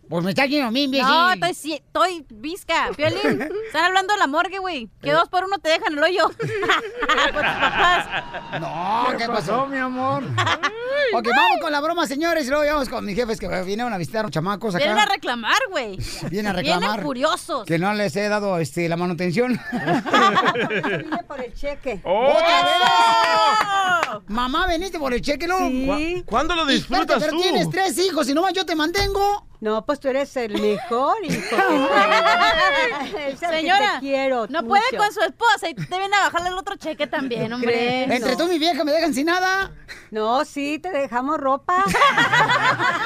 [0.09, 1.07] Pues me está yendo a mí, imbécil.
[1.07, 2.89] No, estoy, sí- estoy visca.
[2.97, 4.89] Violín, están hablando de la morgue, güey.
[5.01, 6.29] Que dos por uno te dejan el hoyo.
[6.29, 8.07] Por tus papás.
[8.61, 10.23] No, ¿qué pasó, mi amor?
[11.13, 13.97] ok, vamos con la broma, señores, y luego vamos con mis jefes que vinieron a
[13.97, 14.83] visitar a los chamacos acá.
[14.83, 15.97] Vienen a reclamar, güey.
[16.29, 16.81] Vienen a reclamar.
[16.89, 17.65] Vienen furiosos.
[17.65, 19.59] Que no les he dado este, la manutención.
[19.71, 22.01] Vine por el cheque.
[22.03, 22.29] ¡Oh!
[22.29, 24.23] ¡Otra vez!
[24.27, 25.57] Mamá, veniste por el cheque, ¿no?
[25.57, 26.23] Sí.
[26.25, 27.41] ¿Cuándo lo disfrutas espérate, pero tú?
[27.41, 29.46] tienes tres hijos y nomás yo te mantengo.
[29.59, 31.55] No, pues tú eres el mejor hijo.
[33.27, 34.67] Es Señora, te quiero no mucho.
[34.67, 38.03] puede con su esposa y te viene a bajarle el otro cheque también, hombre.
[38.03, 39.71] Entre tú y mi vieja me dejan sin nada.
[40.11, 41.83] No, sí, te dejamos ropa.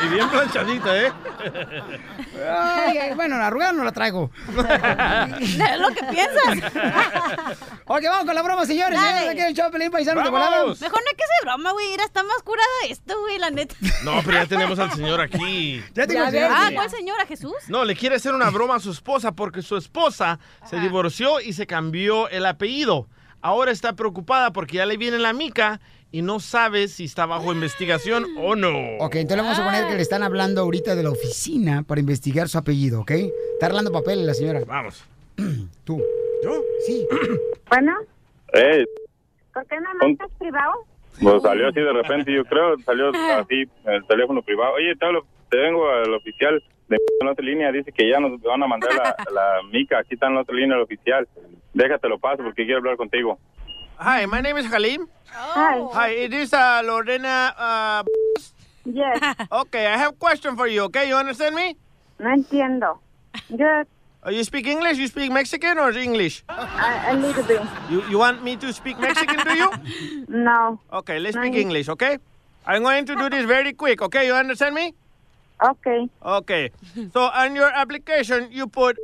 [0.03, 1.11] Y bien planchadita, ¿eh?
[2.49, 4.32] Ay, ay, bueno, la arrugada no la traigo.
[5.41, 6.73] Es lo que piensas.
[7.86, 8.99] ok, vamos con la broma, señores.
[8.99, 10.22] Aquí el show, Pelín Paisano.
[10.22, 11.90] Mejor no hay que hacer broma, güey.
[11.91, 13.76] Mira, está más curada esto, güey, la neta.
[14.03, 15.84] No, pero ya tenemos al señor aquí.
[15.94, 16.70] Ya tengo Ya Ah.
[16.74, 17.54] ¿cuál señora, Jesús?
[17.68, 21.54] No, le quiere hacer una broma a su esposa porque su esposa se divorció y
[21.54, 23.08] se cambió el apellido.
[23.42, 25.80] Ahora está preocupada porque ya le viene la mica
[26.12, 28.70] y no sabe si está bajo investigación o no.
[29.00, 32.00] Ok, entonces le vamos a poner que le están hablando ahorita de la oficina para
[32.02, 33.12] investigar su apellido, ¿ok?
[33.12, 34.62] Está arreglando papeles la señora.
[34.66, 35.04] Vamos.
[35.86, 36.04] Tú.
[36.44, 36.62] ¿Yo?
[36.86, 37.08] Sí.
[37.70, 37.94] Bueno,
[38.52, 38.84] Ey,
[39.54, 40.74] ¿por qué no Son- marcas privado?
[41.22, 43.10] pues salió así de repente, yo creo, salió
[43.40, 44.74] así en el teléfono privado.
[44.74, 48.41] Oye, te, hablo- te vengo al oficial de en otra línea, dice que ya nos
[48.41, 51.28] van a mandar la, la mica, aquí está en la otra línea el oficial.
[51.73, 53.38] Déjatelo paso porque quiero hablar contigo.
[53.99, 55.07] Hi, my name is Halim.
[55.28, 55.80] Hi.
[55.94, 57.53] Hi, it is uh, Lorena.
[57.57, 58.03] Uh,
[58.84, 59.19] Yes.
[59.52, 60.86] okay, I have a question for you.
[60.86, 61.78] Okay, you understand me?
[62.18, 62.98] No entiendo.
[63.49, 63.86] Good.
[64.26, 64.98] Uh, you speak English?
[64.98, 66.44] You speak Mexican or English?
[66.49, 67.61] A, a little bit.
[67.91, 69.69] You you want me to speak Mexican to you?
[70.28, 70.80] No.
[70.91, 71.90] Okay, let's No, speak English.
[71.90, 72.18] Okay,
[72.65, 74.02] I'm going to do this very quick.
[74.02, 74.95] Okay, you understand me?
[75.62, 76.10] Okay.
[76.26, 76.72] Okay.
[77.14, 78.98] So on your application, you put.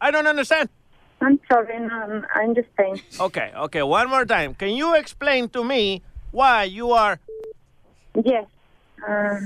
[0.00, 0.68] I don't understand.
[1.20, 1.78] I'm sorry.
[1.78, 3.00] No, I understand.
[3.20, 3.82] Okay, okay.
[3.82, 4.54] One more time.
[4.54, 6.02] Can you explain to me
[6.32, 7.20] why you are?
[8.18, 8.46] Yes.
[8.98, 9.38] Uh,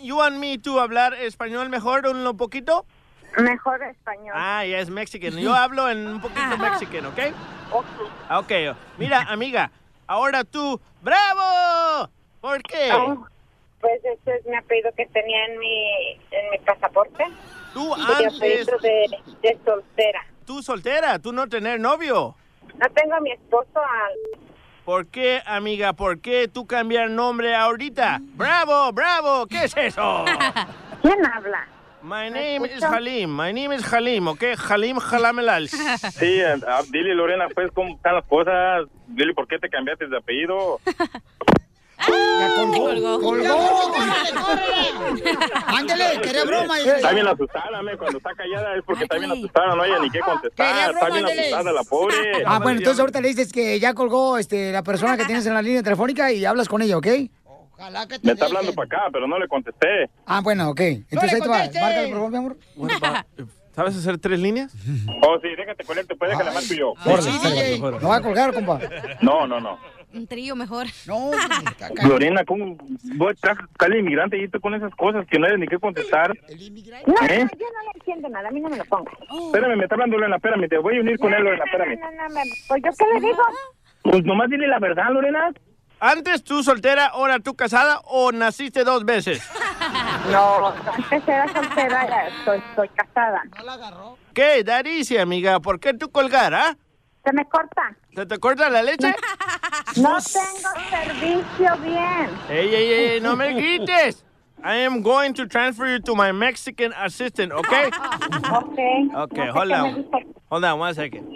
[0.00, 2.86] You want me to hablar español mejor un poquito?
[3.36, 4.30] mejor español.
[4.34, 5.36] Ah, yes, Mexican.
[5.36, 7.34] Yo hablo en un poquito Mexican, ¿ok?
[8.30, 8.52] Ok.
[8.96, 9.70] Mira, amiga,
[10.06, 12.08] ahora tú, ¡bravo!
[12.40, 12.90] ¿Por qué?
[12.94, 13.26] Oh,
[13.80, 17.24] pues ese es mi apellido que tenía en mi, en mi pasaporte.
[17.74, 19.06] Tú Mi antes, apellido de,
[19.42, 20.26] de soltera.
[20.46, 22.34] tú soltera, tú no tener novio.
[22.76, 24.40] No tengo a mi esposo al...
[24.84, 25.92] ¿Por qué, amiga?
[25.92, 28.18] ¿Por qué tú cambiar nombre ahorita?
[28.20, 29.46] ¡Bravo, bravo!
[29.46, 30.24] ¿Qué es eso?
[31.02, 31.68] ¿Quién habla?
[32.00, 33.28] My name is Halim.
[33.28, 34.42] My name is Halim, ¿ok?
[34.70, 35.68] Halim Halamelal.
[36.12, 36.40] Sí,
[36.90, 38.86] dile Lorena, pues, ¿cómo están las cosas?
[39.08, 40.80] Dile, ¿por qué te cambiaste de apellido?
[42.06, 43.20] Ya colgó.
[43.20, 43.92] ¡Colgó!
[45.66, 46.78] Ándele, quería broma.
[46.78, 50.10] Está bien asustada, me, cuando está callada es porque está bien asustada, no hay ni
[50.10, 50.66] qué Quería contestar.
[50.66, 51.40] Está broma, bien ándele.
[51.40, 52.16] asustada la pobre.
[52.46, 55.54] Ah, bueno, entonces ahorita le dices que ya colgó este, la persona que tienes en
[55.54, 57.06] la línea telefónica y hablas con ella, ¿ok?
[58.22, 60.10] Me está hablando para acá, pero no le contesté.
[60.26, 60.80] Ah, bueno, ok.
[60.80, 61.58] Entonces ahí te va.
[61.58, 62.56] Márcale, por favor, mi amor.
[63.74, 64.72] ¿Sabes hacer tres líneas?
[65.22, 66.94] Oh, sí, déjate conecte, pues déjale más yo.
[67.04, 67.78] Órale, DJ.
[67.78, 68.80] No va a colgar, compa.
[69.20, 69.78] No, no, no.
[70.14, 70.86] Un trío mejor.
[71.06, 71.30] No,
[72.08, 72.76] Lorena, ¿cómo
[73.16, 75.78] voy a estar al inmigrante y tú con esas cosas que no hay ni qué
[75.78, 76.30] contestar?
[76.30, 77.44] No, ¿Eh?
[77.44, 78.48] no, yo no le entiendo nada.
[78.48, 79.14] A mí no me lo pongas.
[79.46, 82.00] Espérame, me está hablando Lorena, espérame, te voy a unir con él, Lorena, espérame.
[82.00, 83.42] No, no, no, pues yo qué le digo.
[84.02, 85.52] Pues nomás dile la verdad, Lorena.
[86.00, 89.42] ¿Antes tú soltera, ahora tú casada o naciste dos veces?
[90.32, 93.42] No, antes era soltera, ya estoy, estoy casada.
[94.34, 95.60] ¿Qué, Daricia, amiga?
[95.60, 96.76] ¿Por qué tú colgar, ah?
[97.24, 97.96] Se me corta.
[98.14, 99.14] ¿Se te corta la leche?
[100.00, 102.30] No tengo servicio bien.
[102.48, 103.20] ¡Ey, ey, ey!
[103.20, 104.24] ¡No me grites!
[104.62, 107.90] I am going to transfer you to my Mexican assistant, okay?
[108.52, 109.08] Okay.
[109.14, 110.06] Okay, hold on.
[110.50, 111.26] Hold on one second.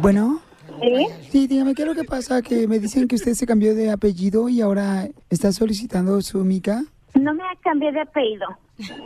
[0.00, 0.40] Bueno.
[0.80, 1.06] ¿Sí?
[1.30, 2.40] Sí, dígame, ¿qué es lo que pasa?
[2.40, 6.84] Que me dicen que usted se cambió de apellido y ahora está solicitando su mica.
[7.14, 8.46] No me cambié de apellido.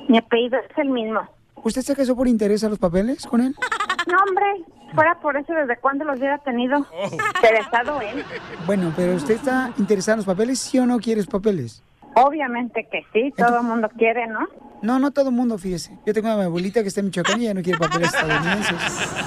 [0.09, 1.21] Mi apellido es el mismo.
[1.65, 3.57] ¿Usted se casó por interés a los papeles con él?
[4.07, 4.45] No, hombre,
[4.95, 6.87] fuera por eso, ¿desde cuándo los hubiera tenido?
[7.11, 8.23] Interesado en.
[8.67, 11.83] Bueno, pero usted está interesado en los papeles, ¿sí o no quiere los papeles?
[12.17, 14.47] Obviamente que sí, todo el mundo quiere, ¿no?
[14.83, 15.99] No, no todo el mundo, fíjese.
[16.05, 18.77] Yo tengo a mi abuelita que está en Michoacán y ella no quiere papeles estadounidenses.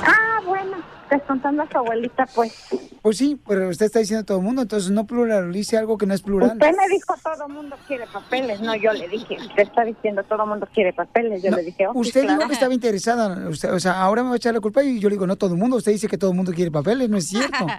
[0.06, 0.78] Ah, bueno,
[1.10, 2.54] descontando a su abuelita, pues.
[3.02, 6.14] Pues sí, pero usted está diciendo todo el mundo, entonces no pluralice algo que no
[6.14, 6.52] es plural.
[6.54, 9.38] Usted me dijo todo mundo quiere papeles, no, yo le dije.
[9.40, 12.38] Usted está diciendo todo mundo quiere papeles, yo No, le dije, oh, usted claro.
[12.38, 15.00] dijo que estaba interesada, usted- o sea, ahora me va a echar la culpa y
[15.00, 17.10] yo le digo, no todo el mundo, usted dice que todo el mundo quiere papeles,
[17.10, 17.66] no es cierto.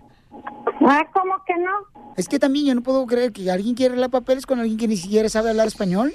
[0.80, 2.12] Ah, ¿cómo que no?
[2.16, 4.86] Es que también yo no puedo creer que alguien quiere arreglar papeles con alguien que
[4.88, 6.14] ni siquiera sabe hablar español.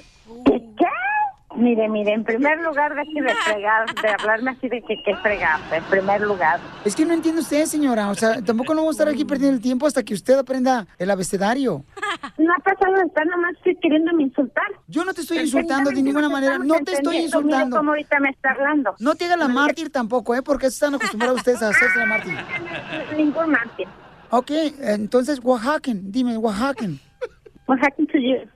[1.56, 5.76] Mire, mire, en primer lugar, deje de fregar, de hablarme así de que qué fregarse,
[5.76, 6.58] en primer lugar.
[6.84, 8.08] Es que no entiende usted, señora.
[8.10, 10.86] O sea, tampoco no vamos a estar aquí perdiendo el tiempo hasta que usted aprenda
[10.98, 11.84] el abecedario.
[12.38, 14.64] No ha pasado está nomás estoy queriéndome insultar.
[14.88, 16.58] Yo no te estoy insultando de ninguna manera.
[16.58, 17.76] No te estoy entendiendo, mire insultando.
[17.76, 18.94] cómo ahorita me está hablando.
[18.98, 20.42] No te haga la mártir tampoco, ¿eh?
[20.42, 22.34] Porque están acostumbrados ustedes a hacerse la mártir.
[23.16, 23.86] Ningún mártir.
[24.30, 24.50] Ok,
[24.80, 26.10] entonces, Oaxacan.
[26.10, 26.98] Dime, Oaxacan.
[27.68, 28.48] Oaxacan to you.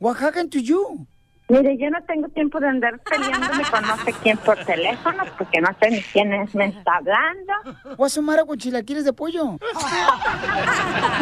[0.00, 1.06] Oaxacan to you.
[1.52, 5.60] Mire, yo no tengo tiempo de andar peleándome con no sé quién por teléfono, porque
[5.60, 7.52] no sé ni quién es, me está hablando.
[7.98, 9.58] Guasumara con chilaquiles de pollo.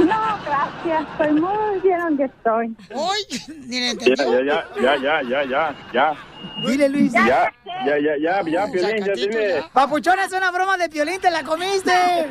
[0.00, 2.76] No, gracias, estoy muy bien donde estoy.
[3.66, 6.14] Mire, Ya, ya, ya, ya, ya, ya, ya, ya.
[6.64, 7.12] Dile, Luis.
[7.12, 7.52] Ya,
[7.84, 9.64] ya, ya, ya, ya, Piolín, ya dile.
[9.72, 11.92] Papuchón, es una broma de piolín, te la comiste.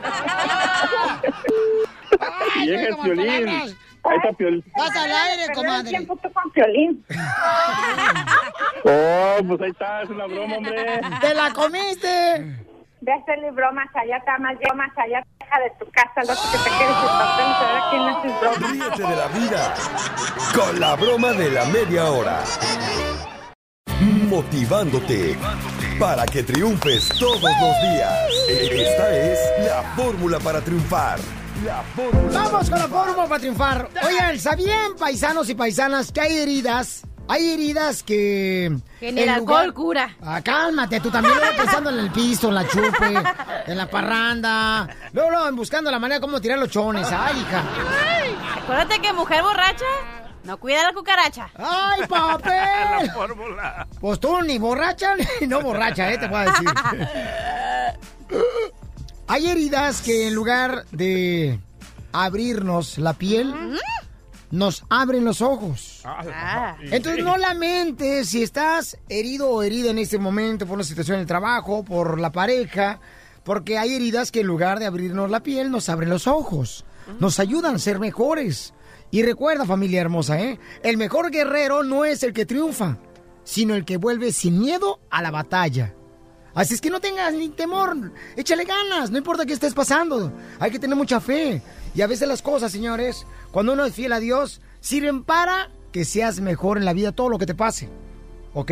[2.61, 3.77] El Piolín.
[4.03, 4.63] Ahí está Piolín.
[4.77, 5.89] Vas al aire, comadre.
[5.89, 7.05] tiempo tú con Piolín?
[8.85, 11.01] Oh, pues ahí está, es una broma, hombre.
[11.21, 12.65] ¡Te la comiste!
[13.01, 16.57] Ve a hacerle bromas allá, está más bromas allá, deja de tu casa, lo que
[16.57, 18.71] te quieres saber quién hace bromas.
[18.71, 19.73] Ríete de la vida
[20.55, 22.43] con la broma de la media hora.
[24.29, 25.37] Motivándote
[25.99, 28.29] para que triunfes todos los días.
[28.49, 31.19] Esta es la fórmula para triunfar.
[31.63, 32.39] La fórmula.
[32.39, 33.89] Vamos con la fórmula para triunfar.
[34.07, 37.03] Oigan, ¿sabían, paisanos y paisanas, que hay heridas?
[37.27, 38.75] Hay heridas que...
[38.99, 40.15] Que ni el en alcohol cura.
[40.21, 43.13] Ah, cálmate, tú también luego pensando en el piso, en la chupe,
[43.67, 44.87] en la parranda.
[45.13, 47.07] Luego, luego buscando la manera de cómo tirar los chones.
[47.11, 47.63] Ay, hija.
[48.17, 49.85] Ay, acuérdate que mujer borracha
[50.43, 51.49] no cuida la cucaracha.
[51.55, 52.53] ¡Ay, papel!
[53.05, 53.87] La fórmula.
[53.99, 56.17] Pues tú ni borracha ni no borracha, ¿eh?
[56.17, 56.69] Te voy a decir.
[59.29, 61.59] Hay heridas que en lugar de
[62.11, 63.53] abrirnos la piel,
[64.49, 66.01] nos abren los ojos.
[66.03, 66.75] Ah.
[66.81, 71.21] Entonces no lamentes si estás herido o herida en este momento por una situación en
[71.21, 73.01] el trabajo, por la pareja,
[73.43, 76.83] porque hay heridas que en lugar de abrirnos la piel nos abren los ojos,
[77.19, 78.73] nos ayudan a ser mejores.
[79.11, 80.59] Y recuerda familia hermosa, ¿eh?
[80.81, 82.97] El mejor guerrero no es el que triunfa,
[83.43, 85.93] sino el que vuelve sin miedo a la batalla.
[86.55, 90.71] Así es que no tengas ni temor, échale ganas, no importa qué estés pasando, hay
[90.71, 91.61] que tener mucha fe.
[91.95, 96.05] Y a veces las cosas, señores, cuando uno es fiel a Dios, sirven para que
[96.05, 97.89] seas mejor en la vida todo lo que te pase.
[98.53, 98.71] ¿Ok?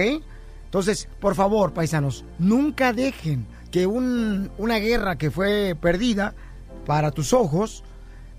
[0.66, 6.34] Entonces, por favor, paisanos, nunca dejen que un- una guerra que fue perdida
[6.86, 7.84] para tus ojos,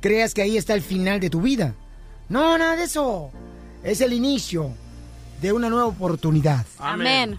[0.00, 1.74] creas que ahí está el final de tu vida.
[2.28, 3.30] No, nada de eso.
[3.82, 4.70] Es el inicio
[5.40, 6.66] de una nueva oportunidad.
[6.78, 7.38] Amén.